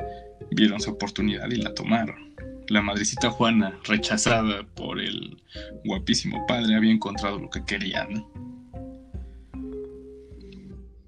vieron 0.51 0.80
su 0.80 0.90
oportunidad 0.90 1.51
y 1.51 1.57
la 1.57 1.74
tomaron. 1.74 2.34
La 2.68 2.82
madrecita 2.82 3.30
Juana, 3.30 3.78
rechazada 3.84 4.64
por 4.74 5.01
el 5.01 5.40
guapísimo 5.84 6.44
padre, 6.47 6.74
había 6.74 6.92
encontrado 6.92 7.38
lo 7.38 7.49
que 7.49 7.64
quería, 7.64 8.07
¿no? 8.11 8.28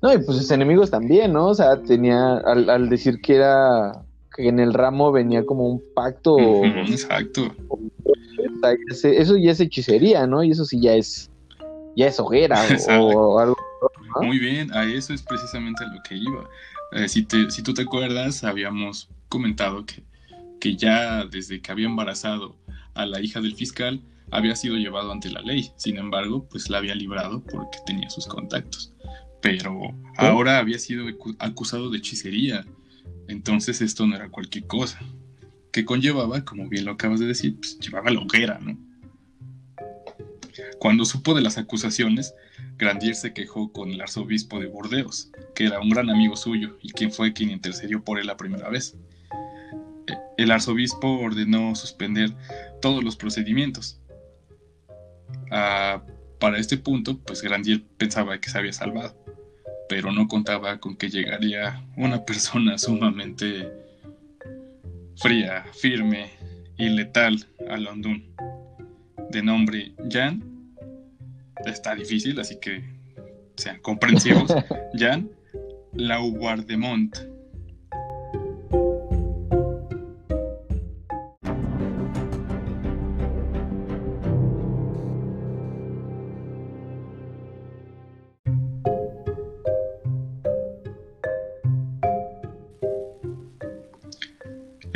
No, 0.01 0.15
y 0.15 0.19
pues 0.19 0.39
sus 0.39 0.51
enemigos 0.53 0.91
también, 0.91 1.33
¿no? 1.33 1.49
O 1.49 1.55
sea, 1.55 1.83
tenía, 1.83 2.37
al, 2.39 2.89
decir 2.89 3.21
que 3.21 3.35
era, 3.35 4.05
que 4.37 4.49
en 4.49 4.61
el 4.61 4.73
ramo 4.73 5.11
venía 5.11 5.45
como 5.45 5.69
un 5.69 5.83
pacto. 5.95 6.39
exacto. 6.65 7.53
eso 8.93 9.37
ya 9.37 9.51
es 9.51 9.61
hechicería, 9.61 10.27
¿no? 10.29 10.45
Y 10.45 10.53
eso 10.53 10.65
sí 10.65 10.81
ya 10.81 10.95
es, 10.95 11.31
ya 11.97 12.07
es 12.07 12.21
hoguera 12.21 12.63
o, 13.01 13.41
algo. 13.41 13.57
Muy 14.23 14.39
bien, 14.39 14.73
a 14.73 14.85
eso 14.85 15.13
es 15.13 15.23
precisamente 15.23 15.85
lo 15.85 16.01
que 16.09 16.15
iba. 16.15 16.49
Eh, 16.93 17.09
si, 17.09 17.25
te, 17.25 17.51
si 17.51 17.63
tú 17.63 17.75
te 17.75 17.83
acuerdas, 17.83 18.45
habíamos 18.45 19.09
comentado 19.29 19.85
que, 19.87 20.03
que 20.61 20.77
ya 20.77 21.25
desde 21.25 21.61
que 21.61 21.73
había 21.73 21.87
embarazado 21.87 22.57
a 22.95 23.07
la 23.07 23.21
hija 23.21 23.41
del 23.41 23.55
fiscal, 23.55 24.03
había 24.31 24.57
sido 24.57 24.77
llevado 24.77 25.13
ante 25.13 25.31
la 25.31 25.41
ley. 25.41 25.71
Sin 25.77 25.97
embargo, 25.97 26.49
pues 26.49 26.69
la 26.69 26.79
había 26.79 26.95
librado 26.95 27.43
porque 27.43 27.79
tenía 27.87 28.11
sus 28.11 28.27
contactos 28.27 28.93
pero 29.41 29.95
ahora 30.17 30.59
había 30.59 30.79
sido 30.79 31.07
acusado 31.39 31.91
de 31.91 31.99
hechicería. 31.99 32.65
Entonces 33.29 33.81
esto 33.81 34.07
no 34.07 34.17
era 34.17 34.29
cualquier 34.31 34.67
cosa. 34.67 35.01
Que 35.73 35.85
conllevaba, 35.85 36.45
como 36.45 36.69
bien 36.69 36.85
lo 36.85 36.93
acabas 36.93 37.21
de 37.21 37.27
decir, 37.27 37.57
pues 37.57 37.79
llevaba 37.79 38.11
la 38.11 38.21
hoguera, 38.21 38.59
¿no? 38.59 38.77
Cuando 40.79 41.05
supo 41.05 41.35
de 41.35 41.43
las 41.43 41.59
acusaciones, 41.59 42.35
Grandier 42.79 43.15
se 43.15 43.33
quejó 43.33 43.73
con 43.73 43.91
el 43.91 44.01
arzobispo 44.01 44.59
de 44.61 44.67
Burdeos, 44.67 45.31
que 45.55 45.67
era 45.67 45.81
un 45.81 45.91
gran 45.91 46.11
amigo 46.11 46.37
suyo 46.37 46.79
y 46.83 46.93
quien 46.93 47.13
fue 47.13 47.33
quien 47.33 47.51
intercedió 47.51 48.03
por 48.03 48.19
él 48.19 48.27
la 48.27 48.37
primera 48.37 48.69
vez. 48.69 48.97
El 50.39 50.51
arzobispo 50.51 51.19
ordenó 51.19 51.75
suspender 51.75 52.33
todos 52.81 53.05
los 53.05 53.17
procedimientos. 53.17 54.01
Ah, 55.51 56.03
para 56.41 56.59
este 56.59 56.79
punto, 56.79 57.19
pues 57.19 57.43
Grandier 57.43 57.83
pensaba 57.99 58.41
que 58.41 58.49
se 58.49 58.57
había 58.57 58.73
salvado 58.73 59.15
pero 59.89 60.13
no 60.13 60.29
contaba 60.29 60.79
con 60.79 60.97
que 60.97 61.09
llegaría 61.09 61.83
una 61.97 62.25
persona 62.25 62.79
sumamente 62.79 63.73
fría, 65.17 65.65
firme 65.73 66.31
y 66.77 66.91
letal 66.91 67.45
a 67.69 67.77
London, 67.77 68.23
de 69.31 69.43
nombre 69.43 69.95
Jan. 70.11 70.45
Está 71.65 71.95
difícil, 71.95 72.39
así 72.39 72.61
que 72.61 72.85
sean 73.57 73.81
comprensivos. 73.81 74.53
Jan 74.95 75.31
Lauardemont 75.95 77.17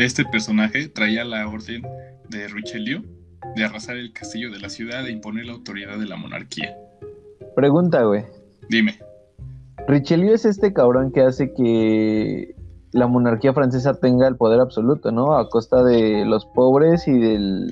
Este 0.03 0.25
personaje 0.25 0.89
traía 0.89 1.25
la 1.25 1.47
orden 1.47 1.83
de 2.29 2.49
Richelieu 2.49 3.05
de 3.55 3.65
arrasar 3.65 3.97
el 3.97 4.13
castillo 4.13 4.51
de 4.51 4.59
la 4.59 4.69
ciudad 4.69 5.07
e 5.07 5.13
imponer 5.13 5.47
la 5.47 5.53
autoridad 5.53 5.97
de 5.97 6.07
la 6.07 6.17
monarquía. 6.17 6.77
Pregunta, 7.55 8.03
güey. 8.03 8.25
Dime. 8.69 8.99
Richelieu 9.87 10.35
es 10.35 10.45
este 10.45 10.73
cabrón 10.73 11.13
que 11.13 11.21
hace 11.21 11.55
que 11.55 12.57
la 12.91 13.07
monarquía 13.07 13.55
francesa 13.55 13.95
tenga 13.95 14.27
el 14.27 14.35
poder 14.35 14.59
absoluto, 14.59 15.13
¿no? 15.13 15.39
A 15.39 15.49
costa 15.49 15.85
de 15.85 16.25
los 16.25 16.47
pobres 16.47 17.07
y 17.07 17.17
del 17.17 17.71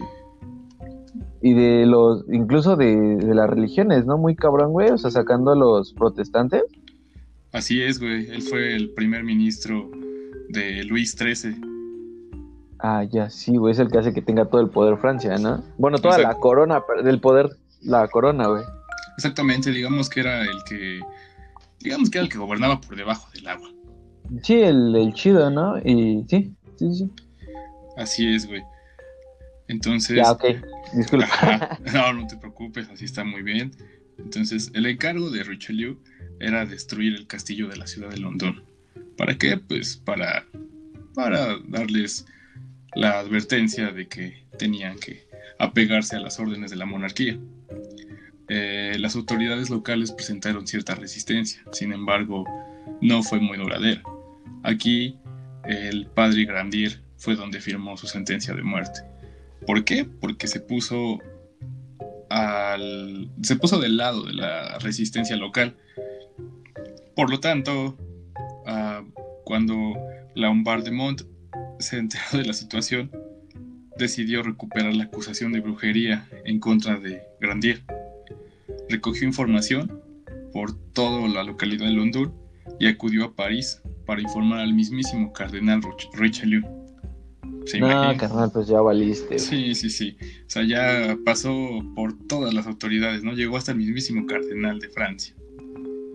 y 1.43 1.55
de 1.55 1.85
los 1.85 2.25
incluso 2.31 2.77
de, 2.77 3.17
de, 3.17 3.35
las 3.35 3.51
religiones, 3.51 4.07
¿no? 4.07 4.19
Muy 4.19 4.37
cabrón, 4.37 4.71
güey, 4.71 4.91
o 4.91 4.99
sea, 4.99 5.11
sacando 5.11 5.51
a 5.51 5.57
los 5.57 5.95
protestantes. 5.95 6.63
Así 7.51 7.83
es, 7.83 7.99
güey. 7.99 8.31
Él 8.31 8.43
fue 8.43 8.77
el 8.77 8.91
primer 8.91 9.25
ministro 9.25 9.91
de 10.51 10.85
Luis 10.85 11.17
XIII 11.19 11.70
Ah, 12.83 13.05
ya, 13.05 13.29
sí, 13.29 13.57
güey, 13.57 13.73
es 13.73 13.79
el 13.79 13.91
que 13.91 13.99
hace 13.99 14.15
que 14.15 14.23
tenga 14.23 14.47
todo 14.47 14.61
el 14.61 14.71
poder 14.71 14.97
Francia, 14.97 15.37
¿no? 15.37 15.63
Bueno, 15.77 15.99
toda 15.99 16.19
la 16.19 16.35
corona, 16.35 16.83
del 17.05 17.21
poder, 17.21 17.51
la 17.83 18.09
corona, 18.09 18.47
güey. 18.47 18.65
Exactamente, 19.17 19.71
digamos 19.71 20.09
que 20.09 20.21
era 20.21 20.43
el 20.43 20.65
que, 20.67 21.01
digamos 21.81 22.09
que 22.09 22.19
era 22.19 22.25
el 22.25 22.33
que 22.33 22.39
gobernaba 22.39 22.81
por 22.81 22.97
debajo 22.97 23.31
del 23.33 23.49
agua. 23.49 23.69
Sí, 24.43 24.55
el, 24.63 25.13
chido, 25.13 25.51
¿no? 25.51 25.77
Y 25.79 26.25
sí, 26.29 26.55
sí, 26.77 26.95
sí. 26.95 27.11
Así 27.99 28.35
es, 28.35 28.47
güey. 28.47 28.63
Entonces... 29.69 30.17
Ya, 30.17 30.33
ok, 30.33 30.45
disculpa. 30.95 31.79
no, 31.93 32.13
no 32.15 32.27
te 32.27 32.37
preocupes, 32.37 32.89
así 32.89 33.05
está 33.05 33.25
muy 33.25 33.43
bien. 33.43 33.73
Entonces, 34.19 34.71
el 34.75 34.87
encargo 34.87 35.31
de 35.31 35.45
Richelieu 35.45 35.99
era 36.39 36.65
destruir 36.65 37.15
el 37.15 37.27
castillo 37.27 37.69
de 37.69 37.77
la 37.77 37.87
ciudad 37.87 38.09
de 38.09 38.19
London. 38.19 38.65
¿Para 39.19 39.37
qué? 39.37 39.59
Pues 39.59 39.99
para, 39.99 40.47
para 41.15 41.59
darles 41.69 42.25
la 42.95 43.19
advertencia 43.19 43.93
de 43.93 44.09
que 44.09 44.45
tenían 44.59 44.99
que 44.99 45.29
apegarse 45.59 46.17
a 46.17 46.21
las 46.21 46.39
órdenes 46.39 46.71
de 46.71 46.77
la 46.77 46.87
monarquía. 46.87 47.39
Eh, 48.49 48.97
las 48.99 49.15
autoridades 49.15 49.71
locales 49.71 50.11
presentaron 50.11 50.67
cierta 50.67 50.95
resistencia, 50.95 51.63
sin 51.73 51.93
embargo, 51.93 52.45
no 53.01 53.23
fue 53.23 53.39
muy 53.39 53.59
duradera. 53.59 54.03
Aquí, 54.63 55.17
el 55.65 56.07
padre 56.07 56.45
Grandier 56.45 57.01
fue 57.17 57.37
donde 57.37 57.61
firmó 57.61 57.97
su 57.97 58.07
sentencia 58.07 58.55
de 58.55 58.63
muerte. 58.63 59.01
¿Por 59.67 59.85
qué? 59.85 60.05
Porque 60.05 60.49
se 60.49 60.61
puso 60.61 61.19
al, 62.31 63.31
se 63.43 63.57
puso 63.57 63.79
del 63.79 63.97
lado 63.99 64.25
de 64.25 64.33
la 64.33 64.79
resistencia 64.79 65.37
local. 65.37 65.77
Por 67.15 67.31
lo 67.31 67.41
tanto, 67.41 67.99
uh, 68.67 69.05
cuando 69.45 69.95
Lombardemont 70.35 71.23
se 71.81 71.99
enteró 71.99 72.25
de 72.33 72.45
la 72.45 72.53
situación, 72.53 73.11
decidió 73.99 74.43
recuperar 74.43 74.95
la 74.95 75.05
acusación 75.05 75.53
de 75.53 75.61
brujería 75.61 76.27
en 76.45 76.59
contra 76.61 76.99
de 76.99 77.23
Grandier. 77.41 77.83
Recogió 78.89 79.27
información 79.27 80.01
por 80.53 80.75
toda 80.93 81.29
la 81.29 81.45
localidad 81.45 81.87
de 81.87 81.93
London 81.93 82.33
y 82.79 82.87
acudió 82.87 83.25
a 83.25 83.35
París 83.35 83.83
para 84.07 84.21
informar 84.21 84.61
al 84.61 84.75
mismísimo 84.75 85.33
cardenal 85.33 85.81
Richelieu. 86.15 86.63
no, 87.79 88.17
carnal, 88.17 88.51
pues 88.53 88.67
ya 88.67 88.81
valiste. 88.81 89.39
Sí, 89.39 89.75
sí, 89.75 89.91
sí. 89.91 90.17
O 90.47 90.51
sea, 90.51 90.65
ya 90.65 91.17
pasó 91.25 91.53
por 91.95 92.19
todas 92.27 92.53
las 92.55 92.67
autoridades, 92.67 93.23
¿no? 93.23 93.33
Llegó 93.33 93.57
hasta 93.57 93.73
el 93.73 93.79
mismísimo 93.79 94.27
cardenal 94.27 94.81
de 94.81 94.89
Francia. 94.89 95.35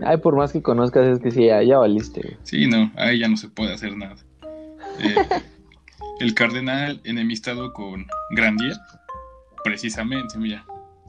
Ay, 0.04 0.18
por 0.18 0.36
más 0.36 0.52
que 0.52 0.62
conozcas, 0.62 1.08
es 1.08 1.20
que 1.20 1.32
sí, 1.32 1.46
ya, 1.46 1.64
ya 1.64 1.78
valiste. 1.78 2.38
Sí, 2.44 2.68
no, 2.68 2.92
ahí 2.96 3.20
ya 3.20 3.30
no 3.30 3.38
se 3.38 3.48
puede 3.48 3.74
hacer 3.74 3.96
nada. 3.96 4.18
Eh, 5.00 5.16
el 6.20 6.34
cardenal 6.34 7.02
enemistado 7.04 7.74
con 7.74 8.08
Grandier, 8.32 8.76
precisamente, 9.64 10.38
mira, 10.38 10.66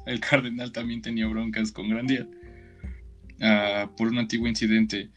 el 0.07 0.21
cardenal 0.21 0.73
también 0.73 1.03
tenía 1.03 1.27
broncas 1.27 1.73
con 1.73 1.89
Grandier 1.89 2.29
ah, 3.41 3.91
por 3.97 4.09
un 4.09 4.19
antiguo 4.19 4.49
incidente. 4.49 5.11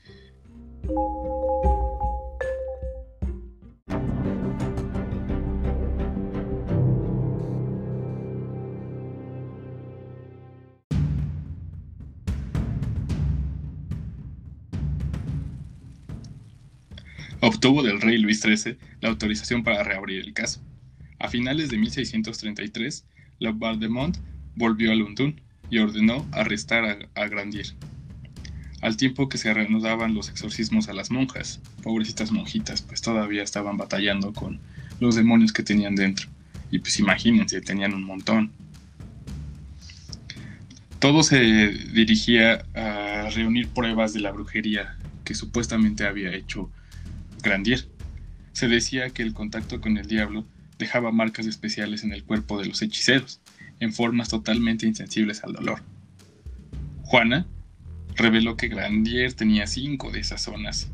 Obtuvo 17.60 17.84
del 17.84 17.99
rey 17.99 18.18
Luis 18.18 18.39
XIII 18.39 18.78
la 19.01 19.10
autorización 19.10 19.66
para 19.66 19.84
reabrir 19.84 20.22
el 20.22 20.32
caso. 20.32 20.62
A 21.20 21.28
finales 21.28 21.70
de 21.70 21.78
1633, 21.78 23.03
Laubardemont 23.39 24.16
volvió 24.55 24.93
a 24.93 24.95
London 24.95 25.41
y 25.70 25.80
ordenó 25.80 26.26
arrestar 26.32 27.10
a, 27.16 27.28
Grandier. 27.28 27.66
Al 28.82 28.95
tiempo 28.95 29.28
que 29.28 29.38
se 29.38 29.53
reanudaban 29.53 30.14
los 30.14 30.30
exorcismos 30.30 30.88
a 30.88 30.93
las 30.93 31.12
monjas, 31.12 31.60
pobrecitas 31.84 32.32
monjitas, 32.32 32.82
pues 32.82 33.01
todavía 33.01 33.43
estaban 33.43 33.76
batallando 33.76 34.32
con 34.32 34.62
los 35.01 35.16
demonios 35.16 35.51
que 35.51 35.62
tenían 35.62 35.95
dentro. 35.95 36.30
Y 36.72 36.80
pues 36.80 36.97
imagínense, 36.97 37.60
tenían 37.60 37.93
un 37.93 38.05
montón. 38.05 38.53
Todo 40.99 41.24
se 41.24 41.41
dirigía 41.91 42.64
a 42.74 43.30
reunir 43.32 43.68
pruebas 43.68 44.14
de 44.14 44.22
la 44.22 44.32
brujería 44.32 44.95
que 45.26 45.36
supuestamente 45.36 46.07
había 46.07 46.34
hecho 46.34 46.72
Grandier. 47.41 47.87
Se 48.51 48.67
decía 48.67 49.09
que 49.09 49.23
el 49.23 49.33
contacto 49.33 49.81
con 49.81 49.97
el 49.97 50.07
diablo 50.07 50.45
dejaba 50.77 51.11
marcas 51.11 51.45
especiales 51.45 52.03
en 52.03 52.13
el 52.13 52.23
cuerpo 52.23 52.59
de 52.59 52.67
los 52.67 52.81
hechiceros, 52.81 53.41
en 53.79 53.93
formas 53.93 54.29
totalmente 54.29 54.85
insensibles 54.85 55.43
al 55.43 55.53
dolor. 55.53 55.81
Juana 57.03 57.45
reveló 58.15 58.57
que 58.57 58.67
Grandier 58.67 59.33
tenía 59.33 59.67
cinco 59.67 60.11
de 60.11 60.19
esas 60.19 60.41
zonas, 60.41 60.91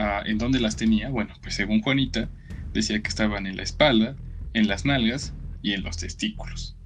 Ah, 0.00 0.22
¿En 0.24 0.38
dónde 0.38 0.60
las 0.60 0.76
tenía? 0.76 1.08
Bueno, 1.08 1.34
pues 1.42 1.56
según 1.56 1.82
Juanita, 1.82 2.28
decía 2.72 3.02
que 3.02 3.08
estaban 3.08 3.48
en 3.48 3.56
la 3.56 3.64
espalda, 3.64 4.14
en 4.54 4.68
las 4.68 4.84
nalgas 4.84 5.34
y 5.60 5.72
en 5.72 5.82
los 5.82 5.96
testículos. 5.96 6.76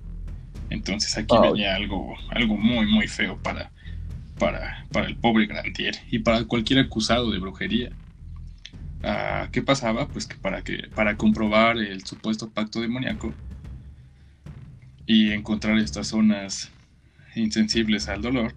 Entonces 0.70 1.18
aquí 1.18 1.36
venía 1.42 1.74
algo, 1.74 2.14
algo 2.30 2.56
muy, 2.56 2.86
muy 2.86 3.08
feo 3.08 3.36
para, 3.42 3.70
para, 4.38 4.86
para 4.92 5.06
el 5.06 5.16
pobre 5.16 5.46
Grandier 5.46 5.94
y 6.10 6.20
para 6.20 6.44
cualquier 6.44 6.80
acusado 6.80 7.30
de 7.30 7.38
brujería. 7.38 7.92
Ah, 9.02 9.48
¿Qué 9.52 9.62
pasaba? 9.62 10.08
Pues 10.08 10.26
que 10.26 10.36
para, 10.36 10.62
que 10.62 10.88
para 10.94 11.16
comprobar 11.16 11.78
el 11.78 12.04
supuesto 12.06 12.50
pacto 12.50 12.80
demoníaco 12.80 13.34
y 15.06 15.30
encontrar 15.32 15.78
estas 15.78 16.08
zonas 16.08 16.70
insensibles 17.34 18.08
al 18.08 18.22
dolor, 18.22 18.54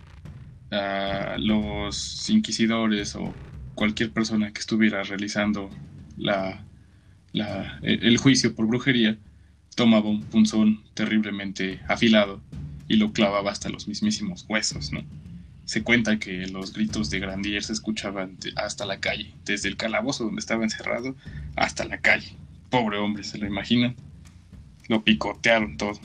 ah, 0.71 1.36
los 1.39 2.30
inquisidores 2.30 3.15
o 3.15 3.34
cualquier 3.76 4.11
persona 4.11 4.51
que 4.53 4.59
estuviera 4.59 5.03
realizando 5.03 5.69
la, 6.17 6.65
el 7.82 8.17
juicio 8.17 8.55
por 8.55 8.67
brujería 8.67 9.17
tomaba 9.76 10.09
un 10.09 10.23
punzón 10.23 10.84
terriblemente 10.93 11.82
afilado 11.88 12.41
y 12.88 12.95
lo 12.95 13.11
clavaba 13.11 13.51
hasta 13.51 13.69
los 13.69 13.88
mismísimos 13.88 14.45
huesos, 14.47 14.91
¿no? 14.93 15.03
Se 15.66 15.84
cuenta 15.84 16.20
que 16.20 16.47
los 16.47 16.74
gritos 16.74 17.09
de 17.09 17.20
Grandier 17.20 17.63
se 17.63 17.74
escuchaban 17.74 18.38
hasta 18.55 18.86
la 18.86 18.99
calle, 18.99 19.34
desde 19.45 19.68
el 19.68 19.78
calabozo 19.78 20.26
donde 20.26 20.39
estaba 20.39 20.63
encerrado 20.63 21.16
hasta 21.55 21.86
la 21.86 21.99
calle. 21.99 22.36
Pobre 22.70 22.97
hombre, 22.97 23.24
¿se 23.24 23.38
lo 23.38 23.47
imaginan? 23.47 23.95
Lo 24.88 25.03
picotearon 25.03 25.78
todo. 25.78 25.99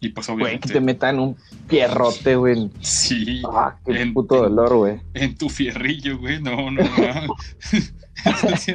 Y 0.00 0.10
pues 0.10 0.28
obviamente... 0.28 0.58
Güey, 0.58 0.60
que 0.60 0.72
te 0.72 0.80
metan 0.80 1.18
un 1.18 1.36
pierrote, 1.68 2.36
güey. 2.36 2.70
Sí. 2.80 3.42
Ah, 3.50 3.76
qué 3.84 4.06
puto 4.12 4.36
dolor, 4.36 4.76
güey. 4.76 5.00
En 5.14 5.36
tu 5.36 5.48
fierrillo, 5.48 6.18
güey. 6.18 6.40
No, 6.40 6.70
no, 6.70 6.82
no. 6.82 7.36
sí, 8.58 8.74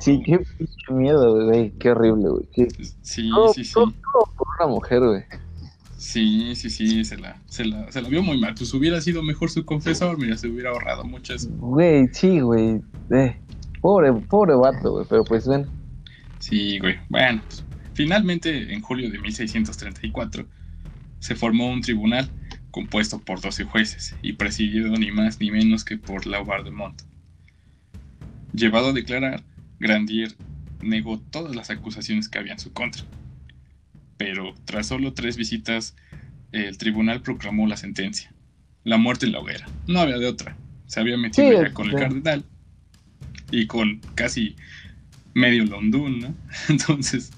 sí, 0.00 0.22
qué 0.24 0.40
miedo, 0.92 1.46
güey. 1.46 1.70
Qué 1.78 1.90
horrible, 1.90 2.28
güey. 2.28 2.48
Sí, 2.54 2.68
sí, 3.02 3.64
sí. 3.64 3.72
Todo, 3.72 3.92
por 4.36 4.46
una 4.58 4.68
mujer, 4.68 5.00
güey. 5.00 5.24
Sí, 6.02 6.56
sí, 6.56 6.68
sí, 6.68 7.04
se 7.04 7.16
la, 7.16 7.40
se, 7.46 7.64
la, 7.64 7.90
se 7.92 8.02
la 8.02 8.08
vio 8.08 8.24
muy 8.24 8.36
mal. 8.36 8.54
Pues 8.56 8.74
hubiera 8.74 9.00
sido 9.00 9.22
mejor 9.22 9.50
su 9.50 9.64
confesor, 9.64 10.18
mira, 10.18 10.36
se 10.36 10.48
hubiera 10.48 10.70
ahorrado 10.70 11.04
muchas. 11.04 11.48
Güey, 11.48 12.08
sí, 12.12 12.40
güey. 12.40 12.80
Eh, 13.12 13.36
pobre, 13.80 14.12
pobre 14.12 14.56
vato, 14.56 14.90
güey, 14.90 15.06
pero 15.08 15.22
pues 15.22 15.46
ven. 15.46 15.64
Sí, 16.40 16.80
güey. 16.80 16.96
Bueno, 17.08 17.40
pues, 17.46 17.64
finalmente, 17.94 18.74
en 18.74 18.80
julio 18.80 19.12
de 19.12 19.18
1634, 19.20 20.44
se 21.20 21.36
formó 21.36 21.70
un 21.70 21.82
tribunal 21.82 22.28
compuesto 22.72 23.20
por 23.20 23.40
12 23.40 23.62
jueces 23.62 24.16
y 24.22 24.32
presidido 24.32 24.90
ni 24.96 25.12
más 25.12 25.38
ni 25.38 25.52
menos 25.52 25.84
que 25.84 25.98
por 25.98 26.26
Laubard 26.26 26.64
de 26.64 26.72
Mont. 26.72 27.00
Llevado 28.52 28.88
a 28.88 28.92
declarar, 28.92 29.44
Grandier 29.78 30.34
negó 30.82 31.20
todas 31.20 31.54
las 31.54 31.70
acusaciones 31.70 32.28
que 32.28 32.40
había 32.40 32.54
en 32.54 32.58
su 32.58 32.72
contra. 32.72 33.04
Pero 34.22 34.54
tras 34.64 34.86
solo 34.86 35.14
tres 35.14 35.36
visitas, 35.36 35.96
el 36.52 36.78
tribunal 36.78 37.22
proclamó 37.22 37.66
la 37.66 37.76
sentencia. 37.76 38.32
La 38.84 38.96
muerte 38.96 39.26
en 39.26 39.32
la 39.32 39.40
hoguera. 39.40 39.66
No 39.88 39.98
había 39.98 40.16
de 40.16 40.28
otra. 40.28 40.56
Se 40.86 41.00
había 41.00 41.16
metido 41.16 41.60
ya 41.60 41.72
con 41.72 41.90
el 41.90 41.96
cardenal 41.96 42.44
y 43.50 43.66
con 43.66 44.00
casi 44.14 44.54
medio 45.34 45.64
Londón, 45.64 46.20
¿no? 46.20 46.34
Entonces, 46.68 47.32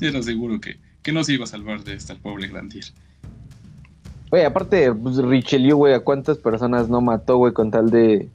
era 0.00 0.22
seguro 0.22 0.60
que, 0.60 0.76
que 1.02 1.10
no 1.10 1.24
se 1.24 1.32
iba 1.32 1.42
a 1.42 1.48
salvar 1.48 1.82
de 1.82 1.94
esta 1.94 2.12
el 2.12 2.20
pobre 2.20 2.46
Grandier. 2.46 2.84
Güey, 4.30 4.44
aparte, 4.44 4.92
pues 4.92 5.16
Richelieu, 5.16 5.76
güey, 5.76 5.94
¿a 5.94 6.00
cuántas 6.00 6.38
personas 6.38 6.88
no 6.88 7.00
mató, 7.00 7.36
güey, 7.38 7.52
con 7.52 7.72
tal 7.72 7.90
de 7.90 8.28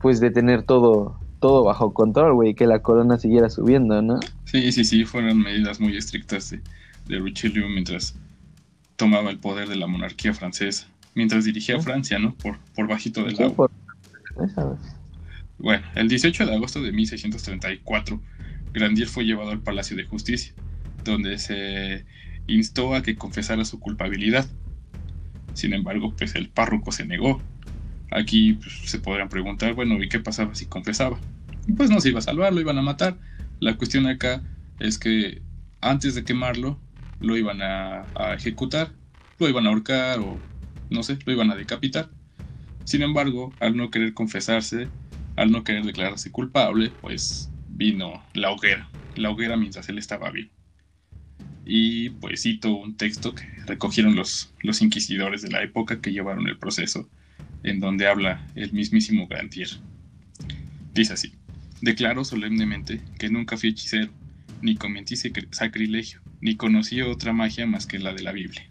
pues 0.00 0.20
de 0.20 0.30
tener 0.30 0.62
todo, 0.62 1.19
todo 1.40 1.64
bajo 1.64 1.92
control, 1.92 2.34
güey, 2.34 2.54
que 2.54 2.66
la 2.66 2.80
corona 2.80 3.18
siguiera 3.18 3.50
subiendo, 3.50 4.00
¿no? 4.02 4.20
Sí, 4.44 4.70
sí, 4.72 4.84
sí, 4.84 5.04
fueron 5.04 5.38
medidas 5.38 5.80
muy 5.80 5.96
estrictas 5.96 6.50
de, 6.50 6.60
de 7.08 7.18
Richelieu 7.18 7.68
mientras 7.68 8.14
tomaba 8.96 9.30
el 9.30 9.38
poder 9.38 9.68
de 9.68 9.76
la 9.76 9.86
monarquía 9.86 10.34
francesa, 10.34 10.86
mientras 11.14 11.44
dirigía 11.44 11.76
a 11.76 11.80
Francia, 11.80 12.18
¿no? 12.18 12.34
Por, 12.34 12.58
por 12.74 12.86
bajito 12.86 13.24
del 13.24 13.42
agua. 13.42 13.70
Bueno, 15.58 15.86
el 15.94 16.08
18 16.08 16.46
de 16.46 16.54
agosto 16.54 16.82
de 16.82 16.92
1634, 16.92 18.20
Grandier 18.72 19.08
fue 19.08 19.24
llevado 19.24 19.50
al 19.50 19.60
Palacio 19.60 19.96
de 19.96 20.04
Justicia, 20.04 20.52
donde 21.04 21.38
se 21.38 22.04
instó 22.46 22.94
a 22.94 23.02
que 23.02 23.16
confesara 23.16 23.64
su 23.64 23.80
culpabilidad. 23.80 24.46
Sin 25.54 25.72
embargo, 25.72 26.14
pues 26.16 26.34
el 26.34 26.48
párroco 26.48 26.92
se 26.92 27.04
negó 27.04 27.40
Aquí 28.10 28.54
pues, 28.54 28.72
se 28.84 28.98
podrían 28.98 29.28
preguntar, 29.28 29.74
bueno, 29.74 30.02
¿y 30.02 30.08
qué 30.08 30.18
pasaba 30.20 30.54
si 30.54 30.66
confesaba? 30.66 31.18
Pues 31.76 31.90
no 31.90 32.00
se 32.00 32.08
iba 32.08 32.18
a 32.18 32.22
salvar, 32.22 32.52
lo 32.52 32.60
iban 32.60 32.78
a 32.78 32.82
matar. 32.82 33.16
La 33.60 33.76
cuestión 33.76 34.06
acá 34.06 34.42
es 34.78 34.98
que 34.98 35.42
antes 35.80 36.14
de 36.14 36.24
quemarlo, 36.24 36.80
lo 37.20 37.36
iban 37.36 37.60
a, 37.62 38.06
ejecutar, 38.34 38.92
lo 39.38 39.48
iban 39.48 39.66
a 39.66 39.70
ahorcar 39.70 40.18
o 40.20 40.38
no 40.88 41.02
sé, 41.02 41.18
lo 41.24 41.32
iban 41.32 41.50
a 41.50 41.56
decapitar. 41.56 42.10
Sin 42.84 43.02
embargo, 43.02 43.52
al 43.60 43.76
no 43.76 43.90
querer 43.90 44.14
confesarse, 44.14 44.88
al 45.36 45.52
no 45.52 45.62
querer 45.62 45.84
declararse 45.84 46.32
culpable, 46.32 46.90
pues 47.00 47.50
vino 47.68 48.24
la 48.34 48.50
hoguera, 48.50 48.88
la 49.16 49.30
hoguera 49.30 49.56
mientras 49.56 49.88
él 49.88 49.98
estaba 49.98 50.30
vivo. 50.30 50.50
Y 51.64 52.10
pues 52.10 52.42
cito 52.42 52.74
un 52.74 52.96
texto 52.96 53.34
que 53.34 53.44
recogieron 53.66 54.16
los, 54.16 54.52
los 54.62 54.82
inquisidores 54.82 55.42
de 55.42 55.50
la 55.50 55.62
época 55.62 56.00
que 56.00 56.12
llevaron 56.12 56.48
el 56.48 56.58
proceso 56.58 57.08
en 57.62 57.80
donde 57.80 58.06
habla 58.06 58.46
el 58.54 58.72
mismísimo 58.72 59.26
Grantier. 59.26 59.68
Dice 60.94 61.12
así, 61.12 61.32
declaro 61.80 62.24
solemnemente 62.24 63.00
que 63.18 63.30
nunca 63.30 63.56
fui 63.56 63.70
hechicero, 63.70 64.10
ni 64.62 64.76
cometí 64.76 65.16
sacrilegio, 65.16 66.20
ni 66.40 66.56
conocí 66.56 67.00
otra 67.02 67.32
magia 67.32 67.66
más 67.66 67.86
que 67.86 67.98
la 67.98 68.12
de 68.12 68.22
la 68.22 68.32
Biblia. 68.32 68.62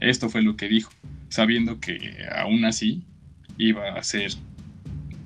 Esto 0.00 0.28
fue 0.28 0.42
lo 0.42 0.56
que 0.56 0.68
dijo, 0.68 0.90
sabiendo 1.28 1.80
que 1.80 1.98
aún 2.34 2.64
así 2.64 3.04
iba 3.56 3.94
a 3.94 4.02
ser, 4.02 4.32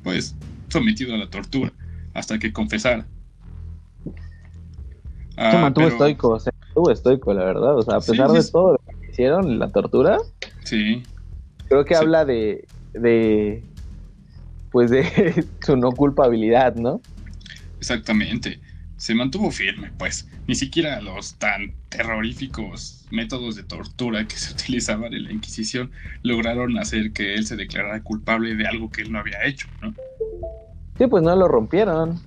pues, 0.02 0.34
sometido 0.68 1.14
a 1.14 1.18
la 1.18 1.28
tortura, 1.28 1.72
hasta 2.14 2.38
que 2.38 2.52
confesara. 2.52 3.06
Se 5.36 5.58
mantuvo 5.58 5.86
ah, 5.86 5.88
estoico, 5.88 6.28
o 6.30 6.40
sea, 6.40 6.52
estuvo 6.66 6.90
estoico, 6.90 7.34
la 7.34 7.44
verdad. 7.44 7.76
O 7.76 7.82
sea, 7.82 7.96
a 7.96 8.00
pesar 8.00 8.30
de 8.30 8.42
todo 8.50 8.72
lo 8.72 8.78
que 9.00 9.10
hicieron, 9.10 9.58
la 9.58 9.70
tortura. 9.70 10.18
Sí. 10.64 11.02
Creo 11.73 11.87
que 11.87 11.95
habla 11.95 12.27
de, 12.27 12.68
de, 12.93 13.64
pues 14.70 14.91
de 14.91 15.47
su 15.64 15.75
no 15.75 15.93
culpabilidad, 15.93 16.75
¿no? 16.75 17.01
Exactamente. 17.79 18.61
Se 18.99 19.14
mantuvo 19.14 19.51
firme, 19.51 19.91
pues. 19.97 20.29
Ni 20.47 20.55
siquiera 20.55 21.01
los 21.01 21.39
tan 21.39 21.75
terroríficos 21.89 23.07
métodos 23.11 23.57
de 23.57 23.62
tortura 23.62 24.29
que 24.29 24.37
se 24.37 24.53
utilizaban 24.53 25.14
en 25.14 25.25
la 25.25 25.33
Inquisición 25.33 25.91
lograron 26.23 26.77
hacer 26.77 27.14
que 27.14 27.33
él 27.33 27.47
se 27.47 27.57
declarara 27.57 28.03
culpable 28.03 28.55
de 28.55 28.66
algo 28.66 28.91
que 28.91 29.01
él 29.01 29.11
no 29.11 29.20
había 29.20 29.43
hecho, 29.47 29.66
¿no? 29.81 29.95
Sí, 30.99 31.07
pues 31.07 31.23
no 31.23 31.35
lo 31.35 31.49
rompieron. 31.49 32.20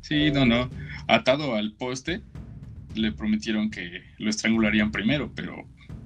Sí, 0.00 0.30
no, 0.30 0.46
no. 0.46 0.70
Atado 1.08 1.56
al 1.56 1.72
poste, 1.72 2.20
le 2.94 3.10
prometieron 3.10 3.68
que 3.68 4.04
lo 4.18 4.30
estrangularían 4.30 4.92
primero, 4.92 5.32
pero 5.34 5.56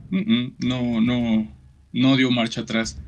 no, 0.09 1.01
no, 1.03 1.56
no 1.97 2.15
dio 2.17 2.31
marcha 2.31 2.61
atrás, 2.61 2.99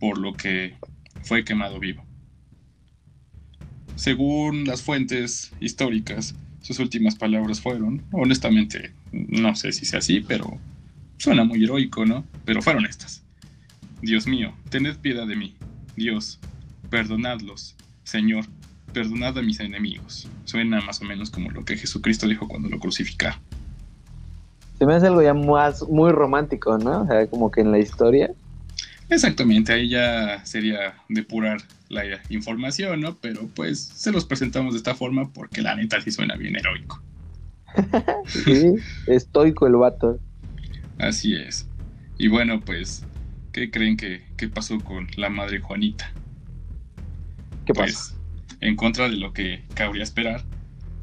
por 0.00 0.18
lo 0.18 0.34
que 0.34 0.74
fue 1.22 1.44
quemado 1.44 1.78
vivo. 1.78 2.04
Según 3.94 4.64
las 4.64 4.82
fuentes 4.82 5.52
históricas, 5.60 6.34
sus 6.60 6.80
últimas 6.80 7.14
palabras 7.14 7.60
fueron, 7.60 8.02
honestamente, 8.10 8.92
no 9.12 9.54
sé 9.54 9.72
si 9.72 9.86
sea 9.86 10.00
así, 10.00 10.20
pero 10.20 10.58
suena 11.18 11.44
muy 11.44 11.62
heroico, 11.62 12.04
¿no? 12.04 12.24
Pero 12.44 12.62
fueron 12.62 12.84
estas. 12.84 13.22
Dios 14.02 14.26
mío, 14.26 14.54
tened 14.70 14.96
piedad 14.96 15.26
de 15.26 15.36
mí. 15.36 15.54
Dios, 15.94 16.40
perdonadlos. 16.90 17.76
Señor, 18.02 18.44
perdonad 18.92 19.38
a 19.38 19.42
mis 19.42 19.60
enemigos. 19.60 20.28
Suena 20.46 20.80
más 20.80 21.00
o 21.00 21.04
menos 21.04 21.30
como 21.30 21.50
lo 21.52 21.64
que 21.64 21.76
Jesucristo 21.76 22.26
dijo 22.26 22.48
cuando 22.48 22.68
lo 22.68 22.80
crucificaron 22.80 23.40
se 24.80 24.86
me 24.86 24.94
hace 24.94 25.08
algo 25.08 25.20
ya 25.20 25.34
más 25.34 25.86
muy 25.90 26.10
romántico, 26.10 26.78
¿no? 26.78 27.02
O 27.02 27.06
sea, 27.06 27.26
como 27.26 27.50
que 27.50 27.60
en 27.60 27.70
la 27.70 27.78
historia. 27.78 28.30
Exactamente, 29.10 29.74
ahí 29.74 29.90
ya 29.90 30.42
sería 30.46 30.94
depurar 31.06 31.60
la 31.90 32.02
información, 32.30 33.02
¿no? 33.02 33.14
Pero 33.20 33.46
pues 33.54 33.78
se 33.78 34.10
los 34.10 34.24
presentamos 34.24 34.72
de 34.72 34.78
esta 34.78 34.94
forma 34.94 35.30
porque 35.34 35.60
la 35.60 35.76
neta 35.76 36.00
sí 36.00 36.10
suena 36.10 36.34
bien 36.36 36.56
heroico. 36.56 37.02
sí, 38.26 38.72
estoico 39.06 39.66
el 39.66 39.74
vato. 39.74 40.18
Así 40.96 41.34
es. 41.34 41.68
Y 42.16 42.28
bueno, 42.28 42.62
pues, 42.62 43.04
¿qué 43.52 43.70
creen 43.70 43.98
que, 43.98 44.22
pasó 44.48 44.80
con 44.80 45.08
la 45.18 45.28
madre 45.28 45.60
Juanita? 45.60 46.10
¿Qué 47.66 47.74
pues, 47.74 48.16
En 48.62 48.76
contra 48.76 49.10
de 49.10 49.16
lo 49.16 49.34
que 49.34 49.62
cabría 49.74 50.04
esperar, 50.04 50.42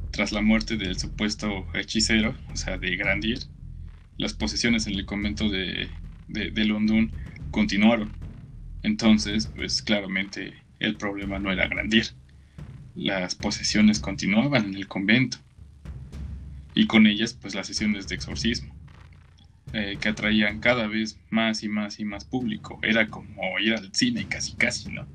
tras 0.09 0.31
la 0.31 0.41
muerte 0.41 0.77
del 0.77 0.97
supuesto 0.97 1.67
hechicero, 1.75 2.33
o 2.51 2.55
sea, 2.55 2.79
de 2.79 2.95
Grandier, 2.95 3.37
las 4.17 4.33
posesiones 4.33 4.87
en 4.87 4.95
el 4.95 5.05
convento 5.05 5.49
de, 5.49 5.89
de, 6.27 7.09
continuaron. 7.51 8.11
Entonces, 8.83 9.47
pues 9.55 9.81
claramente 9.81 10.53
el 10.79 10.95
problema 10.95 11.39
no 11.39 11.51
era 11.51 11.67
Grandier. 11.67 12.07
Las 12.95 13.35
posesiones 13.35 13.99
continuaban 13.99 14.65
en 14.65 14.75
el 14.75 14.87
convento 14.87 15.37
y 16.73 16.87
con 16.87 17.07
ellas 17.07 17.33
pues 17.33 17.55
las 17.55 17.67
sesiones 17.67 18.07
de 18.07 18.15
exorcismo 18.15 18.75
eh, 19.73 19.97
que 19.99 20.09
atraían 20.09 20.59
cada 20.59 20.87
vez 20.87 21.19
más 21.29 21.63
y 21.63 21.69
más 21.69 21.99
y 21.99 22.05
más 22.05 22.25
público. 22.25 22.79
Era 22.83 23.09
como 23.09 23.59
ir 23.59 23.73
al 23.73 23.93
cine 23.93 24.27
casi 24.27 24.53
casi, 24.53 24.91
¿no? 24.91 25.07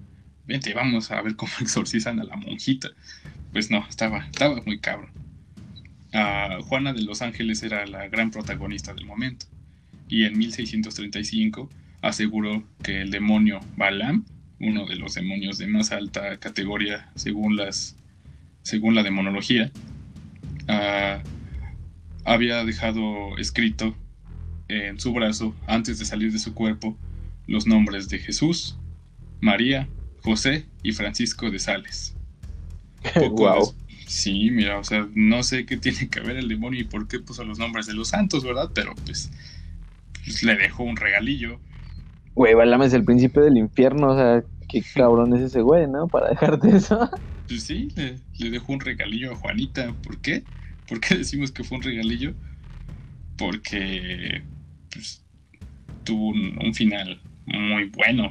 Vente, 0.44 0.74
vamos 0.74 1.10
a 1.10 1.20
ver 1.22 1.36
cómo 1.36 1.52
exorcizan 1.60 2.20
a 2.20 2.24
la 2.24 2.36
monjita. 2.36 2.90
Pues 3.52 3.70
no, 3.70 3.86
estaba, 3.88 4.26
estaba 4.26 4.60
muy 4.62 4.78
cabrón. 4.78 5.21
Juana 6.12 6.92
de 6.92 7.02
los 7.02 7.22
Ángeles 7.22 7.62
era 7.62 7.86
la 7.86 8.08
gran 8.08 8.30
protagonista 8.30 8.92
del 8.92 9.06
momento 9.06 9.46
y 10.08 10.24
en 10.24 10.36
1635 10.36 11.70
aseguró 12.02 12.62
que 12.82 13.00
el 13.00 13.10
demonio 13.10 13.60
Balaam, 13.76 14.26
uno 14.60 14.84
de 14.86 14.96
los 14.96 15.14
demonios 15.14 15.56
de 15.58 15.68
más 15.68 15.90
alta 15.90 16.36
categoría 16.36 17.10
según, 17.14 17.56
las, 17.56 17.96
según 18.62 18.94
la 18.94 19.02
demonología, 19.02 19.70
ah, 20.68 21.22
había 22.24 22.64
dejado 22.64 23.38
escrito 23.38 23.96
en 24.68 25.00
su 25.00 25.12
brazo, 25.12 25.54
antes 25.66 25.98
de 25.98 26.04
salir 26.04 26.32
de 26.32 26.38
su 26.38 26.54
cuerpo, 26.54 26.96
los 27.46 27.66
nombres 27.66 28.08
de 28.08 28.18
Jesús, 28.18 28.76
María, 29.40 29.88
José 30.22 30.66
y 30.82 30.92
Francisco 30.92 31.50
de 31.50 31.58
Sales. 31.58 32.14
wow. 33.30 33.74
Sí, 34.12 34.50
mira, 34.50 34.78
o 34.78 34.84
sea, 34.84 35.08
no 35.14 35.42
sé 35.42 35.64
qué 35.64 35.76
tiene 35.78 36.10
que 36.10 36.20
ver 36.20 36.36
el 36.36 36.46
demonio 36.46 36.80
y 36.80 36.84
por 36.84 37.08
qué 37.08 37.18
puso 37.18 37.44
los 37.44 37.58
nombres 37.58 37.86
de 37.86 37.94
los 37.94 38.08
santos, 38.08 38.44
¿verdad? 38.44 38.70
Pero 38.74 38.94
pues, 39.06 39.30
pues 40.22 40.42
le 40.42 40.54
dejó 40.54 40.82
un 40.82 40.96
regalillo. 40.96 41.58
Güey, 42.34 42.52
Balam 42.52 42.82
es 42.82 42.92
el 42.92 43.04
príncipe 43.04 43.40
del 43.40 43.56
infierno, 43.56 44.08
o 44.08 44.14
sea, 44.14 44.44
qué 44.68 44.82
cabrón 44.94 45.34
es 45.34 45.40
ese 45.40 45.62
güey, 45.62 45.88
¿no? 45.88 46.08
Para 46.08 46.28
dejarte 46.28 46.76
eso. 46.76 47.08
Pues 47.48 47.62
sí, 47.62 47.88
le, 47.96 48.50
dejó 48.50 48.74
un 48.74 48.80
regalillo 48.80 49.32
a 49.32 49.36
Juanita. 49.36 49.94
¿Por 50.02 50.20
qué? 50.20 50.44
¿Por 50.86 51.00
qué 51.00 51.16
decimos 51.16 51.50
que 51.50 51.64
fue 51.64 51.78
un 51.78 51.82
regalillo? 51.82 52.34
Porque 53.38 54.42
pues, 54.92 55.24
tuvo 56.04 56.28
un, 56.28 56.74
final 56.74 57.18
muy 57.46 57.86
bueno, 57.86 58.30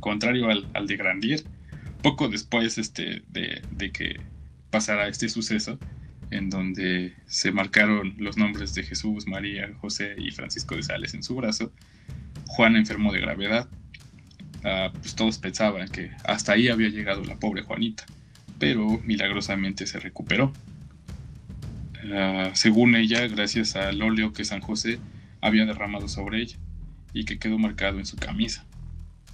contrario 0.00 0.50
al, 0.50 0.68
al, 0.74 0.86
de 0.86 0.96
Grandier. 0.98 1.40
Poco 2.02 2.28
después 2.28 2.76
este, 2.76 3.22
de, 3.30 3.62
de 3.70 3.92
que 3.92 4.20
pasara 4.72 5.06
este 5.06 5.28
suceso, 5.28 5.78
en 6.30 6.48
donde 6.50 7.14
se 7.26 7.52
marcaron 7.52 8.14
los 8.18 8.36
nombres 8.36 8.74
de 8.74 8.82
Jesús, 8.82 9.28
María, 9.28 9.70
José 9.80 10.14
y 10.16 10.30
Francisco 10.30 10.74
de 10.74 10.82
Sales 10.82 11.14
en 11.14 11.22
su 11.22 11.36
brazo, 11.36 11.70
Juana 12.46 12.78
enfermó 12.78 13.12
de 13.12 13.20
gravedad. 13.20 13.68
Ah, 14.64 14.90
pues 14.92 15.14
todos 15.14 15.38
pensaban 15.38 15.88
que 15.88 16.10
hasta 16.24 16.52
ahí 16.52 16.68
había 16.68 16.88
llegado 16.88 17.22
la 17.22 17.36
pobre 17.36 17.62
Juanita, 17.62 18.04
pero 18.58 18.98
milagrosamente 19.04 19.86
se 19.86 20.00
recuperó. 20.00 20.52
Ah, 22.12 22.50
según 22.54 22.96
ella, 22.96 23.28
gracias 23.28 23.76
al 23.76 24.00
óleo 24.00 24.32
que 24.32 24.44
San 24.44 24.60
José 24.60 24.98
había 25.42 25.66
derramado 25.66 26.08
sobre 26.08 26.40
ella 26.40 26.56
y 27.12 27.26
que 27.26 27.38
quedó 27.38 27.58
marcado 27.58 27.98
en 27.98 28.06
su 28.06 28.16
camisa. 28.16 28.64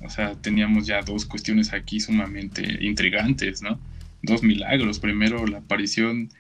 O 0.03 0.11
sea, 0.11 0.35
teníamos 0.35 0.87
ya 0.87 1.03
dos 1.03 1.27
cuestiones 1.27 1.73
aquí 1.73 2.01
sumamente 2.01 2.85
intrigantes, 2.85 3.63
¿no? 3.63 3.79
Dos 4.23 4.43
milagros. 4.43 4.99
Primero, 4.99 5.47
la 5.47 5.59
aparición 5.59 6.31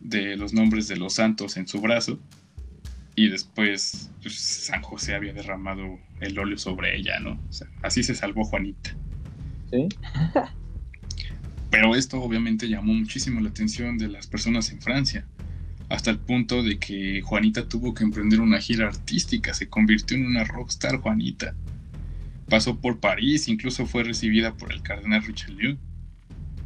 de 0.00 0.36
los 0.36 0.52
nombres 0.52 0.88
de 0.88 0.96
los 0.96 1.14
santos 1.14 1.56
en 1.56 1.66
su 1.66 1.80
brazo 1.80 2.18
y 3.14 3.28
después 3.28 4.10
pues, 4.22 4.38
San 4.38 4.80
José 4.82 5.14
había 5.14 5.32
derramado 5.32 5.98
el 6.20 6.38
óleo 6.38 6.56
sobre 6.56 6.96
ella, 6.96 7.18
¿no? 7.18 7.32
O 7.48 7.52
sea, 7.52 7.66
así 7.82 8.02
se 8.02 8.14
salvó 8.14 8.44
Juanita. 8.44 8.96
Sí. 9.70 9.88
Pero 11.70 11.94
esto 11.96 12.22
obviamente 12.22 12.68
llamó 12.68 12.94
muchísimo 12.94 13.40
la 13.40 13.50
atención 13.50 13.98
de 13.98 14.08
las 14.08 14.26
personas 14.26 14.70
en 14.70 14.80
Francia 14.80 15.26
hasta 15.88 16.10
el 16.10 16.18
punto 16.18 16.62
de 16.62 16.78
que 16.78 17.22
Juanita 17.22 17.68
tuvo 17.68 17.94
que 17.94 18.04
emprender 18.04 18.40
una 18.40 18.60
gira 18.60 18.88
artística, 18.88 19.54
se 19.54 19.68
convirtió 19.68 20.16
en 20.16 20.26
una 20.26 20.44
rockstar 20.44 20.98
Juanita. 20.98 21.54
Pasó 22.48 22.78
por 22.78 23.00
París, 23.00 23.48
incluso 23.48 23.86
fue 23.86 24.04
recibida 24.04 24.54
por 24.54 24.72
el 24.72 24.82
cardenal 24.82 25.24
Richelieu 25.24 25.76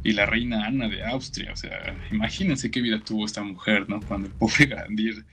y 0.03 0.13
la 0.13 0.25
reina 0.25 0.65
Ana 0.65 0.87
de 0.87 1.03
Austria. 1.05 1.51
O 1.51 1.55
sea, 1.55 1.95
imagínense 2.11 2.71
qué 2.71 2.81
vida 2.81 2.99
tuvo 2.99 3.25
esta 3.25 3.43
mujer, 3.43 3.89
¿no? 3.89 4.01
Cuando 4.01 4.27
el 4.27 4.33
pobre 4.33 4.65
Grandier 4.67 5.25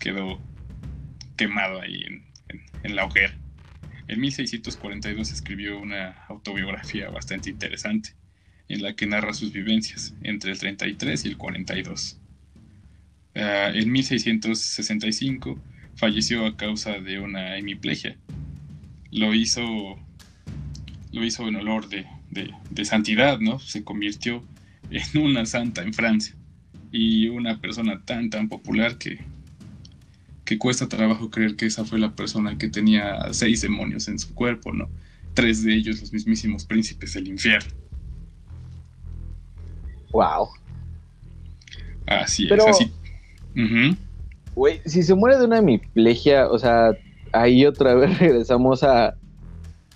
quedó 0.00 0.40
quemado 1.36 1.80
ahí 1.80 2.02
en, 2.04 2.24
en 2.82 2.96
la 2.96 3.04
hoguera. 3.04 3.34
En 4.08 4.20
1642 4.20 5.32
escribió 5.32 5.78
una 5.78 6.24
autobiografía 6.28 7.08
bastante 7.08 7.50
interesante, 7.50 8.10
en 8.68 8.82
la 8.82 8.94
que 8.94 9.06
narra 9.06 9.32
sus 9.32 9.52
vivencias 9.52 10.14
entre 10.22 10.52
el 10.52 10.58
33 10.58 11.24
y 11.24 11.28
el 11.28 11.36
42. 11.36 12.20
Eh, 13.34 13.72
en 13.74 13.90
1665 13.90 15.58
falleció 15.96 16.46
a 16.46 16.56
causa 16.56 16.98
de 16.98 17.20
una 17.20 17.56
hemiplegia. 17.56 18.16
Lo 19.10 19.34
hizo, 19.34 19.62
lo 21.12 21.24
hizo 21.24 21.48
en 21.48 21.56
olor 21.56 21.88
de, 21.88 22.06
de, 22.32 22.84
santidad, 22.84 23.38
¿no? 23.38 23.58
Se 23.58 23.84
convirtió 23.84 24.42
en 24.90 25.20
una 25.20 25.46
santa 25.46 25.82
en 25.82 25.92
Francia 25.92 26.34
y 26.90 27.28
una 27.28 27.60
persona 27.60 28.02
tan, 28.04 28.30
tan 28.30 28.48
popular 28.48 28.98
que, 28.98 29.18
que 30.44 30.58
cuesta 30.58 30.88
trabajo 30.88 31.30
creer 31.30 31.56
que 31.56 31.66
esa 31.66 31.84
fue 31.84 31.98
la 31.98 32.14
persona 32.14 32.58
que 32.58 32.68
tenía 32.68 33.32
seis 33.32 33.62
demonios 33.62 34.08
en 34.08 34.18
su 34.18 34.34
cuerpo, 34.34 34.72
¿no? 34.72 34.88
Tres 35.34 35.62
de 35.62 35.74
ellos 35.74 36.00
los 36.00 36.12
mismísimos 36.12 36.64
príncipes 36.64 37.14
del 37.14 37.28
infierno. 37.28 37.70
Wow. 40.12 40.48
Así 42.06 42.46
es, 42.46 42.66
así 42.66 42.92
Güey, 44.54 44.82
si 44.84 45.02
se 45.02 45.14
muere 45.14 45.38
de 45.38 45.46
una 45.46 45.58
hemiplegia, 45.58 46.48
o 46.50 46.58
sea, 46.58 46.90
ahí 47.32 47.64
otra 47.64 47.94
vez 47.94 48.18
regresamos 48.18 48.82
a, 48.82 49.16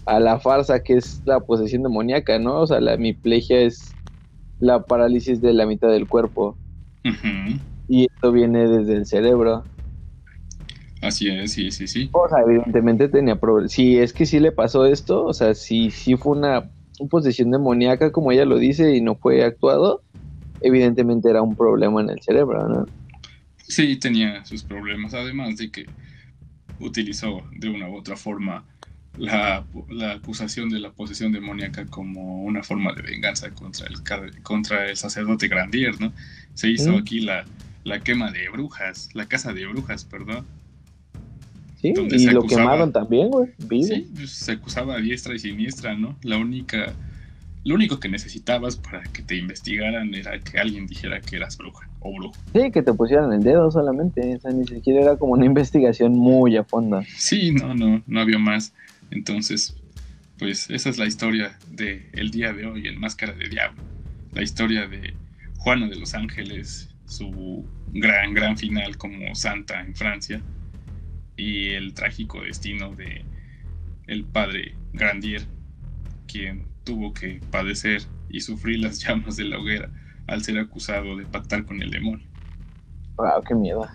a 0.06 0.20
la 0.20 0.38
farsa 0.38 0.82
que 0.82 0.94
es 0.94 1.20
la 1.24 1.40
posesión 1.40 1.82
demoníaca, 1.82 2.38
¿no? 2.38 2.60
O 2.60 2.66
sea, 2.66 2.80
la 2.80 2.94
hemiplegia 2.94 3.60
es 3.60 3.92
la 4.60 4.82
parálisis 4.82 5.40
de 5.40 5.52
la 5.52 5.66
mitad 5.66 5.90
del 5.90 6.08
cuerpo. 6.08 6.56
Y 7.88 8.06
esto 8.06 8.32
viene 8.32 8.66
desde 8.68 8.94
el 8.94 9.06
cerebro. 9.06 9.64
Así 11.02 11.28
es, 11.28 11.52
sí, 11.52 11.70
sí, 11.70 11.86
sí. 11.86 12.08
O 12.12 12.28
sea, 12.28 12.38
evidentemente 12.40 13.08
tenía 13.08 13.36
problemas. 13.36 13.72
Si 13.72 13.98
es 13.98 14.12
que 14.12 14.26
sí 14.26 14.40
le 14.40 14.52
pasó 14.52 14.86
esto, 14.86 15.24
o 15.24 15.32
sea, 15.32 15.54
si 15.54 15.90
sí 15.90 16.16
fue 16.16 16.36
una 16.38 16.70
posesión 17.10 17.50
demoníaca, 17.50 18.10
como 18.10 18.32
ella 18.32 18.44
lo 18.44 18.58
dice, 18.58 18.96
y 18.96 19.00
no 19.00 19.16
fue 19.16 19.44
actuado, 19.44 20.02
evidentemente 20.60 21.28
era 21.28 21.42
un 21.42 21.54
problema 21.54 22.00
en 22.00 22.10
el 22.10 22.20
cerebro, 22.22 22.68
¿no? 22.68 22.86
Sí, 23.58 23.96
tenía 23.96 24.44
sus 24.44 24.62
problemas, 24.62 25.14
además 25.14 25.56
de 25.56 25.70
que 25.70 25.86
utilizó 26.80 27.42
de 27.56 27.68
una 27.68 27.88
u 27.88 27.96
otra 27.98 28.16
forma 28.16 28.64
la, 29.18 29.64
acusación 30.12 30.68
de 30.68 30.78
la 30.78 30.90
posesión 30.90 31.32
demoníaca 31.32 31.86
como 31.86 32.42
una 32.42 32.62
forma 32.62 32.92
de 32.92 33.02
venganza 33.02 33.50
contra 33.50 33.86
el, 33.86 34.02
contra 34.42 34.88
el 34.88 34.96
sacerdote 34.96 35.48
Grandier, 35.48 36.00
¿no? 36.00 36.12
Se 36.54 36.68
hizo 36.68 36.92
mm. 36.92 36.96
aquí 36.96 37.20
la, 37.20 37.44
la 37.84 38.00
quema 38.00 38.30
de 38.30 38.48
brujas, 38.48 39.10
la 39.14 39.26
casa 39.26 39.52
de 39.52 39.66
brujas, 39.66 40.04
perdón. 40.04 40.44
Sí, 41.80 41.92
y 41.96 42.26
lo 42.30 42.42
quemaron 42.46 42.92
también, 42.92 43.28
güey. 43.28 43.48
Sí, 43.82 44.10
pues, 44.14 44.30
se 44.30 44.52
acusaba 44.52 44.96
a 44.96 44.98
diestra 44.98 45.34
y 45.34 45.38
siniestra, 45.38 45.94
¿no? 45.94 46.16
La 46.22 46.38
única, 46.38 46.94
lo 47.64 47.74
único 47.74 48.00
que 48.00 48.08
necesitabas 48.08 48.76
para 48.76 49.02
que 49.02 49.22
te 49.22 49.36
investigaran 49.36 50.14
era 50.14 50.40
que 50.40 50.58
alguien 50.58 50.86
dijera 50.86 51.20
que 51.20 51.36
eras 51.36 51.58
bruja. 51.58 51.86
Sí, 52.52 52.70
que 52.70 52.82
te 52.82 52.92
pusieran 52.92 53.32
el 53.32 53.42
dedo 53.42 53.70
solamente, 53.70 54.36
o 54.36 54.40
sea, 54.40 54.50
ni 54.52 54.66
siquiera 54.66 55.02
era 55.02 55.16
como 55.16 55.32
una 55.32 55.44
investigación 55.46 56.12
muy 56.12 56.56
a 56.56 56.64
fondo. 56.64 57.02
Sí, 57.16 57.52
no, 57.52 57.74
no, 57.74 58.02
no 58.06 58.20
había 58.20 58.38
más. 58.38 58.72
Entonces, 59.10 59.76
pues 60.38 60.68
esa 60.70 60.90
es 60.90 60.98
la 60.98 61.06
historia 61.06 61.58
de 61.70 62.10
el 62.12 62.30
día 62.30 62.52
de 62.52 62.66
hoy 62.66 62.86
en 62.88 63.00
Máscara 63.00 63.32
de 63.32 63.48
Diablo. 63.48 63.82
La 64.32 64.42
historia 64.42 64.86
de 64.86 65.14
Juana 65.58 65.88
de 65.88 65.96
los 65.96 66.14
Ángeles, 66.14 66.94
su 67.06 67.66
gran, 67.92 68.34
gran 68.34 68.58
final 68.58 68.98
como 68.98 69.34
santa 69.34 69.80
en 69.80 69.94
Francia 69.94 70.42
y 71.36 71.70
el 71.70 71.94
trágico 71.94 72.42
destino 72.42 72.94
de 72.94 73.24
el 74.06 74.24
padre 74.24 74.74
Grandier, 74.92 75.42
quien 76.26 76.66
tuvo 76.84 77.12
que 77.12 77.40
padecer 77.50 78.02
y 78.28 78.40
sufrir 78.40 78.80
las 78.80 78.98
llamas 79.04 79.36
de 79.36 79.44
la 79.44 79.58
hoguera 79.58 79.90
al 80.26 80.42
ser 80.42 80.58
acusado 80.58 81.16
de 81.16 81.24
pactar 81.24 81.64
con 81.64 81.82
el 81.82 81.90
demonio. 81.90 82.26
Wow, 83.16 83.42
qué 83.46 83.54
miedo. 83.54 83.88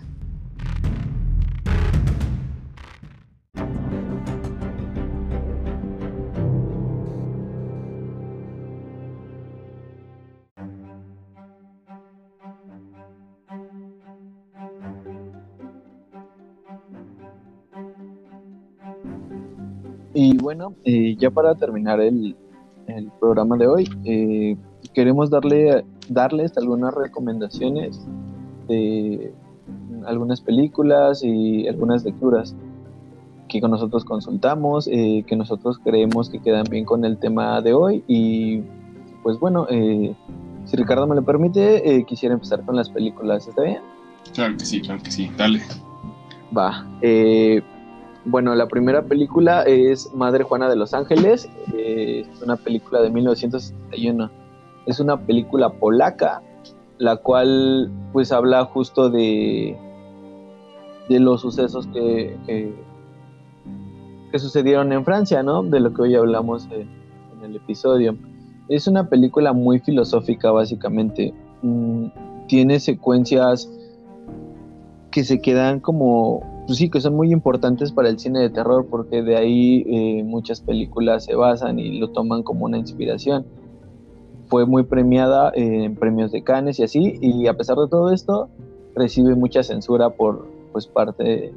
Bueno, 20.42 20.74
eh, 20.84 21.16
ya 21.18 21.30
para 21.30 21.54
terminar 21.54 22.00
el, 22.00 22.36
el 22.86 23.10
programa 23.20 23.56
de 23.56 23.66
hoy. 23.66 23.88
Eh, 24.04 24.56
queremos 24.92 25.30
darle, 25.30 25.84
darles 26.08 26.56
algunas 26.58 26.92
recomendaciones 26.94 28.06
de 28.68 29.32
algunas 30.06 30.40
películas 30.40 31.22
y 31.22 31.66
algunas 31.68 32.04
lecturas 32.04 32.54
que 33.48 33.60
con 33.60 33.70
nosotros 33.70 34.04
consultamos, 34.04 34.88
eh, 34.90 35.24
que 35.26 35.36
nosotros 35.36 35.78
creemos 35.84 36.30
que 36.30 36.40
quedan 36.40 36.64
bien 36.70 36.84
con 36.84 37.04
el 37.04 37.18
tema 37.18 37.60
de 37.60 37.74
hoy. 37.74 38.02
Y 38.08 38.62
pues 39.22 39.38
bueno, 39.38 39.66
eh, 39.68 40.14
si 40.64 40.76
Ricardo 40.76 41.06
me 41.06 41.14
lo 41.14 41.22
permite, 41.22 41.96
eh, 41.96 42.04
quisiera 42.04 42.34
empezar 42.34 42.64
con 42.64 42.76
las 42.76 42.88
películas. 42.88 43.46
¿Está 43.46 43.62
bien? 43.62 43.80
Claro 44.32 44.56
que 44.56 44.64
sí, 44.64 44.80
claro 44.80 45.02
que 45.02 45.10
sí. 45.10 45.30
Dale. 45.36 45.60
Va. 46.56 46.86
Bueno, 48.24 48.54
la 48.54 48.68
primera 48.68 49.02
película 49.02 49.62
es 49.62 50.12
Madre 50.14 50.44
Juana 50.44 50.68
de 50.68 50.76
los 50.76 50.94
Ángeles. 50.94 51.48
es 51.76 52.26
una 52.42 52.56
película 52.56 53.02
de 53.02 53.10
1971. 53.10 54.30
Es 54.86 55.00
una 55.00 55.16
película 55.16 55.70
polaca, 55.70 56.42
la 56.98 57.16
cual 57.16 57.90
pues 58.12 58.30
habla 58.30 58.64
justo 58.64 59.10
de, 59.10 59.76
de 61.08 61.20
los 61.20 61.40
sucesos 61.40 61.86
que, 61.88 62.36
que, 62.46 64.38
sucedieron 64.38 64.92
en 64.92 65.04
Francia, 65.04 65.42
¿no? 65.42 65.62
De 65.62 65.80
lo 65.80 65.92
que 65.92 66.02
hoy 66.02 66.14
hablamos 66.14 66.68
en, 66.70 66.88
el 67.44 67.56
episodio. 67.56 68.16
Es 68.68 68.86
una 68.86 69.08
película 69.08 69.52
muy 69.52 69.80
filosófica, 69.80 70.52
básicamente. 70.52 71.34
Mm, 71.62 72.06
tiene 72.46 72.78
secuencias 72.78 73.68
que 75.10 75.24
se 75.24 75.40
quedan 75.40 75.80
como, 75.80 76.51
pues 76.66 76.78
sí, 76.78 76.90
que 76.90 77.00
son 77.00 77.14
muy 77.14 77.32
importantes 77.32 77.92
para 77.92 78.08
el 78.08 78.18
cine 78.18 78.40
de 78.40 78.50
terror, 78.50 78.86
porque 78.88 79.22
de 79.22 79.36
ahí 79.36 79.84
eh, 79.86 80.24
muchas 80.24 80.60
películas 80.60 81.24
se 81.24 81.34
basan 81.34 81.78
y 81.78 81.98
lo 81.98 82.10
toman 82.10 82.42
como 82.42 82.64
una 82.64 82.78
inspiración 82.78 83.44
fue 84.52 84.66
muy 84.66 84.82
premiada 84.82 85.50
en 85.54 85.96
premios 85.96 86.30
de 86.30 86.44
Cannes 86.44 86.78
y 86.78 86.82
así, 86.82 87.18
y 87.22 87.46
a 87.46 87.56
pesar 87.56 87.78
de 87.78 87.88
todo 87.88 88.12
esto, 88.12 88.50
recibe 88.94 89.34
mucha 89.34 89.62
censura 89.62 90.10
por, 90.10 90.46
pues, 90.72 90.86
parte, 90.86 91.54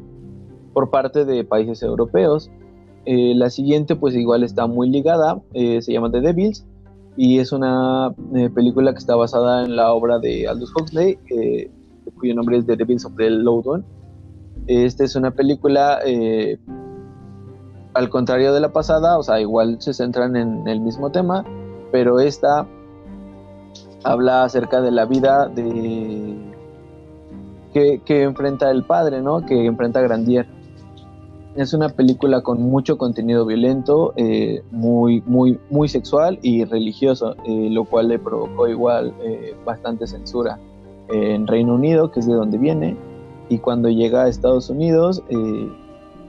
por 0.72 0.90
parte 0.90 1.26
de 1.26 1.44
países 1.44 1.84
europeos. 1.84 2.50
Eh, 3.06 3.34
la 3.36 3.50
siguiente, 3.50 3.98
pues 3.98 4.16
igual 4.16 4.46
está 4.46 4.66
muy 4.66 4.90
ligada, 4.90 5.42
eh, 5.54 5.82
se 5.82 5.92
llama 5.92 6.10
The 6.10 6.22
Devils, 6.22 6.66
y 7.18 7.40
es 7.40 7.52
una 7.52 8.16
eh, 8.34 8.50
película 8.50 8.94
que 8.94 9.00
está 9.00 9.18
basada 9.18 9.66
en 9.66 9.76
la 9.76 9.92
obra 9.92 10.18
de 10.20 10.48
Aldous 10.48 10.72
Huxley, 10.74 11.20
cuyo 12.18 12.34
nombre 12.34 12.60
es 12.60 12.66
The 12.66 12.78
Devils 12.78 13.04
of 13.04 13.18
the 13.18 13.30
Lowdown. 13.30 13.84
Esta 14.68 15.04
es 15.04 15.16
una 15.16 15.32
película, 15.32 16.00
al 17.94 18.10
contrario 18.10 18.54
de 18.54 18.60
la 18.60 18.74
pasada, 18.74 19.18
o 19.18 19.24
sea, 19.24 19.40
igual 19.40 19.78
se 19.80 19.94
centran 19.94 20.36
en 20.36 20.68
el 20.68 20.80
mismo 20.80 21.12
tema, 21.12 21.46
pero 21.92 22.20
esta 22.20 22.68
habla 24.04 24.44
acerca 24.44 24.82
de 24.82 24.92
la 24.92 25.06
vida 25.06 25.48
de 25.48 26.36
que, 28.06 28.24
enfrenta 28.24 28.72
el 28.72 28.84
padre, 28.84 29.22
¿no? 29.22 29.46
Que 29.46 29.66
enfrenta 29.66 30.02
Grandier. 30.02 30.48
Es 31.56 31.74
una 31.74 31.90
película 31.90 32.42
con 32.42 32.62
mucho 32.62 32.98
contenido 32.98 33.46
violento, 33.46 34.14
eh, 34.16 34.62
muy, 34.72 35.22
muy, 35.26 35.60
muy 35.70 35.88
sexual 35.90 36.40
y 36.42 36.66
religioso, 36.66 37.36
eh, 37.46 37.70
lo 37.72 37.86
cual 37.86 38.10
le 38.10 38.20
provocó 38.20 38.68
igual 38.68 39.14
eh, 39.22 39.56
bastante 39.66 40.08
censura 40.08 40.60
en 41.10 41.48
Reino 41.48 41.76
Unido, 41.76 42.12
que 42.12 42.20
es 42.20 42.28
de 42.28 42.34
donde 42.34 42.58
viene, 42.58 42.98
y 43.50 43.60
cuando 43.60 43.90
llega 43.90 44.24
a 44.24 44.28
Estados 44.28 44.70
Unidos, 44.70 45.24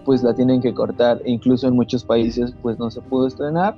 pues 0.06 0.22
la 0.22 0.34
tienen 0.34 0.62
que 0.62 0.72
cortar. 0.72 1.20
E 1.24 1.32
incluso 1.32 1.66
en 1.66 1.74
muchos 1.74 2.04
países, 2.04 2.54
pues 2.62 2.78
no 2.78 2.90
se 2.90 3.02
pudo 3.02 3.26
estrenar 3.26 3.76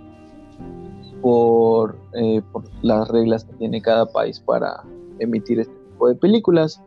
por, 1.21 1.99
eh, 2.13 2.43
por 2.53 2.65
las 2.83 3.09
reglas 3.09 3.45
que 3.45 3.55
tiene 3.55 3.83
cada 3.83 4.07
país 4.07 4.39
para 4.39 4.85
emitir 5.19 5.59
este 5.61 5.75
tipo 5.75 6.09
de 6.09 6.15
películas. 6.15 6.81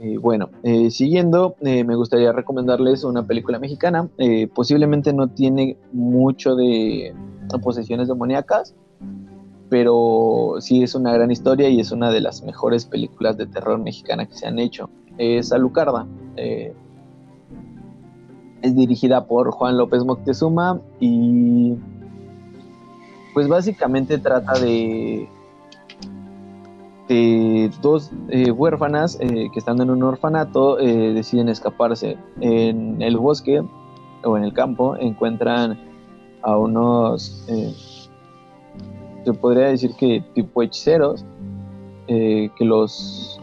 Eh, 0.00 0.18
bueno, 0.18 0.50
eh, 0.62 0.90
siguiendo, 0.90 1.56
me 1.60 1.94
gustaría 1.94 2.32
recomendarles 2.32 3.04
una 3.04 3.26
película 3.26 3.58
mexicana. 3.58 4.08
posiblemente 4.54 5.12
no 5.12 5.28
tiene 5.28 5.76
mucho 5.92 6.56
de 6.56 7.14
posesiones 7.62 8.08
demoníacas, 8.08 8.74
pero 9.70 10.56
sí 10.58 10.82
es 10.82 10.94
una 10.94 11.14
gran 11.14 11.30
historia 11.30 11.68
y 11.70 11.80
es 11.80 11.92
una 11.92 12.10
de 12.10 12.20
las 12.20 12.42
mejores 12.42 12.84
películas 12.84 13.38
de 13.38 13.46
terror 13.46 13.78
mexicana 13.78 14.26
que 14.26 14.34
se 14.34 14.46
han 14.46 14.58
hecho. 14.58 14.90
Es 15.16 15.52
Alucarda. 15.52 16.06
es 16.36 16.74
dirigida 18.76 19.26
por 19.26 19.50
Juan 19.52 19.78
López 19.78 20.04
Moctezuma 20.04 20.80
y 20.98 21.76
pues 23.32 23.48
básicamente 23.48 24.18
trata 24.18 24.58
de, 24.58 25.28
de 27.08 27.70
dos 27.80 28.10
eh, 28.28 28.50
huérfanas 28.50 29.18
eh, 29.20 29.48
que 29.52 29.58
estando 29.58 29.82
en 29.82 29.90
un 29.90 30.02
orfanato 30.02 30.78
eh, 30.78 31.12
deciden 31.12 31.48
escaparse. 31.48 32.16
En 32.40 33.00
el 33.02 33.16
bosque 33.16 33.62
o 34.24 34.36
en 34.36 34.44
el 34.44 34.52
campo 34.52 34.96
encuentran 34.96 35.78
a 36.42 36.56
unos, 36.56 37.44
se 39.24 39.32
podría 39.34 39.66
decir 39.66 39.94
que 39.96 40.24
tipo 40.34 40.62
hechiceros, 40.62 41.24
que 42.06 42.50
los, 42.60 43.40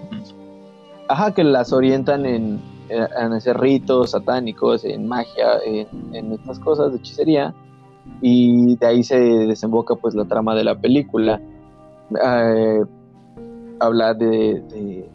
ajá, 1.07 1.33
que 1.33 1.43
las 1.43 1.71
orientan 1.71 2.25
en, 2.25 2.59
en 2.89 3.33
hacer 3.33 3.57
ritos 3.59 4.11
satánicos, 4.11 4.83
en 4.83 5.07
magia, 5.07 5.59
en, 5.65 5.87
en 6.13 6.33
estas 6.33 6.59
cosas 6.59 6.91
de 6.91 6.97
hechicería 6.97 7.53
y 8.21 8.75
de 8.77 8.87
ahí 8.87 9.03
se 9.03 9.17
desemboca 9.17 9.95
pues 9.95 10.15
la 10.15 10.25
trama 10.25 10.55
de 10.55 10.63
la 10.63 10.79
película. 10.79 11.41
Eh, 12.23 12.83
habla 13.79 14.13
de, 14.13 15.09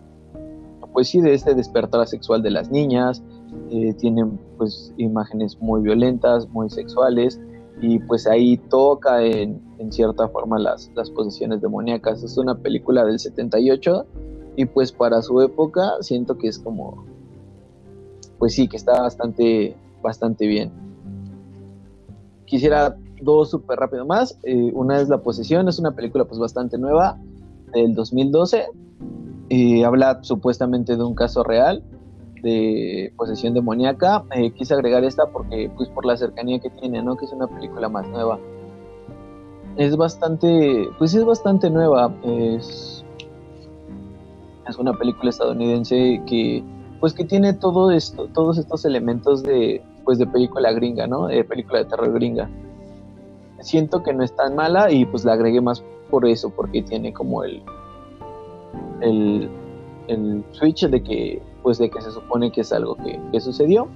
pues 0.92 1.08
sí, 1.08 1.20
de 1.20 1.34
este 1.34 1.54
despertar 1.54 2.06
sexual 2.06 2.42
de 2.42 2.50
las 2.50 2.70
niñas, 2.70 3.22
eh, 3.70 3.94
tienen 3.94 4.38
pues 4.58 4.92
imágenes 4.98 5.58
muy 5.60 5.82
violentas, 5.82 6.48
muy 6.50 6.70
sexuales, 6.70 7.40
y 7.80 7.98
pues 8.00 8.26
ahí 8.26 8.58
toca 8.58 9.22
en, 9.24 9.60
en 9.78 9.92
cierta 9.92 10.28
forma 10.28 10.58
las, 10.58 10.90
las 10.94 11.10
posesiones 11.10 11.60
demoníacas. 11.60 12.22
Es 12.22 12.36
una 12.38 12.56
película 12.56 13.04
del 13.04 13.18
78 13.18 14.06
y 14.56 14.66
pues 14.66 14.92
para 14.92 15.22
su 15.22 15.40
época 15.40 15.94
siento 16.00 16.36
que 16.38 16.48
es 16.48 16.58
como, 16.58 17.04
pues 18.38 18.54
sí, 18.54 18.68
que 18.68 18.76
está 18.76 19.00
bastante, 19.00 19.76
bastante 20.02 20.46
bien 20.46 20.82
quisiera 22.52 22.94
dos 23.22 23.48
súper 23.48 23.78
rápido 23.78 24.04
más. 24.04 24.38
Eh, 24.42 24.70
una 24.74 25.00
es 25.00 25.08
La 25.08 25.22
Posesión, 25.22 25.68
es 25.68 25.78
una 25.78 25.92
película 25.92 26.26
pues 26.26 26.38
bastante 26.38 26.76
nueva, 26.76 27.18
del 27.72 27.94
2012. 27.94 28.66
Eh, 29.48 29.84
habla 29.86 30.18
supuestamente 30.22 30.94
de 30.94 31.02
un 31.02 31.14
caso 31.14 31.42
real 31.42 31.82
de 32.42 33.12
posesión 33.16 33.54
demoníaca. 33.54 34.24
Eh, 34.34 34.50
quise 34.50 34.74
agregar 34.74 35.04
esta 35.04 35.26
porque 35.26 35.70
pues 35.76 35.88
por 35.88 36.04
la 36.04 36.16
cercanía 36.16 36.58
que 36.58 36.70
tiene, 36.70 37.02
¿no? 37.02 37.16
Que 37.16 37.24
es 37.24 37.32
una 37.32 37.46
película 37.46 37.88
más 37.88 38.06
nueva. 38.08 38.38
Es 39.76 39.96
bastante, 39.96 40.88
pues 40.98 41.14
es 41.14 41.24
bastante 41.24 41.70
nueva. 41.70 42.12
Es, 42.24 43.04
es 44.68 44.78
una 44.78 44.92
película 44.92 45.30
estadounidense 45.30 46.22
que 46.26 46.62
pues 47.00 47.14
que 47.14 47.24
tiene 47.24 47.52
todo 47.52 47.90
esto, 47.90 48.28
todos 48.28 48.58
estos 48.58 48.84
elementos 48.84 49.42
de 49.42 49.82
pues 50.04 50.18
de 50.18 50.26
película 50.26 50.72
gringa, 50.72 51.06
¿no? 51.06 51.28
De 51.28 51.44
película 51.44 51.78
de 51.78 51.84
terror 51.86 52.12
gringa. 52.12 52.50
Siento 53.60 54.02
que 54.02 54.12
no 54.12 54.24
es 54.24 54.34
tan 54.34 54.56
mala 54.56 54.90
y 54.90 55.04
pues 55.04 55.24
la 55.24 55.34
agregué 55.34 55.60
más 55.60 55.82
por 56.10 56.26
eso, 56.26 56.50
porque 56.50 56.82
tiene 56.82 57.12
como 57.12 57.44
el 57.44 57.62
el, 59.00 59.48
el 60.08 60.44
switch 60.52 60.86
de 60.86 61.02
que 61.02 61.42
pues 61.62 61.78
de 61.78 61.90
que 61.90 62.00
se 62.00 62.10
supone 62.10 62.50
que 62.50 62.62
es 62.62 62.72
algo 62.72 62.96
que, 62.96 63.40
sucedió. 63.40 63.88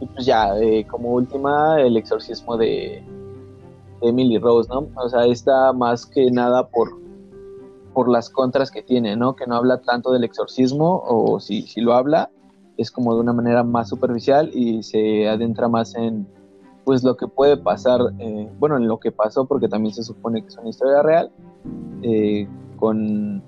Y 0.00 0.06
pues 0.06 0.26
ya, 0.26 0.58
eh, 0.58 0.86
como 0.86 1.12
última, 1.12 1.80
el 1.80 1.96
exorcismo 1.96 2.56
de, 2.56 3.04
Emily 4.02 4.38
Rose, 4.38 4.68
¿no? 4.68 4.88
O 4.96 5.08
sea, 5.08 5.26
está 5.26 5.72
más 5.72 6.06
que 6.06 6.30
nada 6.30 6.68
por, 6.68 6.90
por 7.94 8.08
las 8.08 8.28
contras 8.28 8.70
que 8.70 8.82
tiene, 8.82 9.16
¿no? 9.16 9.36
Que 9.36 9.46
no 9.46 9.56
habla 9.56 9.80
tanto 9.80 10.12
del 10.12 10.24
exorcismo, 10.24 11.02
o 11.06 11.40
si, 11.40 11.62
si 11.62 11.80
lo 11.80 11.94
habla, 11.94 12.30
es 12.76 12.90
como 12.90 13.14
de 13.14 13.20
una 13.20 13.32
manera 13.32 13.62
más 13.62 13.88
superficial 13.88 14.50
y 14.52 14.82
se 14.82 15.28
adentra 15.28 15.68
más 15.68 15.94
en 15.94 16.26
pues 16.84 17.04
lo 17.04 17.16
que 17.16 17.28
puede 17.28 17.56
pasar, 17.56 18.00
eh, 18.18 18.50
bueno, 18.58 18.76
en 18.76 18.88
lo 18.88 18.98
que 18.98 19.12
pasó, 19.12 19.44
porque 19.44 19.68
también 19.68 19.94
se 19.94 20.02
supone 20.02 20.42
que 20.42 20.48
es 20.48 20.56
una 20.58 20.68
historia 20.68 21.00
real, 21.00 21.30
eh, 22.02 22.48
con, 22.76 23.40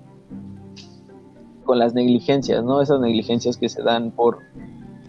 con 1.64 1.78
las 1.78 1.94
negligencias, 1.94 2.64
¿no? 2.64 2.80
Esas 2.80 3.00
negligencias 3.00 3.56
que 3.56 3.68
se 3.68 3.82
dan 3.82 4.10
por, 4.10 4.38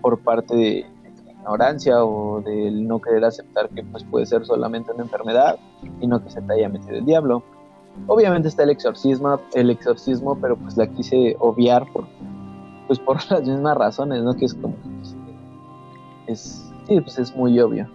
por 0.02 0.20
parte 0.20 0.56
de 0.56 0.86
ignorancia 1.46 2.04
o 2.04 2.42
del 2.42 2.88
no 2.88 3.00
querer 3.00 3.24
aceptar 3.24 3.70
que 3.70 3.84
pues 3.84 4.04
puede 4.04 4.26
ser 4.26 4.46
solamente 4.46 4.92
una 4.92 5.04
enfermedad 5.04 5.60
y 6.02 6.08
no 6.08 6.24
que 6.24 6.32
se 6.32 6.42
te 6.42 6.54
haya 6.54 6.70
metido 6.70 6.96
el 6.96 7.06
diablo. 7.06 7.44
Obviamente 8.08 8.48
está 8.48 8.64
el 8.64 8.72
exorcismo, 8.72 9.40
el 9.54 9.70
exorcismo, 9.70 10.38
pero 10.42 10.58
pues 10.58 10.76
la 10.76 10.88
quise 10.88 11.36
obviar 11.40 11.86
por, 11.94 12.08
pues 12.88 13.00
por 13.00 13.18
las 13.30 13.48
mismas 13.48 13.78
razones, 13.78 14.24
¿no? 14.24 14.34
Que 14.36 14.46
es 14.46 14.54
como, 14.56 14.76
pues, 14.98 15.16
es, 16.28 16.74
sí, 16.88 17.00
pues 17.00 17.20
es 17.20 17.36
muy 17.36 17.60
obvio. 17.60 17.88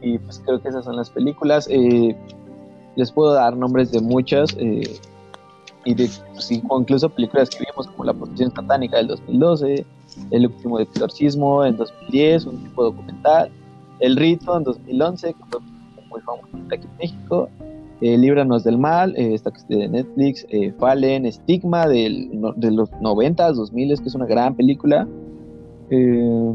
Y 0.00 0.18
pues 0.18 0.42
creo 0.44 0.60
que 0.60 0.68
esas 0.68 0.84
son 0.84 0.96
las 0.96 1.10
películas. 1.10 1.68
Eh, 1.70 2.16
les 2.96 3.12
puedo 3.12 3.32
dar 3.32 3.56
nombres 3.56 3.92
de 3.92 4.00
muchas. 4.00 4.54
Eh, 4.58 4.98
y 5.84 5.94
de 5.94 6.08
incluso 6.50 7.08
películas 7.08 7.50
que 7.50 7.64
vimos 7.68 7.88
como 7.88 8.04
La 8.04 8.14
Protección 8.14 8.52
Satánica 8.52 8.98
del 8.98 9.08
2012, 9.08 9.84
El 10.30 10.46
último 10.46 10.78
exorcismo 10.78 11.64
en 11.64 11.76
2010, 11.76 12.46
un 12.46 12.62
tipo 12.64 12.84
documental, 12.84 13.50
El 14.00 14.16
Rito 14.16 14.56
en 14.56 14.64
2011, 14.64 15.34
que 15.34 15.44
fue 15.50 15.60
muy 16.08 16.20
famoso 16.20 16.48
aquí 16.72 16.86
en 16.86 16.96
México, 16.98 17.48
eh, 18.00 18.18
Líbranos 18.18 18.64
del 18.64 18.78
Mal, 18.78 19.14
eh, 19.16 19.34
esta 19.34 19.52
de 19.68 19.88
Netflix, 19.88 20.44
eh, 20.50 20.72
Fallen, 20.78 21.30
Stigma 21.32 21.86
del, 21.86 22.30
de 22.56 22.70
los 22.72 22.90
90, 23.00 23.52
2000, 23.52 24.00
que 24.00 24.08
es 24.08 24.14
una 24.14 24.26
gran 24.26 24.56
película. 24.56 25.06
Eh, 25.90 26.52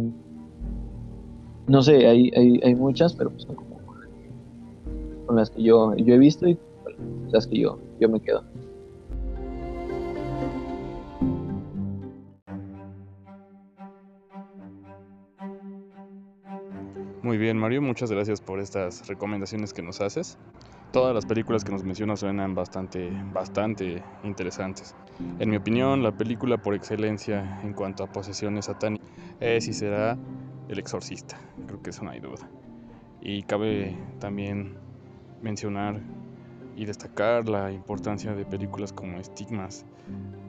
no 1.67 1.81
sé, 1.81 2.05
hay, 2.05 2.31
hay, 2.35 2.59
hay, 2.63 2.75
muchas, 2.75 3.13
pero 3.13 3.29
pues 3.29 3.43
son 3.43 3.55
como 3.55 3.77
con 5.25 5.35
las 5.35 5.49
que 5.49 5.63
yo, 5.63 5.95
yo 5.95 6.15
he 6.15 6.17
visto 6.17 6.47
y 6.47 6.57
las 7.31 7.47
que 7.47 7.59
yo, 7.59 7.79
yo 7.99 8.09
me 8.09 8.19
quedo. 8.19 8.43
Muy 17.27 17.37
bien, 17.37 17.57
Mario, 17.57 17.81
muchas 17.81 18.09
gracias 18.09 18.39
por 18.39 18.61
estas 18.61 19.05
recomendaciones 19.05 19.73
que 19.73 19.81
nos 19.81 19.99
haces. 19.99 20.37
Todas 20.93 21.13
las 21.13 21.25
películas 21.25 21.65
que 21.65 21.73
nos 21.73 21.83
mencionas 21.83 22.21
suenan 22.21 22.55
bastante, 22.55 23.11
bastante 23.33 24.01
interesantes. 24.23 24.95
En 25.37 25.49
mi 25.49 25.57
opinión, 25.57 26.03
la 26.03 26.13
película 26.13 26.57
por 26.57 26.73
excelencia 26.73 27.59
en 27.63 27.73
cuanto 27.73 28.05
a 28.05 28.07
posesiones 28.07 28.67
satánicas 28.67 29.05
es 29.41 29.67
y 29.67 29.73
será 29.73 30.17
El 30.69 30.79
Exorcista. 30.79 31.37
Creo 31.65 31.81
que 31.81 31.89
eso 31.89 32.05
no 32.05 32.11
hay 32.11 32.21
duda. 32.21 32.49
Y 33.19 33.43
cabe 33.43 33.97
también 34.19 34.77
mencionar 35.41 35.99
y 36.77 36.85
destacar 36.85 37.49
la 37.49 37.73
importancia 37.73 38.35
de 38.35 38.45
películas 38.45 38.93
como 38.93 39.21
Stigmas 39.21 39.85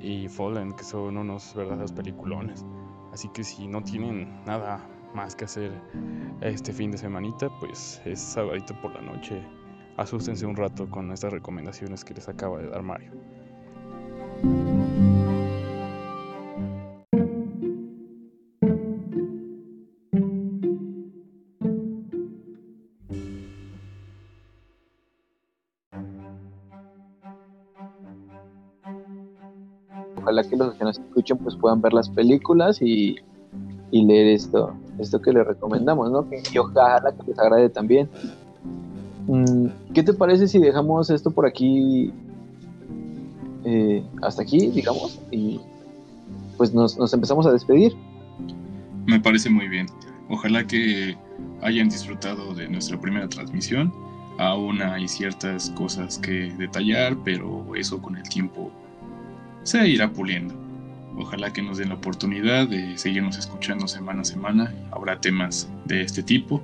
y 0.01 0.29
Fallen, 0.29 0.75
que 0.75 0.85
son 0.85 1.17
unos 1.17 1.57
verdaderos 1.57 1.91
peliculones. 1.91 2.65
Así 3.13 3.29
que 3.31 3.43
si 3.43 3.67
no 3.67 3.83
tienen 3.83 4.45
nada 4.45 4.89
más 5.19 5.35
que 5.35 5.47
hacer 5.47 5.73
este 6.43 6.73
fin 6.73 6.93
de 6.93 6.97
semanita, 6.97 7.49
pues 7.59 8.01
es 8.05 8.21
sabadito 8.21 8.73
por 8.81 8.95
la 8.95 9.01
noche. 9.01 9.43
Asústense 9.97 10.47
un 10.47 10.55
rato 10.55 10.89
con 10.89 11.11
estas 11.11 11.33
recomendaciones 11.33 12.05
que 12.05 12.15
les 12.15 12.29
acaba 12.29 12.59
de 12.59 12.69
dar 12.69 12.85
Mario. 12.85 13.11
Ojalá 30.15 30.45
que 30.45 30.57
los 30.57 30.75
que 30.77 30.85
nos 30.85 30.99
escuchen 31.01 31.39
pues 31.39 31.57
puedan 31.57 31.81
ver 31.81 31.93
las 31.93 32.09
películas 32.09 32.81
y, 32.81 33.17
y 33.91 34.05
leer 34.05 34.29
esto, 34.29 34.77
esto 34.99 35.21
que 35.21 35.33
les 35.33 35.47
recomendamos, 35.47 36.11
¿no? 36.11 36.27
Y 36.53 36.59
ojalá 36.59 37.13
que 37.13 37.31
les 37.31 37.39
agrade 37.39 37.69
también. 37.69 38.09
Mm, 39.27 39.93
¿Qué 39.95 40.03
te 40.03 40.13
parece 40.13 40.49
si 40.49 40.59
dejamos 40.59 41.11
esto 41.11 41.31
por 41.31 41.47
aquí, 41.47 42.13
eh, 43.65 44.03
hasta 44.23 44.43
aquí, 44.43 44.69
digamos, 44.69 45.21
y 45.31 45.61
pues 46.57 46.73
nos, 46.73 46.99
nos 46.99 47.13
empezamos 47.13 47.47
a 47.47 47.53
despedir? 47.53 47.95
Me 49.07 49.21
parece 49.21 49.51
muy 49.51 49.69
bien. 49.69 49.87
Ojalá 50.29 50.67
que 50.67 51.17
hayan 51.63 51.89
disfrutado 51.89 52.55
de 52.55 52.69
nuestra 52.69 53.01
primera 53.01 53.29
transmisión. 53.29 53.93
Aún 54.39 54.81
hay 54.83 55.09
ciertas 55.09 55.71
cosas 55.71 56.19
que 56.19 56.53
detallar, 56.59 57.17
pero 57.25 57.75
eso 57.75 58.01
con 58.01 58.17
el 58.17 58.29
tiempo 58.29 58.71
se 59.63 59.89
irá 59.89 60.11
puliendo. 60.13 60.55
Ojalá 61.19 61.53
que 61.53 61.63
nos 61.63 61.79
den 61.79 61.89
la 61.89 61.97
oportunidad 61.97 62.69
de 62.69 62.97
seguirnos 62.97 63.37
escuchando 63.39 63.89
semana 63.89 64.23
a 64.23 64.25
semana. 64.25 64.75
Habrá 64.93 65.21
temas 65.21 65.69
de 65.85 66.03
este 66.03 66.23
tipo. 66.23 66.61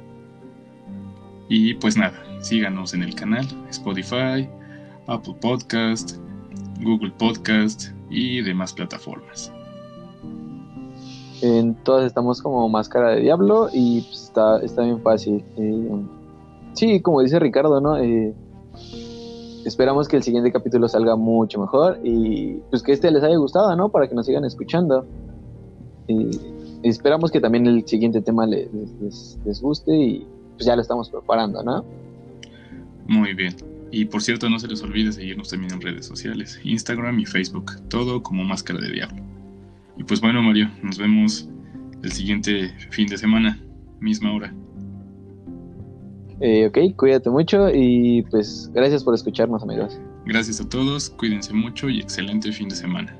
Y 1.48 1.74
pues 1.74 1.96
nada, 1.96 2.14
síganos 2.40 2.94
en 2.94 3.02
el 3.02 3.14
canal 3.14 3.46
Spotify, 3.70 4.48
Apple 5.08 5.34
Podcast, 5.40 6.18
Google 6.80 7.12
Podcast 7.18 7.88
y 8.10 8.42
demás 8.42 8.72
plataformas. 8.72 9.52
En 11.42 11.74
todas 11.82 12.06
estamos 12.06 12.40
como 12.40 12.68
máscara 12.68 13.10
de 13.10 13.22
diablo 13.22 13.68
y 13.72 14.02
pues 14.02 14.22
está, 14.22 14.60
está 14.60 14.82
bien 14.82 15.02
fácil. 15.02 15.44
Eh, 15.56 16.02
sí, 16.74 17.00
como 17.02 17.20
dice 17.20 17.38
Ricardo, 17.40 17.80
¿no? 17.80 17.98
Eh, 17.98 18.32
esperamos 19.64 20.08
que 20.08 20.16
el 20.16 20.22
siguiente 20.22 20.52
capítulo 20.52 20.88
salga 20.88 21.16
mucho 21.16 21.60
mejor 21.60 21.98
y 22.02 22.58
pues 22.70 22.82
que 22.82 22.92
este 22.92 23.10
les 23.10 23.22
haya 23.22 23.36
gustado, 23.36 23.74
¿no? 23.76 23.88
Para 23.88 24.08
que 24.08 24.14
nos 24.14 24.26
sigan 24.26 24.44
escuchando. 24.44 25.06
Y 26.06 26.30
esperamos 26.82 27.30
que 27.30 27.40
también 27.40 27.66
el 27.66 27.86
siguiente 27.86 28.20
tema 28.20 28.46
les, 28.46 29.38
guste 29.62 29.96
y 29.96 30.26
pues 30.54 30.66
ya 30.66 30.76
lo 30.76 30.82
estamos 30.82 31.08
preparando, 31.10 31.62
¿no? 31.62 31.84
Muy 33.06 33.34
bien. 33.34 33.54
Y 33.90 34.06
por 34.06 34.22
cierto, 34.22 34.48
no 34.50 34.58
se 34.58 34.68
les 34.68 34.82
olvide 34.82 35.12
seguirnos 35.12 35.48
también 35.48 35.72
en 35.72 35.80
redes 35.80 36.06
sociales, 36.06 36.60
Instagram 36.64 37.18
y 37.20 37.26
Facebook, 37.26 37.72
todo 37.88 38.22
como 38.22 38.44
Máscara 38.44 38.80
de 38.80 38.90
Diablo. 38.90 39.22
Y 39.96 40.04
pues 40.04 40.20
bueno, 40.20 40.42
Mario, 40.42 40.68
nos 40.82 40.98
vemos 40.98 41.48
el 42.02 42.12
siguiente 42.12 42.70
fin 42.90 43.06
de 43.06 43.16
semana, 43.16 43.58
misma 44.00 44.32
hora. 44.32 44.52
Eh, 46.46 46.66
ok, 46.66 46.94
cuídate 46.96 47.30
mucho 47.30 47.70
y 47.72 48.20
pues 48.30 48.70
gracias 48.74 49.02
por 49.02 49.14
escucharnos, 49.14 49.62
amigos. 49.62 49.98
Gracias 50.26 50.60
a 50.60 50.68
todos, 50.68 51.08
cuídense 51.08 51.54
mucho 51.54 51.88
y 51.88 52.00
excelente 52.00 52.52
fin 52.52 52.68
de 52.68 52.76
semana. 52.76 53.16